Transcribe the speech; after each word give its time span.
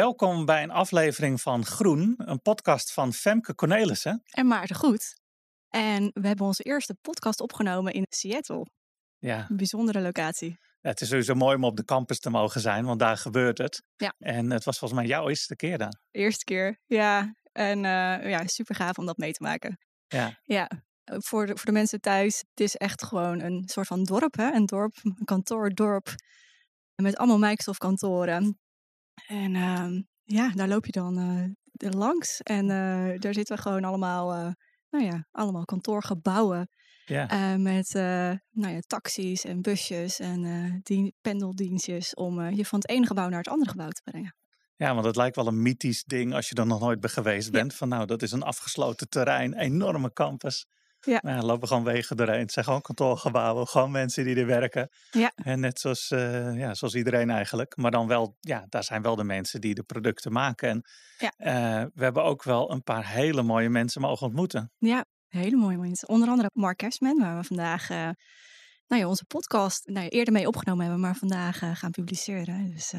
Welkom 0.00 0.44
bij 0.44 0.62
een 0.62 0.70
aflevering 0.70 1.40
van 1.40 1.64
Groen, 1.64 2.14
een 2.16 2.42
podcast 2.42 2.92
van 2.92 3.12
Femke 3.12 3.54
Cornelissen. 3.54 4.22
En 4.30 4.46
Maarten 4.46 4.76
Goed. 4.76 5.20
En 5.68 6.10
we 6.12 6.26
hebben 6.26 6.46
onze 6.46 6.62
eerste 6.62 6.94
podcast 7.00 7.40
opgenomen 7.40 7.92
in 7.92 8.06
Seattle. 8.08 8.66
Ja, 9.18 9.46
Een 9.48 9.56
bijzondere 9.56 10.00
locatie. 10.00 10.58
het 10.80 11.00
is 11.00 11.08
sowieso 11.08 11.34
mooi 11.34 11.56
om 11.56 11.64
op 11.64 11.76
de 11.76 11.84
campus 11.84 12.20
te 12.20 12.30
mogen 12.30 12.60
zijn, 12.60 12.84
want 12.84 12.98
daar 12.98 13.16
gebeurt 13.16 13.58
het. 13.58 13.82
Ja. 13.96 14.14
En 14.18 14.50
het 14.50 14.64
was 14.64 14.78
volgens 14.78 15.00
mij 15.00 15.08
jouw 15.08 15.28
eerste 15.28 15.56
keer 15.56 15.78
daar. 15.78 16.00
Eerste 16.10 16.44
keer, 16.44 16.78
ja. 16.86 17.34
En 17.52 17.76
uh, 17.78 18.30
ja, 18.30 18.46
super 18.46 18.74
gaaf 18.74 18.98
om 18.98 19.06
dat 19.06 19.16
mee 19.16 19.32
te 19.32 19.42
maken. 19.42 19.78
Ja. 20.06 20.40
Ja, 20.42 20.70
voor 21.04 21.46
de, 21.46 21.56
voor 21.56 21.66
de 21.66 21.72
mensen 21.72 22.00
thuis, 22.00 22.38
het 22.38 22.60
is 22.60 22.76
echt 22.76 23.04
gewoon 23.04 23.40
een 23.40 23.62
soort 23.66 23.86
van 23.86 24.04
dorp, 24.04 24.36
hè? 24.36 24.52
Een 24.52 24.66
dorp, 24.66 24.92
een 25.02 25.24
kantoordorp. 25.24 26.14
Met 26.94 27.16
allemaal 27.16 27.38
Microsoft 27.48 27.78
kantoren. 27.78 28.58
En 29.26 29.54
uh, 29.54 30.00
ja, 30.24 30.50
daar 30.54 30.68
loop 30.68 30.86
je 30.86 30.92
dan 30.92 31.18
uh, 31.18 31.90
langs. 31.90 32.40
En 32.40 32.64
uh, 32.64 33.18
daar 33.18 33.34
zitten 33.34 33.58
gewoon 33.58 33.84
allemaal, 33.84 34.34
uh, 34.34 34.52
nou 34.90 35.04
ja, 35.04 35.26
allemaal 35.30 35.64
kantoorgebouwen. 35.64 36.68
Ja. 37.04 37.56
met 37.56 37.92
nou 38.50 38.74
ja, 38.74 38.80
taxis 38.86 39.44
en 39.44 39.60
busjes 39.60 40.18
en 40.18 40.80
dien, 40.82 41.12
pendeldienstjes 41.20 42.14
om 42.14 42.50
je 42.50 42.66
van 42.66 42.78
het 42.78 42.88
ene 42.88 43.06
gebouw 43.06 43.28
naar 43.28 43.38
het 43.38 43.48
andere 43.48 43.70
gebouw 43.70 43.88
te 43.88 44.02
brengen. 44.02 44.36
Ja, 44.76 44.94
want 44.94 45.06
het 45.06 45.16
lijkt 45.16 45.36
wel 45.36 45.46
een 45.46 45.62
mythisch 45.62 46.04
ding 46.04 46.34
als 46.34 46.48
je 46.48 46.54
er 46.54 46.66
nog 46.66 46.80
nooit 46.80 47.00
bij 47.00 47.10
geweest 47.10 47.50
bent. 47.50 47.70
Ja. 47.70 47.78
Van 47.78 47.88
nou, 47.88 48.06
dat 48.06 48.22
is 48.22 48.32
een 48.32 48.42
afgesloten 48.42 49.08
terrein, 49.08 49.54
enorme 49.58 50.12
campus. 50.12 50.66
Ja. 51.00 51.18
Nou, 51.22 51.42
lopen 51.42 51.68
gewoon 51.68 51.84
wegen 51.84 52.16
doorheen. 52.16 52.40
Het 52.40 52.52
zijn 52.52 52.64
gewoon 52.64 52.80
kantoorgebouwen, 52.80 53.66
gewoon 53.66 53.90
mensen 53.90 54.24
die 54.24 54.36
er 54.36 54.46
werken. 54.46 54.88
Ja. 55.10 55.32
En 55.34 55.60
net 55.60 55.80
zoals, 55.80 56.10
uh, 56.10 56.58
ja, 56.58 56.74
zoals 56.74 56.94
iedereen 56.94 57.30
eigenlijk. 57.30 57.76
Maar 57.76 57.90
dan 57.90 58.06
wel, 58.06 58.36
ja, 58.40 58.66
daar 58.68 58.84
zijn 58.84 59.02
wel 59.02 59.16
de 59.16 59.24
mensen 59.24 59.60
die 59.60 59.74
de 59.74 59.82
producten 59.82 60.32
maken. 60.32 60.68
En 60.68 60.82
ja. 61.18 61.32
uh, 61.38 61.86
we 61.94 62.02
hebben 62.02 62.24
ook 62.24 62.42
wel 62.42 62.70
een 62.70 62.82
paar 62.82 63.06
hele 63.06 63.42
mooie 63.42 63.68
mensen 63.68 64.00
mogen 64.00 64.26
ontmoeten. 64.26 64.72
Ja, 64.78 65.04
hele 65.28 65.56
mooie 65.56 65.78
mensen. 65.78 66.08
Onder 66.08 66.28
andere 66.28 66.50
Mark 66.52 66.76
Cashman, 66.76 67.18
waar 67.18 67.36
we 67.36 67.44
vandaag 67.44 67.90
uh, 67.90 68.10
nou 68.86 69.02
ja, 69.02 69.08
onze 69.08 69.24
podcast 69.24 69.86
nou 69.86 70.04
ja, 70.04 70.10
eerder 70.10 70.32
mee 70.32 70.46
opgenomen 70.46 70.82
hebben, 70.82 71.00
maar 71.00 71.16
vandaag 71.16 71.58
gaan 71.58 71.90
publiceren. 71.90 72.70
Dus 72.70 72.94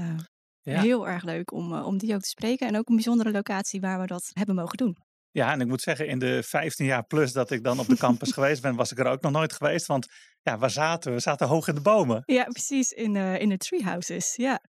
ja. 0.61 0.81
heel 0.81 1.07
erg 1.07 1.23
leuk 1.23 1.51
om, 1.51 1.73
om 1.73 1.97
die 1.97 2.13
ook 2.13 2.21
te 2.21 2.29
spreken. 2.29 2.67
En 2.67 2.77
ook 2.77 2.89
een 2.89 2.95
bijzondere 2.95 3.31
locatie 3.31 3.79
waar 3.79 3.99
we 3.99 4.07
dat 4.07 4.29
hebben 4.33 4.55
mogen 4.55 4.77
doen. 4.77 4.97
Ja, 5.31 5.51
en 5.51 5.61
ik 5.61 5.67
moet 5.67 5.81
zeggen, 5.81 6.07
in 6.07 6.19
de 6.19 6.43
15 6.43 6.85
jaar 6.85 7.03
plus 7.03 7.31
dat 7.31 7.51
ik 7.51 7.63
dan 7.63 7.79
op 7.79 7.87
de 7.87 7.97
campus 7.97 8.31
geweest 8.37 8.61
ben, 8.61 8.75
was 8.75 8.91
ik 8.91 8.99
er 8.99 9.05
ook 9.05 9.21
nog 9.21 9.31
nooit 9.31 9.53
geweest. 9.53 9.85
Want 9.85 10.07
ja, 10.41 10.57
waar 10.57 10.69
zaten 10.69 11.09
we? 11.09 11.15
We 11.15 11.21
zaten 11.21 11.47
hoog 11.47 11.67
in 11.67 11.75
de 11.75 11.81
bomen. 11.81 12.23
Ja, 12.25 12.43
precies, 12.43 12.91
in, 12.91 13.15
uh, 13.15 13.39
in 13.39 13.49
de 13.49 13.57
treehouses, 13.57 14.35
ja. 14.35 14.61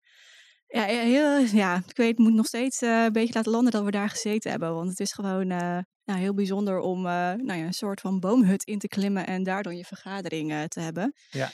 Ja, 0.66 0.84
heel, 0.84 1.38
ja, 1.38 1.82
ik 1.86 1.96
weet, 1.96 2.18
moet 2.18 2.34
nog 2.34 2.46
steeds 2.46 2.82
uh, 2.82 3.04
een 3.04 3.12
beetje 3.12 3.34
laten 3.34 3.52
landen 3.52 3.72
dat 3.72 3.84
we 3.84 3.90
daar 3.90 4.08
gezeten 4.08 4.50
hebben. 4.50 4.74
Want 4.74 4.88
het 4.88 5.00
is 5.00 5.12
gewoon 5.12 5.50
uh, 5.50 5.78
nou, 6.04 6.20
heel 6.20 6.34
bijzonder 6.34 6.78
om 6.78 7.02
nou 7.02 7.54
ja, 7.54 7.64
een 7.64 7.72
soort 7.72 8.00
van 8.00 8.20
boomhut 8.20 8.64
in 8.64 8.78
te 8.78 8.88
klimmen 8.88 9.26
en 9.26 9.42
daar 9.42 9.62
dan 9.62 9.76
je 9.76 9.84
vergadering 9.84 10.68
te 10.68 10.80
hebben. 10.80 11.14
Ja. 11.30 11.50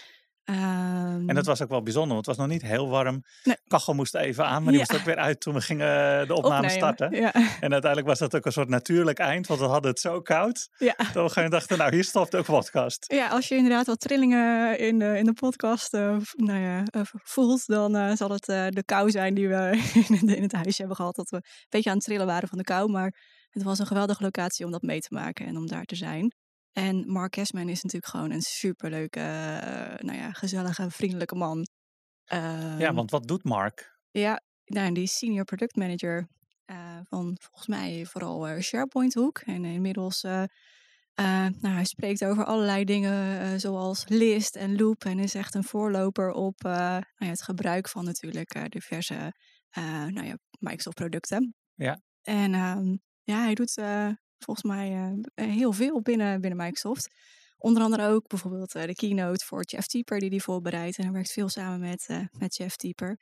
Um, 0.50 1.28
en 1.28 1.34
dat 1.34 1.46
was 1.46 1.62
ook 1.62 1.68
wel 1.68 1.82
bijzonder, 1.82 2.14
want 2.14 2.26
het 2.26 2.36
was 2.36 2.46
nog 2.46 2.54
niet 2.54 2.62
heel 2.70 2.88
warm. 2.88 3.22
Nee. 3.44 3.56
Kachel 3.66 3.94
moest 3.94 4.14
even 4.14 4.44
aan, 4.46 4.62
maar 4.62 4.72
die 4.72 4.80
Ja. 4.80 4.86
moest 4.88 5.00
ook 5.00 5.06
weer 5.06 5.16
uit 5.16 5.40
toen 5.40 5.54
we 5.54 5.60
gingen 5.60 6.26
de 6.26 6.34
opname 6.34 6.54
opnemen. 6.54 6.70
starten. 6.70 7.10
Ja. 7.20 7.32
En 7.34 7.72
uiteindelijk 7.72 8.06
was 8.06 8.18
dat 8.18 8.36
ook 8.36 8.46
een 8.46 8.52
soort 8.52 8.68
natuurlijk 8.68 9.18
eind, 9.18 9.46
want 9.46 9.60
we 9.60 9.66
hadden 9.66 9.90
het 9.90 10.00
zo 10.00 10.20
koud. 10.20 10.68
Ja. 10.78 10.94
Dat 11.12 11.34
we 11.34 11.48
dachten, 11.48 11.78
nou 11.78 11.94
hier 11.94 12.04
stopt 12.04 12.36
ook 12.36 12.44
podcast. 12.44 13.04
ja, 13.12 13.28
als 13.28 13.48
je 13.48 13.54
inderdaad 13.56 13.86
wat 13.86 14.00
trillingen 14.00 14.78
in 14.78 14.98
de, 14.98 15.18
in 15.18 15.24
de 15.24 15.32
podcast 15.32 15.94
eh, 15.94 16.16
nou 16.36 16.58
ja, 16.60 16.82
eh, 16.90 17.00
voelt, 17.04 17.66
dan 17.66 17.96
eh, 17.96 18.12
zal 18.14 18.30
het 18.30 18.48
eh, 18.48 18.66
de 18.68 18.84
kou 18.84 19.10
zijn 19.10 19.34
die 19.34 19.48
we 19.48 19.70
in, 20.08 20.14
het- 20.14 20.36
in 20.36 20.42
het 20.42 20.52
huisje 20.52 20.76
hebben 20.78 20.96
gehad. 20.96 21.14
Dat 21.16 21.30
we 21.30 21.36
een 21.36 21.42
beetje 21.68 21.90
aan 21.90 21.96
het 21.96 22.04
trillen 22.04 22.26
waren 22.26 22.48
van 22.48 22.58
de 22.58 22.64
kou. 22.64 22.90
Maar 22.90 23.14
het 23.50 23.62
was 23.62 23.78
een 23.78 23.86
geweldige 23.86 24.22
locatie 24.22 24.64
om 24.64 24.70
dat 24.70 24.82
mee 24.82 25.00
te 25.00 25.14
maken 25.14 25.46
en 25.46 25.56
om 25.56 25.66
daar 25.66 25.84
te 25.84 25.96
zijn. 25.96 26.32
En 26.72 27.12
Mark 27.12 27.32
Cashman 27.32 27.68
is 27.68 27.82
natuurlijk 27.82 28.12
gewoon 28.12 28.30
een 28.30 28.42
superleuke, 28.42 29.20
eh, 29.20 29.98
nou 29.98 30.18
ja, 30.18 30.32
gezellige, 30.32 30.90
vriendelijke 30.90 31.34
man. 31.34 31.66
Ja, 32.24 32.78
Ehm, 32.78 32.94
want 32.94 33.10
wat 33.10 33.28
doet 33.28 33.44
Mark? 33.44 33.98
Ja, 34.10 34.40
nou, 34.64 34.92
die 34.92 35.02
is 35.02 35.18
senior 35.18 35.44
product 35.44 35.76
manager 35.76 36.28
eh, 36.64 36.98
van 37.04 37.36
volgens 37.40 37.66
mij 37.66 38.06
vooral 38.06 38.48
eh, 38.48 38.60
SharePoint 38.60 39.14
hoek. 39.14 39.38
En 39.38 39.64
inmiddels, 39.64 40.22
eh, 40.22 40.44
nou, 41.60 41.74
hij 41.74 41.84
spreekt 41.84 42.24
over 42.24 42.44
allerlei 42.44 42.84
dingen 42.84 43.60
zoals 43.60 44.04
list 44.08 44.56
en 44.56 44.76
loop. 44.76 45.04
En 45.04 45.18
is 45.18 45.34
echt 45.34 45.54
een 45.54 45.64
voorloper 45.64 46.30
op 46.30 46.62
nou 46.62 47.02
ja, 47.16 47.26
het 47.26 47.42
gebruik 47.42 47.88
van 47.88 48.04
natuurlijk 48.04 48.70
diverse 48.70 49.32
nou 50.10 50.24
ja, 50.24 50.38
Microsoft 50.58 50.96
producten. 50.96 51.54
Ja. 51.74 52.00
En 52.22 52.54
ehm, 52.54 52.96
ja, 53.22 53.42
hij 53.42 53.54
doet 53.54 53.74
volgens 54.38 54.66
mij 54.66 55.12
eh, 55.34 55.46
heel 55.46 55.72
veel 55.72 56.00
binnen, 56.00 56.40
binnen 56.40 56.58
Microsoft. 56.64 57.08
Onder 57.58 57.82
andere 57.82 58.06
ook 58.08 58.28
bijvoorbeeld 58.28 58.74
eh, 58.74 58.84
de 58.86 58.94
keynote 58.94 59.44
voor 59.44 59.64
Jeff 59.64 59.86
Tieper 59.86 60.18
die 60.20 60.28
hij 60.30 60.40
voorbereidt. 60.40 60.96
En 60.98 61.04
hij 61.04 61.12
werkt 61.12 61.32
veel 61.32 61.48
samen 61.48 61.80
met, 61.80 62.04
eh, 62.08 62.20
met 62.38 62.56
Jeff 62.56 62.76
Tieper. 62.76 63.20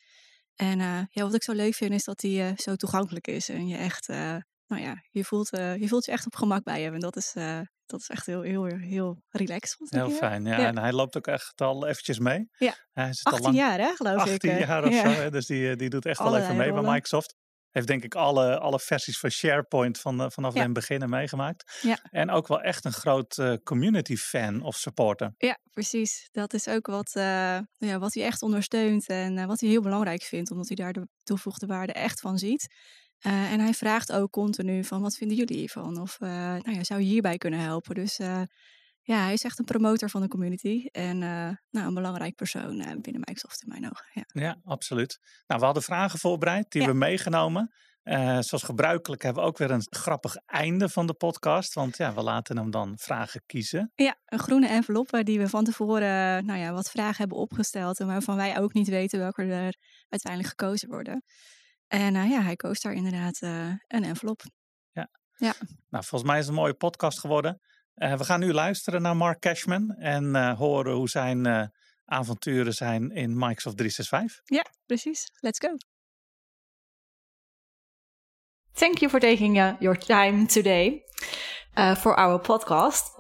En 0.55 0.81
eh, 0.81 1.01
ja, 1.11 1.23
wat 1.23 1.35
ik 1.35 1.43
zo 1.43 1.53
leuk 1.53 1.75
vind 1.75 1.93
is 1.93 2.05
dat 2.05 2.21
hij 2.21 2.49
eh, 2.49 2.57
zo 2.57 2.75
toegankelijk 2.77 3.27
is. 3.27 3.49
En 3.49 3.69
je 3.69 3.77
echt, 3.77 4.09
eh, 4.09 4.37
nou 4.67 4.83
ja, 4.83 5.03
je 5.11 5.25
voelt, 5.25 5.51
eh, 5.53 5.77
je 5.77 5.89
voelt 5.89 6.05
je 6.05 6.13
echt 6.13 6.27
op 6.27 6.35
gemak 6.35 6.65
bij 6.65 6.83
hem. 6.83 6.95
En 6.95 7.01
dat 7.01 7.17
is, 7.17 7.33
eh, 7.35 7.61
dat 7.87 8.01
is 8.01 8.09
echt 8.09 8.27
heel, 8.27 8.41
heel, 8.43 8.65
heel 8.65 9.23
relaxed. 9.29 9.91
Heel 9.91 10.11
fijn, 10.11 10.45
ja. 10.45 10.59
Ja. 10.61 10.67
En 10.67 10.79
hij 10.79 10.93
loopt 10.93 11.17
ook 11.17 11.27
echt 11.27 11.61
al 11.61 11.87
eventjes 11.87 12.19
mee. 12.19 12.49
Ja. 12.59 12.75
Hij 12.93 13.13
zit 13.13 13.25
al 13.27 13.33
18 13.33 13.47
lang, 13.55 13.57
jaar 13.57 13.79
hè, 13.79 13.95
geloof 13.95 14.21
18 14.21 14.35
ik. 14.35 14.43
eh. 14.61 14.67
jaar 14.67 14.85
of 14.85 14.91
ja. 14.93 15.01
zo. 15.15 15.21
Hè? 15.21 15.31
Dus 15.31 15.47
die, 15.47 15.71
eh, 15.71 15.77
die 15.77 15.89
doet 15.91 16.07
echt 16.07 16.21
al 16.21 16.37
even 16.37 16.57
mee 16.57 16.73
bij. 16.73 16.83
Microsoft. 16.83 17.35
Heeft 17.77 17.89
denk 17.89 18.05
ik 18.05 18.15
alle, 18.15 18.59
alle 18.59 18.81
versies 18.81 19.19
van 19.19 19.31
SharePoint 19.31 19.99
van, 19.99 20.21
eh, 20.21 20.31
vanaf 20.31 20.55
Ja. 20.55 20.63
den 20.63 20.73
beginnen 20.73 21.11
meegemaakt. 21.11 21.79
Ja. 21.83 21.99
En 22.11 22.31
ook 22.31 22.47
wel 22.49 22.61
echt 22.61 22.85
een 22.85 22.93
groot 22.93 23.39
eh, 23.39 23.53
community 23.65 24.17
fan 24.17 24.63
of 24.63 24.77
supporter. 24.77 25.35
Ja, 25.39 25.59
precies. 25.71 26.29
Dat 26.33 26.55
is 26.55 26.69
ook 26.69 26.87
wat, 26.87 27.11
eh, 27.15 27.59
ja, 27.77 27.99
wat 27.99 28.15
hij 28.15 28.25
echt 28.25 28.43
ondersteunt 28.43 29.07
en 29.07 29.47
wat 29.47 29.61
hij 29.61 29.69
heel 29.69 29.83
belangrijk 29.83 30.23
vindt, 30.23 30.51
omdat 30.51 30.67
hij 30.67 30.77
daar 30.77 30.93
de 30.93 31.09
toegevoegde 31.23 31.67
waarde 31.67 31.93
echt 31.93 32.21
van 32.21 32.39
ziet. 32.39 32.75
En 33.19 33.61
hij 33.61 33.75
vraagt 33.75 34.13
ook 34.13 34.31
continu 34.31 34.85
van 34.85 35.03
wat 35.03 35.17
vinden 35.17 35.37
jullie 35.37 35.57
hiervan? 35.57 36.01
Of 36.01 36.17
nou 36.21 36.73
ja, 36.73 36.85
zou 36.85 37.01
je 37.01 37.07
hierbij 37.07 37.39
kunnen 37.39 37.61
helpen? 37.61 37.95
Dus 37.95 38.19
ja, 39.07 39.23
hij 39.23 39.33
is 39.33 39.45
echt 39.45 39.59
een 39.59 39.65
promotor 39.65 40.11
van 40.11 40.21
de 40.21 40.29
community 40.29 40.87
en 40.91 41.23
eh, 41.23 41.51
nou, 41.71 41.87
een 41.87 41.95
belangrijk 41.95 42.35
persoon 42.35 42.81
eh, 42.81 42.87
binnen 43.01 43.23
Microsoft 43.27 43.63
in 43.63 43.69
mijn 43.69 43.85
ogen. 43.85 44.07
Ja. 44.13 44.25
Ja, 44.27 44.61
absoluut. 44.65 45.19
Nou, 45.47 45.61
we 45.61 45.67
hadden 45.67 45.83
vragen 45.83 46.19
voorbereid, 46.19 46.71
die 46.71 46.83
Ja. 46.83 46.89
we 46.89 46.95
meegenomen. 46.95 47.75
Eh, 48.03 48.39
zoals 48.41 48.63
gebruikelijk 48.63 49.23
hebben 49.23 49.43
we 49.43 49.49
ook 49.49 49.59
weer 49.59 49.71
een 49.71 49.87
grappig 49.91 50.37
einde 50.37 50.89
van 50.89 51.07
de 51.07 51.15
podcast. 51.15 51.75
Want 51.75 51.97
ja, 51.97 52.15
we 52.15 52.23
laten 52.23 52.57
hem 52.57 52.71
dan 52.71 52.99
vragen 52.99 53.43
kiezen. 53.47 53.93
ja, 53.95 54.17
een 54.25 54.39
groene 54.39 54.69
enveloppe 54.69 55.23
die 55.23 55.39
we 55.39 55.49
van 55.49 55.65
tevoren 55.65 56.47
nou 56.47 56.59
ja, 56.59 56.73
wat 56.73 56.91
vragen 56.91 57.17
hebben 57.17 57.39
opgesteld 57.39 58.01
en 58.01 58.07
waarvan 58.07 58.37
wij 58.37 58.59
ook 58.59 58.73
niet 58.73 58.89
weten 58.89 59.19
welke 59.19 59.43
er 59.43 59.77
uiteindelijk 60.09 60.49
gekozen 60.59 60.89
worden. 60.89 61.23
En 61.87 62.15
ja, 62.15 62.41
hij 62.41 62.57
koos 62.57 62.81
daar 62.81 62.93
inderdaad 62.93 63.41
een 63.41 64.05
envelop. 64.05 64.43
Nou, 65.89 66.05
volgens 66.05 66.23
mij 66.23 66.39
is 66.39 66.47
het 66.47 66.55
een 66.55 66.61
mooie 66.61 66.75
podcast 66.75 67.21
geworden. 67.21 67.61
Eh, 67.97 68.17
we 68.17 68.25
gaan 68.25 68.41
nu 68.41 68.53
luisteren 68.53 69.03
naar 69.03 69.17
Mark 69.17 69.41
Cashman 69.41 69.91
en 69.91 70.35
eh, 70.35 70.59
horen 70.59 70.95
hoe 70.95 71.09
zijn 71.09 71.47
eh, 71.47 71.63
avonturen 72.05 72.73
zijn 72.73 73.11
in 73.11 73.33
Microsoft 73.35 73.77
365. 73.77 74.41
Ja, 74.45 74.65
precies. 74.87 75.31
Let's 75.41 75.59
go. 75.59 75.77
Thank 78.73 78.99
you 78.99 79.11
for 79.11 79.21
taking 79.21 79.57
uh, 79.57 79.73
your 79.79 79.99
time 79.99 80.47
today 80.47 81.03
uh, 81.79 81.95
for 81.95 82.15
our 82.15 82.41
podcast. 82.41 83.15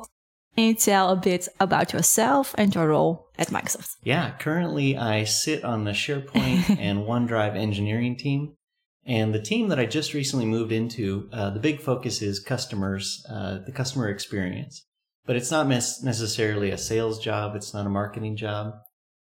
Can 0.55 0.65
you 0.65 0.75
tell 0.75 1.09
a 1.09 1.17
bit 1.17 1.55
about 1.56 1.91
yourself 1.91 2.55
and 2.55 2.73
your 2.73 2.89
role 2.89 3.31
at 3.37 3.50
Microsoft? 3.50 3.97
Yeah, 4.03 4.37
currently 4.39 4.97
I 4.97 5.25
sit 5.25 5.65
on 5.65 5.85
the 5.85 5.93
SharePoint 5.93 6.79
and 6.89 7.06
OneDrive 7.06 7.56
engineering 7.56 8.17
team. 8.17 8.56
And 9.06 9.32
the 9.32 9.41
team 9.41 9.69
that 9.69 9.79
I 9.79 9.87
just 9.87 10.14
recently 10.14 10.47
moved 10.47 10.73
into, 10.73 11.29
uh, 11.32 11.50
the 11.50 11.61
big 11.61 11.81
focus 11.81 12.23
is 12.23 12.41
customers, 12.41 13.25
uh, 13.31 13.58
the 13.64 13.73
customer 13.73 14.08
experience. 14.08 14.85
But 15.26 15.37
it's 15.37 15.50
not 15.50 15.69
mes- 15.69 16.03
necessarily 16.03 16.70
a 16.70 16.79
sales 16.79 17.20
job, 17.20 17.55
it's 17.55 17.73
not 17.73 17.87
a 17.87 17.91
marketing 17.91 18.37
job. 18.37 18.75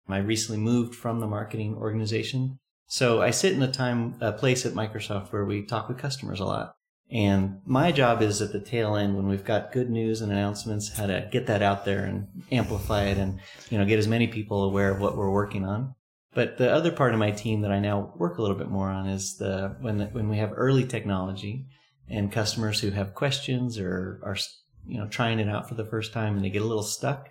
I 0.07 0.17
recently 0.17 0.59
moved 0.59 0.93
from 0.93 1.19
the 1.19 1.27
marketing 1.27 1.75
organization. 1.75 2.59
So 2.87 3.21
I 3.21 3.31
sit 3.31 3.53
in 3.53 3.63
a 3.63 3.71
time 3.71 4.15
uh, 4.21 4.33
place 4.33 4.65
at 4.65 4.73
Microsoft 4.73 5.31
where 5.31 5.45
we 5.45 5.65
talk 5.65 5.87
with 5.87 5.97
customers 5.97 6.39
a 6.39 6.45
lot. 6.45 6.73
And 7.11 7.61
my 7.65 7.91
job 7.91 8.21
is 8.21 8.41
at 8.41 8.51
the 8.51 8.59
tail 8.59 8.95
end 8.95 9.15
when 9.15 9.27
we've 9.27 9.45
got 9.45 9.71
good 9.71 9.89
news 9.89 10.21
and 10.21 10.31
announcements, 10.31 10.97
how 10.97 11.07
to 11.07 11.27
get 11.31 11.47
that 11.47 11.61
out 11.61 11.85
there 11.85 12.05
and 12.05 12.27
amplify 12.51 13.05
it 13.05 13.17
and, 13.17 13.39
you 13.69 13.77
know, 13.77 13.85
get 13.85 13.99
as 13.99 14.07
many 14.07 14.27
people 14.27 14.63
aware 14.63 14.91
of 14.91 14.99
what 14.99 15.15
we're 15.15 15.31
working 15.31 15.65
on. 15.65 15.95
But 16.33 16.57
the 16.57 16.71
other 16.71 16.91
part 16.91 17.13
of 17.13 17.19
my 17.19 17.31
team 17.31 17.61
that 17.61 17.71
I 17.71 17.79
now 17.79 18.13
work 18.17 18.37
a 18.37 18.41
little 18.41 18.57
bit 18.57 18.69
more 18.69 18.89
on 18.89 19.07
is 19.07 19.37
the 19.37 19.75
when 19.81 19.99
when 20.13 20.29
we 20.29 20.37
have 20.37 20.51
early 20.55 20.85
technology 20.85 21.67
and 22.09 22.31
customers 22.31 22.79
who 22.79 22.89
have 22.89 23.13
questions 23.13 23.77
or 23.77 24.19
are 24.23 24.37
you 24.85 24.97
know 24.97 25.07
trying 25.07 25.39
it 25.39 25.47
out 25.47 25.69
for 25.69 25.75
the 25.75 25.85
first 25.85 26.11
time 26.11 26.35
and 26.35 26.43
they 26.43 26.49
get 26.49 26.61
a 26.61 26.65
little 26.65 26.83
stuck. 26.83 27.29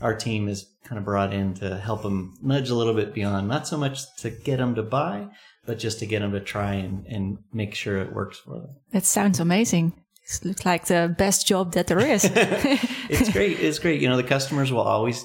our 0.00 0.14
team 0.14 0.48
is 0.48 0.66
kind 0.84 0.98
of 0.98 1.04
brought 1.04 1.32
in 1.32 1.54
to 1.54 1.76
help 1.78 2.02
them 2.02 2.34
nudge 2.42 2.70
a 2.70 2.74
little 2.74 2.94
bit 2.94 3.14
beyond, 3.14 3.48
not 3.48 3.66
so 3.66 3.76
much 3.76 4.00
to 4.16 4.30
get 4.30 4.58
them 4.58 4.74
to 4.74 4.82
buy, 4.82 5.26
but 5.66 5.78
just 5.78 5.98
to 5.98 6.06
get 6.06 6.20
them 6.20 6.32
to 6.32 6.40
try 6.40 6.74
and, 6.74 7.06
and 7.06 7.38
make 7.52 7.74
sure 7.74 7.98
it 7.98 8.12
works 8.12 8.38
for 8.38 8.60
them. 8.60 8.76
That 8.92 9.04
sounds 9.04 9.40
amazing. 9.40 9.94
It 10.24 10.44
looks 10.44 10.66
like 10.66 10.86
the 10.86 11.14
best 11.16 11.46
job 11.46 11.72
that 11.72 11.86
there 11.86 12.00
is. 12.00 12.24
it's 12.34 13.30
great. 13.30 13.60
It's 13.60 13.78
great. 13.78 14.00
You 14.00 14.08
know, 14.08 14.16
the 14.16 14.22
customers 14.22 14.72
will 14.72 14.80
always 14.80 15.24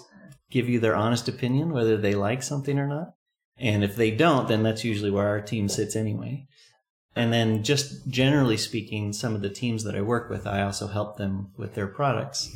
give 0.50 0.70
you 0.70 0.80
their 0.80 0.96
honest 0.96 1.28
opinion, 1.28 1.72
whether 1.72 1.98
they 1.98 2.16
like 2.16 2.44
something 2.44 2.78
or 2.80 2.88
not. 2.88 3.14
And 3.60 3.84
if 3.84 3.96
they 3.96 4.12
don't, 4.12 4.48
then 4.48 4.64
that's 4.64 4.84
usually 4.84 5.12
where 5.12 5.28
our 5.28 5.42
team 5.42 5.68
sits 5.68 5.96
anyway. 5.96 6.48
And 7.16 7.34
then 7.34 7.64
just 7.64 8.08
generally 8.08 8.56
speaking, 8.56 9.12
some 9.12 9.36
of 9.36 9.42
the 9.42 9.50
teams 9.50 9.84
that 9.84 9.96
I 9.96 10.02
work 10.02 10.30
with, 10.30 10.48
I 10.48 10.62
also 10.62 10.88
help 10.88 11.18
them 11.18 11.52
with 11.58 11.74
their 11.74 11.88
products. 11.88 12.56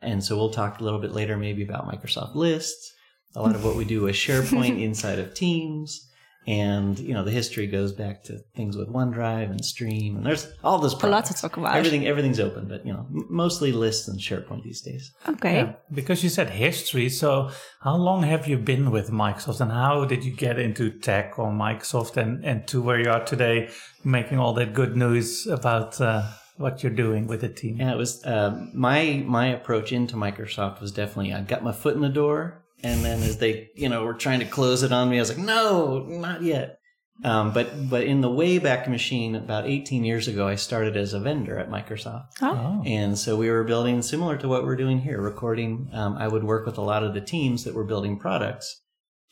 And 0.00 0.24
so 0.24 0.36
we'll 0.36 0.50
talk 0.50 0.80
a 0.80 0.84
little 0.84 1.00
bit 1.00 1.12
later 1.12 1.36
maybe 1.36 1.62
about 1.62 1.86
Microsoft 1.86 2.34
Lists. 2.34 2.92
A 3.36 3.42
lot 3.42 3.54
of 3.54 3.64
what 3.64 3.76
we 3.76 3.84
do 3.84 4.06
is 4.06 4.16
SharePoint 4.16 4.82
inside 4.82 5.18
of 5.18 5.34
Teams 5.34 6.07
and 6.48 6.98
you 6.98 7.12
know 7.12 7.22
the 7.22 7.30
history 7.30 7.66
goes 7.66 7.92
back 7.92 8.24
to 8.24 8.38
things 8.56 8.74
with 8.74 8.88
OneDrive 8.88 9.50
and 9.50 9.62
Stream, 9.62 10.16
and 10.16 10.24
there's 10.24 10.50
all 10.64 10.78
this. 10.78 10.94
A 10.94 11.06
lot 11.06 11.26
to 11.26 11.34
talk 11.34 11.58
about. 11.58 11.76
Everything, 11.76 12.06
everything's 12.06 12.40
open, 12.40 12.66
but 12.66 12.86
you 12.86 12.92
know, 12.92 13.06
mostly 13.10 13.70
lists 13.70 14.08
and 14.08 14.18
SharePoint 14.18 14.62
these 14.62 14.80
days. 14.80 15.12
Okay. 15.28 15.56
Yeah, 15.56 15.72
because 15.92 16.24
you 16.24 16.30
said 16.30 16.48
history, 16.48 17.10
so 17.10 17.50
how 17.82 17.96
long 17.96 18.22
have 18.22 18.48
you 18.48 18.56
been 18.56 18.90
with 18.90 19.10
Microsoft, 19.10 19.60
and 19.60 19.70
how 19.70 20.06
did 20.06 20.24
you 20.24 20.32
get 20.32 20.58
into 20.58 20.90
tech 20.90 21.38
or 21.38 21.50
Microsoft, 21.52 22.16
and 22.16 22.42
and 22.42 22.66
to 22.68 22.80
where 22.80 22.98
you 22.98 23.10
are 23.10 23.24
today, 23.24 23.68
making 24.02 24.38
all 24.38 24.54
that 24.54 24.72
good 24.72 24.96
news 24.96 25.46
about. 25.46 26.00
Uh, 26.00 26.30
what 26.56 26.82
you're 26.82 26.90
doing 26.90 27.28
with 27.28 27.40
the 27.40 27.48
team. 27.48 27.76
Yeah, 27.76 27.92
it 27.92 27.96
was 27.96 28.24
uh, 28.24 28.66
my 28.74 29.22
my 29.24 29.46
approach 29.46 29.92
into 29.92 30.16
Microsoft 30.16 30.80
was 30.80 30.90
definitely 30.90 31.32
I 31.32 31.42
got 31.42 31.62
my 31.62 31.70
foot 31.70 31.94
in 31.94 32.00
the 32.00 32.08
door 32.08 32.64
and 32.82 33.04
then 33.04 33.22
as 33.22 33.38
they, 33.38 33.70
you 33.74 33.88
know, 33.88 34.04
were 34.04 34.14
trying 34.14 34.40
to 34.40 34.46
close 34.46 34.82
it 34.82 34.92
on 34.92 35.10
me, 35.10 35.16
I 35.16 35.20
was 35.20 35.30
like, 35.30 35.38
no, 35.38 36.00
not 36.00 36.42
yet. 36.42 36.78
Um, 37.24 37.52
but 37.52 37.90
but 37.90 38.04
in 38.04 38.20
the 38.20 38.28
Wayback 38.28 38.88
Machine, 38.88 39.34
about 39.34 39.66
18 39.66 40.04
years 40.04 40.28
ago, 40.28 40.46
I 40.46 40.54
started 40.54 40.96
as 40.96 41.14
a 41.14 41.20
vendor 41.20 41.58
at 41.58 41.68
Microsoft, 41.68 42.28
oh. 42.42 42.80
and 42.86 43.18
so 43.18 43.36
we 43.36 43.50
were 43.50 43.64
building 43.64 44.02
similar 44.02 44.36
to 44.36 44.48
what 44.48 44.62
we're 44.62 44.76
doing 44.76 45.00
here, 45.00 45.20
recording. 45.20 45.90
Um, 45.92 46.16
I 46.16 46.28
would 46.28 46.44
work 46.44 46.64
with 46.64 46.78
a 46.78 46.82
lot 46.82 47.02
of 47.02 47.14
the 47.14 47.20
teams 47.20 47.64
that 47.64 47.74
were 47.74 47.84
building 47.84 48.18
products 48.18 48.82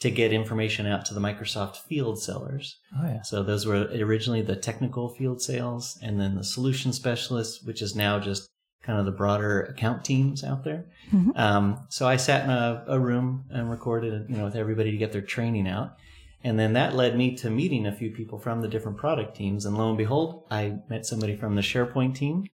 to 0.00 0.10
get 0.10 0.32
information 0.32 0.86
out 0.86 1.04
to 1.06 1.14
the 1.14 1.20
Microsoft 1.20 1.76
field 1.76 2.20
sellers. 2.20 2.76
Oh 2.98 3.06
yeah. 3.06 3.22
So 3.22 3.44
those 3.44 3.66
were 3.66 3.88
originally 3.94 4.42
the 4.42 4.56
technical 4.56 5.14
field 5.14 5.40
sales, 5.40 5.96
and 6.02 6.20
then 6.20 6.34
the 6.34 6.44
solution 6.44 6.92
specialists, 6.92 7.62
which 7.64 7.80
is 7.80 7.94
now 7.94 8.18
just 8.18 8.48
kind 8.86 9.00
of 9.00 9.04
the 9.04 9.12
broader 9.12 9.62
account 9.62 10.04
teams 10.04 10.44
out 10.44 10.62
there. 10.62 10.86
Mm-hmm. 11.12 11.32
Um, 11.34 11.86
so 11.88 12.06
I 12.06 12.16
sat 12.16 12.44
in 12.44 12.50
a, 12.50 12.84
a, 12.86 12.98
room 13.00 13.44
and 13.50 13.68
recorded, 13.68 14.26
you 14.28 14.36
know, 14.36 14.44
with 14.44 14.54
everybody 14.54 14.92
to 14.92 14.96
get 14.96 15.10
their 15.12 15.22
training 15.22 15.66
out. 15.66 15.96
And 16.44 16.58
then 16.58 16.74
that 16.74 16.94
led 16.94 17.16
me 17.16 17.34
to 17.38 17.50
meeting 17.50 17.86
a 17.86 17.92
few 17.92 18.12
people 18.12 18.38
from 18.38 18.60
the 18.60 18.68
different 18.68 18.96
product 18.96 19.36
teams. 19.36 19.66
And 19.66 19.76
lo 19.76 19.88
and 19.88 19.98
behold, 19.98 20.44
I 20.50 20.76
met 20.88 21.04
somebody 21.04 21.34
from 21.34 21.56
the 21.56 21.62
SharePoint 21.62 22.14
team 22.14 22.46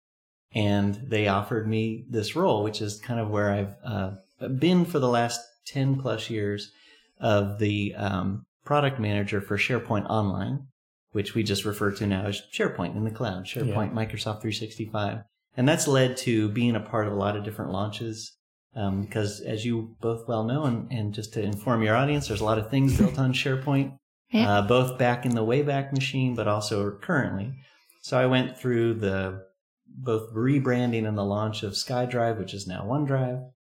and 0.54 0.95
they 1.06 1.28
offered 1.28 1.68
me 1.68 2.06
this 2.10 2.36
role, 2.36 2.63
which 2.63 2.81
is 2.81 3.00
kind 3.00 3.19
of 3.19 3.30
where 3.30 3.51
I've 3.51 3.75
uh, 3.83 4.12
been 4.48 4.86
for 4.86 5.00
the 5.00 5.10
last 5.10 5.42
10 5.68 6.00
plus 6.00 6.30
years 6.30 6.72
of 7.19 7.60
the 7.60 7.94
um, 7.95 8.45
product 8.63 9.00
manager 9.00 9.42
for 9.42 9.57
SharePoint 9.57 10.10
Online, 10.10 10.68
which 11.12 11.36
we 11.36 11.44
just 11.44 11.66
refer 11.66 11.92
to 11.92 12.07
now 12.07 12.28
as 12.28 12.42
SharePoint 12.54 12.95
in 12.95 13.04
the 13.04 13.12
cloud, 13.12 13.45
SharePoint 13.45 13.89
yeah. 13.89 14.06
Microsoft 14.06 14.42
365 14.42 15.24
and 15.57 15.68
that's 15.68 15.88
led 15.88 16.18
to 16.18 16.50
being 16.50 16.75
a 16.75 16.80
part 16.80 17.07
of 17.07 17.13
a 17.13 17.18
lot 17.18 17.36
of 17.36 17.44
different 17.44 17.71
launches. 17.71 18.33
Um, 18.74 19.01
because 19.01 19.42
as 19.42 19.65
you 19.65 19.98
both 20.00 20.30
well 20.30 20.45
know, 20.45 20.63
and, 20.63 20.89
and 20.92 21.13
just 21.13 21.33
to 21.33 21.44
inform 21.44 21.83
your 21.83 21.95
audience, 21.95 22.27
there's 22.27 22.39
a 22.39 22.45
lot 22.45 22.57
of 22.57 22.69
things 22.69 22.98
built 22.98 23.19
on 23.19 23.33
SharePoint, 23.33 23.98
yeah. 24.31 24.50
uh, 24.50 24.62
both 24.62 24.98
back 24.98 25.25
in 25.25 25.36
the 25.36 25.44
Wayback 25.44 25.92
Machine, 25.92 26.36
but 26.36 26.48
also 26.48 26.89
currently. 26.92 27.53
So 28.01 28.18
I 28.18 28.27
went 28.27 28.57
through 28.57 28.95
the 28.95 29.45
both 29.86 30.33
rebranding 30.33 31.06
and 31.06 31.18
the 31.18 31.25
launch 31.25 31.63
of 31.63 31.74
SkyDrive, 31.74 32.39
which 32.39 32.54
is 32.54 32.65
now 32.65 32.86
OneDrive. 32.86 33.51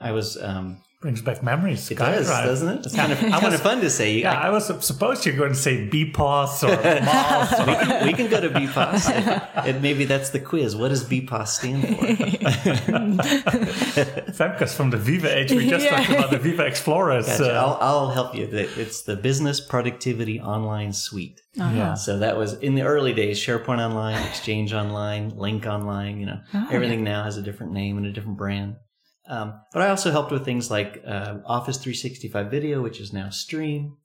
I 0.00 0.12
was 0.12 0.42
um, 0.42 0.82
brings 1.00 1.22
back 1.22 1.44
memories. 1.44 1.88
It 1.92 1.98
does, 1.98 2.26
doesn't 2.26 2.68
it? 2.68 2.86
It's 2.86 2.94
kind 2.94 3.12
of 3.12 3.18
kind 3.20 3.54
of 3.54 3.60
fun 3.60 3.80
to 3.82 3.90
say. 3.90 4.18
Yeah, 4.18 4.32
I, 4.32 4.48
I 4.48 4.50
was 4.50 4.66
supposed 4.84 5.24
you're 5.24 5.36
going 5.36 5.52
to 5.52 5.58
say 5.58 5.88
BPOS 5.88 6.64
or 6.64 6.68
MOS. 7.04 7.52
we, 7.66 7.74
can, 7.74 8.06
we 8.06 8.12
can 8.14 8.28
go 8.28 8.40
to 8.40 8.50
BPOS. 8.50 9.08
and 9.64 9.80
maybe 9.80 10.06
that's 10.06 10.30
the 10.30 10.40
quiz. 10.40 10.74
What 10.74 10.88
does 10.88 11.04
BPOS 11.04 11.48
stand 11.48 11.86
for? 11.86 11.94
Femke's 14.32 14.74
from 14.74 14.90
the 14.90 14.96
Viva 14.96 15.38
age. 15.38 15.52
We 15.52 15.68
just 15.68 15.84
yeah. 15.84 15.98
talked 15.98 16.10
about 16.10 16.30
the 16.30 16.38
Viva 16.38 16.66
Explorers. 16.66 17.26
Gotcha. 17.26 17.54
Uh, 17.54 17.60
I'll, 17.60 17.78
I'll 17.80 18.10
help 18.10 18.34
you. 18.34 18.48
It's 18.50 19.02
the 19.02 19.14
Business 19.14 19.60
Productivity 19.60 20.40
Online 20.40 20.92
Suite. 20.92 21.40
Uh-huh. 21.60 21.76
Yeah. 21.76 21.94
So 21.94 22.18
that 22.18 22.36
was 22.36 22.54
in 22.54 22.74
the 22.74 22.82
early 22.82 23.12
days, 23.12 23.38
SharePoint 23.38 23.78
Online, 23.78 24.20
Exchange 24.26 24.72
Online, 24.72 25.30
Lync 25.32 25.66
Online, 25.66 26.18
you 26.18 26.26
know, 26.26 26.40
oh, 26.54 26.68
everything 26.72 27.00
yeah. 27.00 27.12
now 27.12 27.24
has 27.24 27.36
a 27.36 27.42
different 27.42 27.72
name 27.72 27.98
and 27.98 28.06
a 28.06 28.12
different 28.12 28.36
brand. 28.36 28.76
Um, 29.28 29.60
but 29.72 29.82
I 29.82 29.90
also 29.90 30.10
helped 30.10 30.32
with 30.32 30.44
things 30.44 30.70
like 30.70 31.02
uh, 31.06 31.38
Office 31.44 31.76
365 31.76 32.50
Video, 32.50 32.82
which 32.82 33.00
is 33.00 33.12
now 33.12 33.28
Stream. 33.30 33.96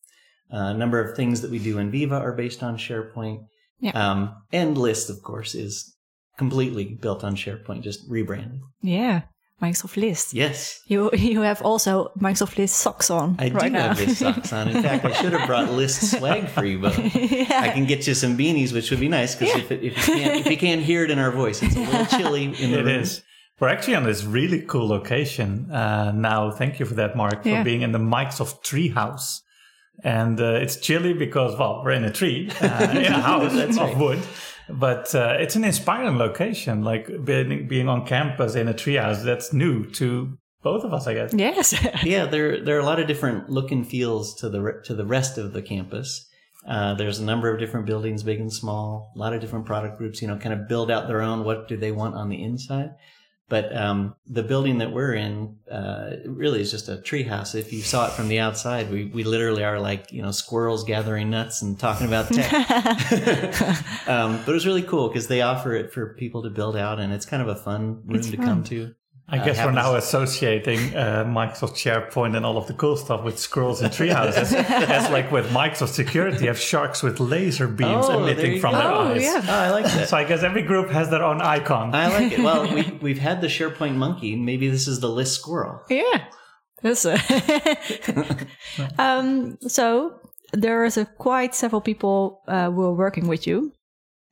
Uh, 0.54 0.58
a 0.58 0.74
number 0.74 1.00
of 1.00 1.16
things 1.16 1.42
that 1.42 1.50
we 1.50 1.60
do 1.60 1.80
in 1.80 1.90
Viva 1.90 2.16
are 2.16 2.34
based 2.34 2.62
on 2.62 2.78
SharePoint. 2.78 3.46
Yeah. 3.80 3.92
Um, 3.92 4.36
and 4.52 4.78
List, 4.78 5.10
of 5.10 5.24
course, 5.24 5.56
is 5.56 5.96
completely 6.38 6.86
built 7.02 7.24
on 7.24 7.36
SharePoint, 7.36 7.82
just 7.82 8.02
rebranded. 8.10 8.62
Yeah. 8.82 9.22
Microsoft 9.62 9.96
List. 9.96 10.34
Yes. 10.34 10.82
You 10.88 11.10
you 11.14 11.42
have 11.42 11.62
also 11.62 12.12
Microsoft 12.20 12.58
List 12.58 12.76
socks 12.76 13.10
on. 13.10 13.38
I 13.40 13.50
right 13.50 13.64
do 13.64 13.70
now. 13.70 13.88
have 13.90 14.00
List 14.00 14.20
socks 14.20 14.52
on. 14.52 14.68
In 14.68 14.84
fact, 14.84 15.06
I 15.06 15.14
should 15.22 15.32
have 15.32 15.48
brought 15.48 15.72
List 15.72 16.12
swag 16.12 16.50
for 16.50 16.66
you, 16.66 16.80
but 16.80 16.98
yeah. 17.16 17.62
I 17.62 17.70
can 17.70 17.86
get 17.86 18.06
you 18.06 18.14
some 18.14 18.38
beanies, 18.38 18.74
which 18.74 18.92
would 18.92 19.00
be 19.00 19.08
nice 19.08 19.36
because 19.36 19.56
yeah. 19.56 19.64
if, 19.64 19.72
if, 19.72 19.84
you 19.84 20.16
can't 20.16 20.36
if 20.36 20.48
you 20.48 20.58
can't 20.58 20.82
hear 20.82 21.06
it 21.06 21.12
in 21.12 21.20
our 21.20 21.32
voice, 21.32 21.64
it's 21.64 21.78
a 21.78 21.80
little 21.80 22.06
chilly 22.18 22.46
in 22.46 22.72
the 22.72 22.80
it 22.80 22.86
room. 22.86 23.02
Is. 23.02 23.24
We're 23.60 23.70
actually 23.70 23.96
on 23.96 24.04
this 24.04 24.24
really 24.24 24.62
cool 24.62 24.88
location 24.88 25.72
uh, 25.72 26.12
now. 26.12 26.52
Thank 26.52 26.80
you 26.80 26.86
for 26.86 26.96
that, 26.96 27.16
Mark, 27.16 27.46
yeah. 27.46 27.60
for 27.60 27.64
being 27.64 27.82
in 27.82 27.92
the 27.92 28.00
Microsoft 28.00 28.64
Treehouse. 28.64 29.42
And 30.04 30.42
uh, 30.42 30.56
it's 30.56 30.78
chilly 30.78 31.14
because, 31.14 31.58
well, 31.58 31.84
we're 31.86 31.92
in 31.92 32.04
a 32.04 32.12
tree, 32.12 32.50
uh, 32.62 32.88
in 32.92 33.14
a 33.14 33.22
house 33.22 33.54
that's 33.54 33.78
of 33.78 33.90
right. 33.90 33.98
wood. 33.98 34.20
But 34.70 35.14
uh, 35.14 35.36
it's 35.40 35.56
an 35.56 35.64
inspiring 35.64 36.18
location, 36.18 36.84
like 36.84 37.08
being, 37.24 37.68
being 37.68 37.88
on 37.88 38.06
campus 38.06 38.56
in 38.56 38.68
a 38.68 38.74
treehouse. 38.74 39.24
That's 39.24 39.54
new 39.54 39.86
to 39.92 40.38
both 40.64 40.84
of 40.84 40.94
us, 40.94 41.06
I 41.06 41.14
guess. 41.14 41.34
Yes. 41.34 41.76
yeah, 42.04 42.26
there 42.26 42.64
there 42.64 42.78
are 42.78 42.80
a 42.80 42.86
lot 42.86 43.00
of 43.00 43.08
different 43.08 43.50
look 43.50 43.72
and 43.72 43.86
feels 43.86 44.34
to 44.36 44.50
the 44.50 44.82
to 44.86 44.96
the 44.96 45.06
rest 45.06 45.38
of 45.38 45.54
the 45.54 45.62
campus. 45.62 46.28
Uh, 46.68 46.94
there's 46.94 47.20
a 47.20 47.26
number 47.26 47.54
of 47.54 47.60
different 47.60 47.86
buildings, 47.86 48.24
big 48.24 48.40
and 48.40 48.52
small. 48.52 49.12
A 49.16 49.20
lot 49.20 49.34
of 49.34 49.42
different 49.42 49.66
product 49.66 49.98
groups, 49.98 50.22
you 50.22 50.30
know, 50.30 50.38
kind 50.38 50.54
of 50.54 50.70
build 50.70 50.90
out 50.90 51.10
their 51.10 51.22
own. 51.22 51.44
What 51.44 51.68
do 51.68 51.76
they 51.76 51.92
want 51.92 52.16
on 52.16 52.30
the 52.30 52.42
inside? 52.42 52.92
But 53.50 53.76
um, 53.76 54.16
the 54.26 54.42
building 54.42 54.80
that 54.80 54.92
we're 54.94 55.14
in 55.14 55.58
uh, 55.70 56.12
really 56.26 56.62
is 56.62 56.72
just 56.72 56.90
a 56.90 56.98
treehouse. 56.98 57.56
If 57.56 57.74
you 57.74 57.82
saw 57.82 58.08
it 58.08 58.14
from 58.14 58.28
the 58.28 58.40
outside, 58.40 58.90
we, 58.90 59.06
we 59.06 59.24
literally 59.24 59.64
are 59.64 59.80
like 59.80 60.12
you 60.12 60.22
know 60.22 60.32
squirrels 60.32 60.84
gathering 60.84 61.30
nuts 61.30 61.62
and 61.62 61.78
talking 61.78 62.08
about 62.08 62.30
tech. 62.30 62.52
um, 64.08 64.38
but 64.38 64.50
it 64.50 64.54
was 64.54 64.66
really 64.66 64.82
cool 64.82 65.10
because 65.10 65.28
they 65.28 65.42
offer 65.42 65.74
it 65.74 65.92
for 65.92 66.14
people 66.16 66.44
to 66.44 66.50
build 66.50 66.76
out, 66.78 67.00
and 67.00 67.14
it's 67.14 67.26
kind 67.26 67.42
of 67.42 67.50
a 67.50 67.56
fun 67.56 68.02
room 68.06 68.20
it's 68.20 68.30
to 68.30 68.38
fun. 68.38 68.46
come 68.46 68.64
to. 68.66 68.96
I 69.28 69.40
uh, 69.40 69.46
guess 69.46 69.58
we're 69.58 69.72
now 69.72 69.96
associating 69.96 70.96
uh, 70.96 71.24
Microsoft 71.26 71.76
SharePoint 71.76 72.36
and 72.36 72.46
all 72.46 72.58
of 72.58 72.68
the 72.68 72.74
cool 72.74 72.98
stuff 72.98 73.24
with 73.24 73.40
squirrels 73.40 73.82
and 73.82 73.92
treehouses. 73.92 74.54
As 74.70 75.10
like 75.12 75.32
with 75.32 75.50
Microsoft 75.50 75.94
Security, 75.94 76.48
have 76.48 76.60
sharks 76.60 77.02
with 77.02 77.20
laser 77.22 77.68
beams 77.68 78.06
oh, 78.08 78.22
emitting 78.22 78.60
from 78.60 78.74
go. 78.74 78.78
their 78.78 78.92
oh, 78.92 79.14
eyes. 79.14 79.24
Yeah. 79.24 79.42
Oh, 79.48 79.54
I 79.54 79.70
like 79.72 79.86
that. 79.86 80.10
so 80.10 80.18
I 80.18 80.26
guess 80.26 80.44
every 80.44 80.64
group 80.64 80.90
has 80.90 81.10
their 81.10 81.24
own 81.24 81.42
icon. 81.42 81.96
I 81.96 82.10
like 82.10 82.34
it. 82.34 82.40
Well, 82.40 82.74
we, 82.76 82.84
we've 83.02 83.20
had 83.20 83.40
the 83.40 83.48
SharePoint 83.48 83.96
monkey. 83.96 84.36
Maybe 84.36 84.68
this 84.68 84.88
is 84.88 85.00
the 85.00 85.10
list 85.10 85.40
squirrel. 85.40 85.82
Yeah. 85.90 86.26
That's 86.82 87.06
um, 88.98 89.58
so 89.62 90.20
there 90.52 90.84
is 90.84 90.98
a 90.98 91.06
quite 91.06 91.56
several 91.56 91.80
people 91.80 92.42
uh, 92.46 92.70
who 92.70 92.84
are 92.84 92.94
working 92.94 93.28
with 93.28 93.48
you. 93.48 93.72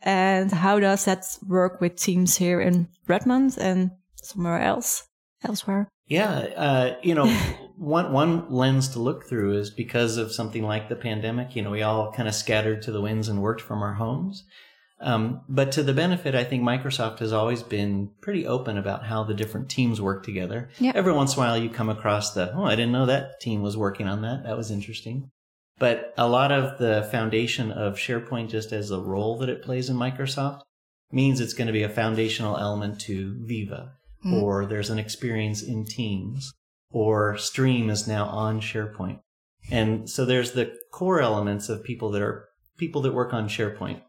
And 0.01 0.51
how 0.51 0.79
does 0.79 1.05
that 1.05 1.23
work 1.47 1.79
with 1.79 1.95
teams 1.95 2.35
here 2.35 2.59
in 2.59 2.89
Redmond 3.07 3.57
and 3.57 3.91
somewhere 4.21 4.61
else, 4.61 5.07
elsewhere. 5.43 5.89
Yeah, 6.07 6.31
uh, 6.31 6.95
you 7.01 7.15
know, 7.15 7.27
one 7.77 8.11
one 8.11 8.51
lens 8.51 8.89
to 8.89 8.99
look 8.99 9.27
through 9.27 9.57
is 9.57 9.69
because 9.69 10.17
of 10.17 10.31
something 10.31 10.63
like 10.63 10.89
the 10.89 10.95
pandemic. 10.95 11.55
You 11.55 11.61
know, 11.61 11.71
we 11.71 11.83
all 11.83 12.11
kind 12.11 12.27
of 12.27 12.35
scattered 12.35 12.81
to 12.83 12.91
the 12.91 13.01
winds 13.01 13.27
and 13.27 13.41
worked 13.41 13.61
from 13.61 13.81
our 13.81 13.93
homes. 13.93 14.43
Um, 14.99 15.41
but 15.49 15.71
to 15.73 15.83
the 15.83 15.93
benefit, 15.93 16.35
I 16.35 16.43
think 16.43 16.63
Microsoft 16.63 17.19
has 17.19 17.33
always 17.33 17.63
been 17.63 18.11
pretty 18.21 18.45
open 18.45 18.77
about 18.77 19.05
how 19.05 19.23
the 19.23 19.33
different 19.33 19.67
teams 19.67 19.99
work 19.99 20.23
together. 20.23 20.69
Yep. 20.79 20.95
Every 20.95 21.13
once 21.13 21.33
in 21.33 21.39
a 21.39 21.45
while, 21.45 21.57
you 21.57 21.69
come 21.69 21.89
across 21.89 22.33
the, 22.33 22.53
oh, 22.53 22.65
I 22.65 22.75
didn't 22.75 22.91
know 22.91 23.07
that 23.07 23.39
team 23.41 23.63
was 23.63 23.75
working 23.75 24.07
on 24.07 24.21
that. 24.21 24.43
That 24.43 24.57
was 24.57 24.69
interesting. 24.69 25.31
But 25.79 26.13
a 26.17 26.27
lot 26.27 26.51
of 26.51 26.77
the 26.77 27.07
foundation 27.09 27.71
of 27.71 27.95
SharePoint, 27.95 28.49
just 28.49 28.71
as 28.71 28.91
a 28.91 28.99
role 28.99 29.39
that 29.39 29.49
it 29.49 29.63
plays 29.63 29.89
in 29.89 29.95
Microsoft, 29.95 30.61
means 31.11 31.39
it's 31.39 31.55
going 31.55 31.65
to 31.67 31.73
be 31.73 31.81
a 31.81 31.89
foundational 31.89 32.57
element 32.57 33.01
to 33.01 33.35
Viva 33.43 33.93
mm. 34.25 34.41
or 34.41 34.65
there's 34.65 34.89
an 34.89 34.99
experience 34.99 35.61
in 35.61 35.85
Teams 35.85 36.53
or 36.91 37.37
Stream 37.37 37.89
is 37.89 38.07
now 38.07 38.25
on 38.25 38.59
SharePoint. 38.61 39.19
And 39.69 40.09
so 40.09 40.25
there's 40.25 40.51
the 40.51 40.77
core 40.91 41.21
elements 41.21 41.69
of 41.69 41.83
people 41.83 42.11
that 42.11 42.21
are 42.21 42.49
people 42.77 43.01
that 43.01 43.13
work 43.13 43.33
on 43.33 43.47
SharePoint. 43.47 44.01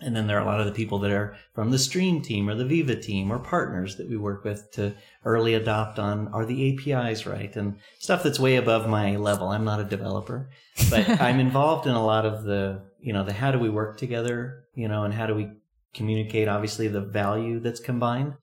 And 0.00 0.14
then 0.14 0.26
there 0.26 0.36
are 0.36 0.42
a 0.42 0.46
lot 0.46 0.58
of 0.60 0.66
the 0.66 0.72
people 0.72 0.98
that 0.98 1.12
are 1.12 1.36
from 1.54 1.70
the 1.70 1.78
Stream 1.78 2.20
team 2.20 2.48
or 2.48 2.54
the 2.56 2.64
Viva 2.64 2.96
team 2.96 3.30
or 3.30 3.38
partners 3.38 3.96
that 3.96 4.08
we 4.08 4.16
work 4.16 4.44
with 4.44 4.70
to 4.72 4.94
early 5.24 5.54
adopt 5.54 6.00
on 6.00 6.28
are 6.28 6.44
the 6.44 6.72
APIs 6.72 7.26
right 7.26 7.54
and 7.54 7.78
stuff 8.00 8.24
that's 8.24 8.40
way 8.40 8.56
above 8.56 8.88
my 8.88 9.16
level. 9.16 9.48
I'm 9.48 9.64
not 9.64 9.80
a 9.80 9.84
developer, 9.84 10.50
but 10.90 11.08
I'm 11.20 11.38
involved 11.38 11.86
in 11.86 11.94
a 11.94 12.04
lot 12.04 12.26
of 12.26 12.42
the, 12.42 12.82
you 13.00 13.12
know, 13.12 13.24
the 13.24 13.32
how 13.32 13.52
do 13.52 13.58
we 13.58 13.70
work 13.70 13.96
together, 13.96 14.64
you 14.74 14.88
know, 14.88 15.04
and 15.04 15.14
how 15.14 15.26
do 15.26 15.34
we 15.34 15.48
communicate 15.94 16.48
obviously 16.48 16.88
the 16.88 17.00
value 17.00 17.60
that's 17.60 17.80
combined. 17.80 18.34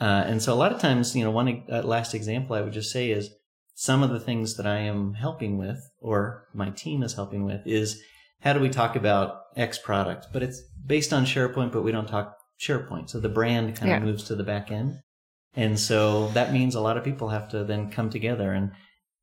Uh, 0.00 0.24
and 0.26 0.42
so 0.42 0.52
a 0.52 0.56
lot 0.56 0.72
of 0.72 0.80
times, 0.80 1.14
you 1.14 1.22
know, 1.22 1.30
one 1.30 1.62
uh, 1.70 1.82
last 1.82 2.14
example 2.14 2.56
I 2.56 2.62
would 2.62 2.72
just 2.72 2.90
say 2.90 3.10
is 3.10 3.30
some 3.74 4.02
of 4.02 4.10
the 4.10 4.20
things 4.20 4.56
that 4.56 4.66
I 4.66 4.78
am 4.78 5.14
helping 5.14 5.58
with 5.58 5.78
or 6.00 6.46
my 6.54 6.70
team 6.70 7.02
is 7.02 7.14
helping 7.14 7.44
with 7.44 7.60
is 7.66 8.00
how 8.40 8.52
do 8.52 8.60
we 8.60 8.68
talk 8.68 8.96
about 8.96 9.40
X 9.56 9.78
product? 9.78 10.26
But 10.32 10.42
it's 10.42 10.62
based 10.86 11.12
on 11.12 11.24
SharePoint, 11.24 11.72
but 11.72 11.82
we 11.82 11.92
don't 11.92 12.08
talk 12.08 12.36
SharePoint. 12.60 13.10
So 13.10 13.20
the 13.20 13.28
brand 13.28 13.76
kind 13.76 13.90
yeah. 13.90 13.96
of 13.96 14.02
moves 14.02 14.24
to 14.24 14.34
the 14.34 14.44
back 14.44 14.70
end. 14.70 14.98
And 15.56 15.78
so 15.78 16.28
that 16.28 16.52
means 16.52 16.74
a 16.74 16.80
lot 16.80 16.96
of 16.96 17.04
people 17.04 17.28
have 17.28 17.48
to 17.50 17.64
then 17.64 17.90
come 17.90 18.10
together. 18.10 18.52
And 18.52 18.72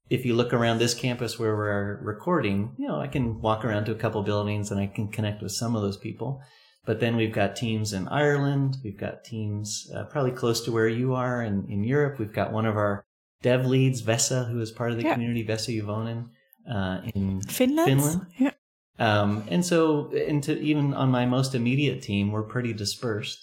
if 0.10 0.26
you 0.26 0.34
look 0.34 0.54
around 0.54 0.80
this 0.80 0.94
campus 0.94 1.38
where 1.38 1.56
we're 1.56 2.02
recording, 2.02 2.76
you 2.78 2.88
know, 2.88 3.00
I 3.00 3.08
can 3.08 3.42
walk 3.42 3.64
around 3.64 3.86
to 3.86 3.92
a 3.92 3.96
couple 3.96 4.24
buildings 4.24 4.72
and 4.72 4.80
I 4.80 4.88
can 4.88 5.10
connect 5.10 5.42
with 5.42 5.52
some 5.52 5.76
of 5.76 5.82
those 5.82 5.98
people. 5.98 6.42
But 6.92 7.00
then 7.00 7.16
we've 7.16 7.32
got 7.32 7.56
teams 7.56 7.94
in 7.94 8.10
Ireland. 8.10 8.76
We've 8.84 8.98
got 8.98 9.24
teams 9.24 9.90
uh, 9.96 10.04
probably 10.04 10.32
close 10.32 10.60
to 10.66 10.74
where 10.74 10.90
you 10.90 11.14
are 11.14 11.42
in, 11.42 11.66
in 11.70 11.86
Europe. 11.86 12.20
We've 12.20 12.34
got 12.34 12.52
one 12.52 12.66
of 12.66 12.76
our 12.76 13.06
dev 13.42 13.66
leads, 13.66 14.02
Vesa, 14.02 14.52
who 14.52 14.60
is 14.60 14.72
part 14.72 14.92
of 14.92 14.98
the 14.98 15.04
yeah. 15.04 15.14
community, 15.14 15.46
Vesa 15.46 15.74
Juvonen, 15.74 16.28
uh, 16.70 17.00
in 17.16 17.40
Finland. 17.44 17.88
Finland. 17.88 18.26
Yeah. 18.38 18.52
Um, 19.00 19.46
and 19.50 19.66
so, 19.66 20.12
into 20.12 20.60
even 20.60 20.94
on 20.94 21.10
my 21.10 21.26
most 21.26 21.56
immediate 21.56 22.02
team, 22.02 22.30
we're 22.30 22.44
pretty 22.44 22.74
dispersed. 22.74 23.40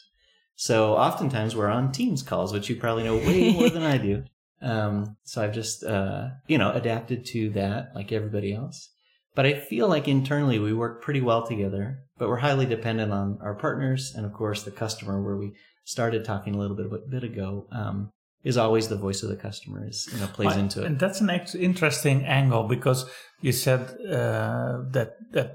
So 0.57 0.93
oftentimes 0.97 1.57
we're 1.57 1.69
on 1.69 1.90
Teams 1.90 2.23
calls, 2.23 2.52
which 2.52 2.69
you 2.69 2.76
probably 2.76 3.05
know 3.05 3.17
way 3.17 3.52
more 3.59 3.71
than 3.71 3.83
I 3.83 3.97
do. 3.97 4.25
Um, 4.61 5.17
so 5.25 5.43
I've 5.43 5.55
just, 5.55 5.85
uh, 5.85 6.28
you 6.49 6.59
know, 6.59 6.71
adapted 6.73 7.25
to 7.28 7.49
that 7.52 7.93
like 7.95 8.12
everybody 8.12 8.52
else. 8.52 8.90
But 9.38 9.47
I 9.47 9.54
feel 9.54 9.87
like 9.87 10.09
internally 10.09 10.59
we 10.59 10.73
work 10.73 11.00
pretty 11.00 11.21
well 11.21 11.47
together, 11.47 12.00
but 12.18 12.28
we're 12.28 12.38
highly 12.38 12.66
dependent 12.66 13.12
on 13.12 13.38
our 13.40 13.54
partners 13.54 14.12
and 14.16 14.26
of 14.26 14.33
course 14.33 14.64
the 14.64 14.73
customer 14.73 15.23
where 15.23 15.37
we 15.37 15.52
started 15.85 16.25
talking 16.25 16.57
a 16.57 16.59
little 16.59 16.76
bit, 16.76 16.87
a 16.87 17.09
bit 17.09 17.23
ago. 17.23 17.68
Um, 17.71 18.11
is 18.42 18.57
always 18.57 18.88
the 18.88 18.97
voice 18.97 19.23
of 19.23 19.28
the 19.28 19.37
customer 19.37 19.87
is 19.87 20.09
you 20.12 20.18
know 20.18 20.26
plays 20.26 20.57
into 20.57 20.83
it 20.83 20.87
and 20.87 20.99
that's 20.99 21.21
an 21.21 21.30
interesting 21.71 22.25
angle 22.25 22.64
because 22.64 23.09
you 23.40 23.52
said 23.52 23.80
uh, 24.07 24.83
that 24.90 25.11
that 25.30 25.54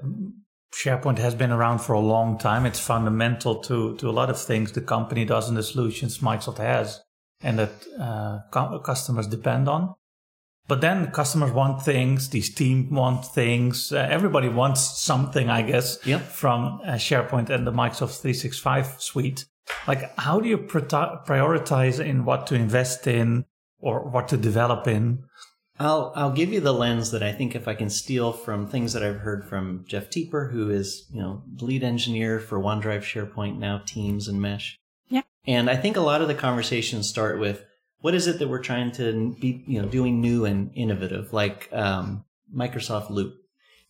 SharePoint 0.72 1.18
has 1.18 1.34
been 1.34 1.52
around 1.52 1.80
for 1.80 1.92
a 1.92 2.00
long 2.14 2.38
time. 2.38 2.64
It's 2.64 2.80
fundamental 2.80 3.54
to 3.68 3.96
to 3.96 4.08
a 4.08 4.16
lot 4.20 4.30
of 4.30 4.40
things 4.40 4.72
the 4.72 4.80
company 4.80 5.26
does 5.26 5.46
and 5.48 5.58
the 5.58 5.62
solutions 5.62 6.20
Microsoft 6.20 6.58
has, 6.58 7.02
and 7.42 7.58
that 7.58 7.74
uh, 8.00 8.78
customers 8.78 9.26
depend 9.26 9.68
on. 9.68 9.94
But 10.66 10.80
then 10.80 11.10
customers 11.10 11.52
want 11.52 11.82
things, 11.82 12.30
these 12.30 12.54
teams 12.54 12.90
want 12.90 13.26
things, 13.26 13.92
uh, 13.92 14.08
everybody 14.10 14.48
wants 14.48 14.80
something, 14.98 15.50
I 15.50 15.60
guess, 15.60 15.98
yep. 16.06 16.22
from 16.22 16.80
uh, 16.84 16.92
SharePoint 16.92 17.50
and 17.50 17.66
the 17.66 17.72
Microsoft 17.72 18.20
365 18.22 19.02
suite. 19.02 19.44
Like, 19.86 20.18
how 20.18 20.40
do 20.40 20.48
you 20.48 20.56
prioritize 20.56 22.02
in 22.02 22.24
what 22.24 22.46
to 22.46 22.54
invest 22.54 23.06
in 23.06 23.44
or 23.78 24.08
what 24.08 24.28
to 24.28 24.38
develop 24.38 24.86
in? 24.86 25.24
I'll 25.78 26.12
I'll 26.14 26.30
give 26.30 26.52
you 26.52 26.60
the 26.60 26.72
lens 26.72 27.10
that 27.10 27.22
I 27.22 27.32
think 27.32 27.56
if 27.56 27.66
I 27.66 27.74
can 27.74 27.90
steal 27.90 28.32
from 28.32 28.68
things 28.68 28.92
that 28.92 29.02
I've 29.02 29.20
heard 29.20 29.44
from 29.48 29.84
Jeff 29.88 30.08
Teper, 30.08 30.52
who 30.52 30.70
is 30.70 31.06
you 31.10 31.20
know 31.20 31.42
lead 31.60 31.82
engineer 31.82 32.38
for 32.38 32.60
OneDrive, 32.60 33.02
SharePoint, 33.02 33.58
now 33.58 33.82
Teams 33.84 34.28
and 34.28 34.40
Mesh. 34.40 34.78
Yeah. 35.08 35.22
And 35.46 35.68
I 35.68 35.76
think 35.76 35.96
a 35.96 36.00
lot 36.00 36.22
of 36.22 36.28
the 36.28 36.34
conversations 36.34 37.08
start 37.08 37.40
with 37.40 37.64
what 38.04 38.14
is 38.14 38.26
it 38.26 38.38
that 38.38 38.48
we're 38.48 38.58
trying 38.58 38.92
to 38.92 39.34
be 39.40 39.64
you 39.66 39.80
know 39.80 39.88
doing 39.88 40.20
new 40.20 40.44
and 40.44 40.70
innovative, 40.74 41.32
like 41.32 41.70
um, 41.72 42.22
Microsoft 42.54 43.08
Loop. 43.08 43.36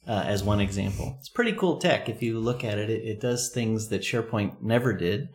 Uh, 0.06 0.22
as 0.24 0.44
one 0.44 0.60
example, 0.60 1.16
it's 1.18 1.28
pretty 1.28 1.52
cool 1.52 1.78
tech. 1.78 2.08
If 2.08 2.22
you 2.22 2.38
look 2.38 2.62
at 2.62 2.78
it, 2.78 2.90
it, 2.90 3.04
it 3.04 3.20
does 3.20 3.50
things 3.50 3.88
that 3.88 4.02
SharePoint 4.02 4.62
never 4.62 4.92
did, 4.92 5.30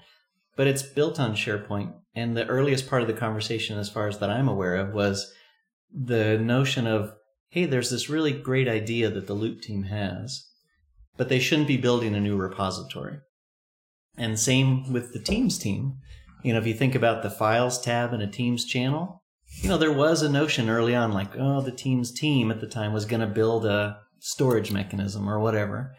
but 0.56 0.68
it's 0.68 0.82
built 0.82 1.20
on 1.20 1.36
SharePoint. 1.36 1.94
And 2.16 2.38
the 2.38 2.46
earliest 2.46 2.88
part 2.88 3.02
of 3.02 3.10
the 3.10 3.14
conversation, 3.16 3.78
as 3.78 3.90
far 3.90 4.08
as 4.08 4.20
that 4.20 4.30
I'm 4.30 4.48
aware 4.48 4.76
of, 4.76 4.94
was 4.94 5.34
the 5.92 6.38
notion 6.38 6.88
of, 6.88 7.16
hey, 7.50 7.66
there's 7.66 7.90
this 7.90 8.10
really 8.10 8.32
great 8.32 8.70
idea 8.70 9.10
that 9.10 9.28
the 9.28 9.34
Loop 9.34 9.62
team 9.62 9.84
has, 9.84 10.48
but 11.18 11.28
they 11.28 11.40
shouldn't 11.40 11.68
be 11.68 11.76
building 11.76 12.16
a 12.16 12.22
new 12.22 12.38
repository. 12.38 13.18
And 14.16 14.40
same 14.40 14.94
with 14.94 15.12
the 15.12 15.20
Teams 15.20 15.58
team. 15.58 15.98
You 16.44 16.54
know, 16.54 16.60
if 16.60 16.68
you 16.68 16.74
think 16.74 16.96
about 16.96 17.24
the 17.24 17.30
Files 17.30 17.82
tab 17.82 18.14
in 18.14 18.22
a 18.22 18.28
Teams 18.28 18.66
channel, 18.66 19.22
you 19.62 19.70
know, 19.70 19.78
there 19.78 19.92
was 19.92 20.22
a 20.22 20.30
notion 20.30 20.70
early 20.70 20.96
on 20.96 21.12
like, 21.12 21.36
oh, 21.38 21.62
the 21.62 21.72
Teams 21.72 22.12
team 22.12 22.52
at 22.52 22.62
the 22.62 22.68
time 22.68 22.94
was 22.94 23.06
going 23.06 23.22
to 23.22 23.28
build 23.28 23.66
a 23.66 24.00
storage 24.20 24.72
mechanism 24.72 25.30
or 25.30 25.40
whatever. 25.40 25.96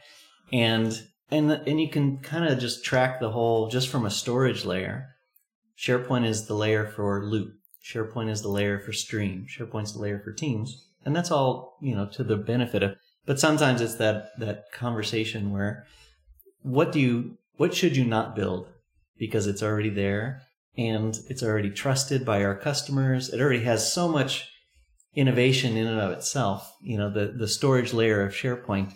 And 0.53 1.03
and 1.31 1.51
and 1.51 1.81
you 1.81 1.89
can 1.89 2.19
kind 2.19 2.51
of 2.51 2.59
just 2.59 2.85
track 2.85 3.21
the 3.21 3.31
whole 3.31 3.69
just 3.69 3.89
from 3.89 4.05
a 4.05 4.11
storage 4.11 4.65
layer. 4.65 5.17
SharePoint 5.79 6.27
is 6.27 6.47
the 6.47 6.55
layer 6.55 6.87
for 6.87 7.25
Loop. 7.25 7.55
SharePoint 7.85 8.29
is 8.29 8.43
the 8.43 8.49
layer 8.49 8.79
for 8.79 8.93
Stream. 8.93 9.47
SharePoint's 9.49 9.95
the 9.95 10.01
layer 10.01 10.21
for 10.21 10.33
Teams, 10.33 10.89
and 11.05 11.15
that's 11.15 11.31
all 11.31 11.79
you 11.81 11.95
know 11.95 12.07
to 12.13 12.25
the 12.25 12.37
benefit 12.37 12.83
of. 12.83 12.97
But 13.27 13.41
sometimes 13.41 13.81
it's 13.81 13.95
that 13.97 14.39
that 14.39 14.73
conversation 14.73 15.53
where, 15.53 15.87
what 16.63 16.93
do 16.93 17.01
you, 17.01 17.39
what 17.57 17.75
should 17.75 17.97
you 17.97 18.05
not 18.05 18.35
build, 18.35 18.69
because 19.21 19.47
it's 19.47 19.63
already 19.63 19.91
there 19.91 20.43
and 20.77 21.21
it's 21.29 21.45
already 21.45 21.71
trusted 21.71 22.25
by 22.25 22.43
our 22.43 22.57
customers. 22.57 23.29
It 23.29 23.41
already 23.41 23.63
has 23.63 23.93
so 23.93 24.09
much 24.09 24.49
innovation 25.15 25.77
in 25.77 25.87
and 25.87 26.01
of 26.01 26.11
itself. 26.11 26.75
You 26.83 26.99
know, 26.99 27.11
the 27.11 27.27
the 27.27 27.47
storage 27.47 27.93
layer 27.93 28.25
of 28.25 28.33
SharePoint 28.33 28.93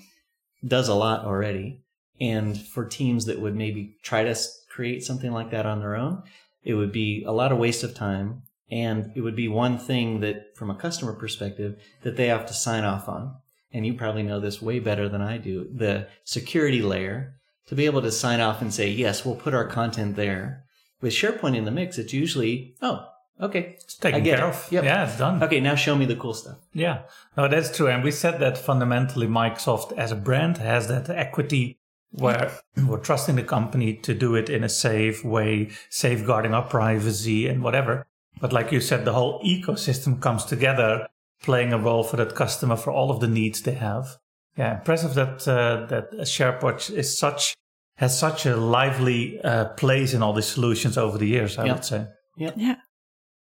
does 0.67 0.89
a 0.89 0.95
lot 0.95 1.25
already, 1.25 1.85
and 2.21 2.59
for 2.59 2.85
teams 2.85 3.27
that 3.27 3.41
would 3.41 3.55
maybe 3.55 3.97
try 4.03 4.25
to 4.25 4.37
create 4.69 5.05
something 5.05 5.31
like 5.31 5.51
that 5.51 5.67
on 5.67 5.79
their 5.79 5.95
own, 5.95 6.23
it 6.65 6.75
would 6.75 6.91
be 6.91 7.23
a 7.25 7.33
lot 7.33 7.53
of 7.53 7.59
waste 7.59 7.85
of 7.85 7.95
time 7.95 8.43
and 8.71 9.13
it 9.15 9.21
would 9.21 9.37
be 9.37 9.47
one 9.47 9.79
thing 9.79 10.21
that, 10.21 10.57
from 10.57 10.71
a 10.71 10.75
customer 10.75 11.13
perspective, 11.13 11.77
that 12.03 12.17
they 12.17 12.29
have 12.29 12.47
to 12.47 12.55
sign 12.55 12.83
off 12.83 13.09
on. 13.09 13.37
And 13.73 13.87
you 13.87 13.95
probably 13.95 14.23
know 14.23 14.41
this 14.41 14.63
way 14.63 14.79
better 14.79 15.09
than 15.09 15.21
I 15.21 15.37
do. 15.37 15.69
The 15.73 16.09
security 16.25 16.81
layer 16.81 17.35
to 17.67 17.75
be 17.75 17.87
able 17.87 18.03
to 18.03 18.13
sign 18.13 18.41
off 18.41 18.61
and 18.61 18.73
say, 18.73 18.89
yes, 18.89 19.25
we'll 19.25 19.37
put 19.37 19.55
our 19.55 19.67
content 19.67 20.17
there. 20.17 20.65
With 21.01 21.13
SharePoint 21.13 21.57
in 21.57 21.65
the 21.65 21.71
mix, 21.71 21.99
it's 21.99 22.13
usually, 22.13 22.75
oh, 22.81 23.07
okay. 23.41 23.77
It's 23.81 23.97
taken 23.97 24.25
care 24.25 24.45
of. 24.45 24.69
Yep. 24.71 24.85
Yeah, 24.85 25.07
it's 25.07 25.19
done. 25.19 25.43
Okay, 25.43 25.61
now 25.61 25.75
show 25.75 25.97
me 25.97 26.07
the 26.07 26.17
cool 26.17 26.35
stuff. 26.35 26.59
Yeah, 26.73 27.03
no, 27.37 27.49
that's 27.49 27.75
true. 27.77 27.89
And 27.89 28.03
we 28.03 28.11
said 28.11 28.41
that 28.41 28.57
fundamentally 28.57 29.27
Microsoft 29.27 29.93
as 29.99 30.13
a 30.13 30.17
brand 30.17 30.59
has 30.59 30.89
that 30.89 31.11
equity 31.11 31.79
where 32.11 32.53
we're 32.87 32.99
trusting 32.99 33.37
the 33.37 33.43
company 33.43 33.95
to 33.95 34.15
do 34.15 34.35
it 34.35 34.49
in 34.49 34.65
a 34.65 34.69
safe 34.69 35.25
way, 35.25 35.71
safeguarding 35.91 36.55
our 36.55 36.63
privacy 36.63 37.49
and 37.49 37.63
whatever. 37.63 38.07
But 38.41 38.53
like 38.53 38.73
you 38.73 38.81
said, 38.81 39.05
the 39.05 39.13
whole 39.13 39.43
ecosystem 39.43 40.21
comes 40.21 40.45
together, 40.45 41.09
playing 41.43 41.73
a 41.73 41.79
role 41.79 42.05
for 42.05 42.17
that 42.17 42.35
customer 42.35 42.77
for 42.77 42.93
all 42.93 43.11
of 43.11 43.21
the 43.21 43.29
needs 43.29 43.63
they 43.63 43.75
have. 43.75 44.19
Yeah, 44.57 44.79
impressive 44.79 45.15
that 45.15 45.49
uh, 45.49 45.87
that 45.87 46.13
SharePoint 46.21 46.91
is 46.91 47.19
such 47.19 47.55
has 47.97 48.19
such 48.19 48.47
a 48.47 48.57
lively 48.57 49.41
uh, 49.43 49.67
place 49.77 50.15
in 50.15 50.23
all 50.23 50.33
these 50.33 50.47
solutions 50.47 50.97
over 50.97 51.19
the 51.19 51.27
years. 51.27 51.59
I 51.59 51.67
yep. 51.67 51.77
would 51.77 51.85
say. 51.85 52.07
Yeah. 52.37 52.53
Yeah. 52.57 52.77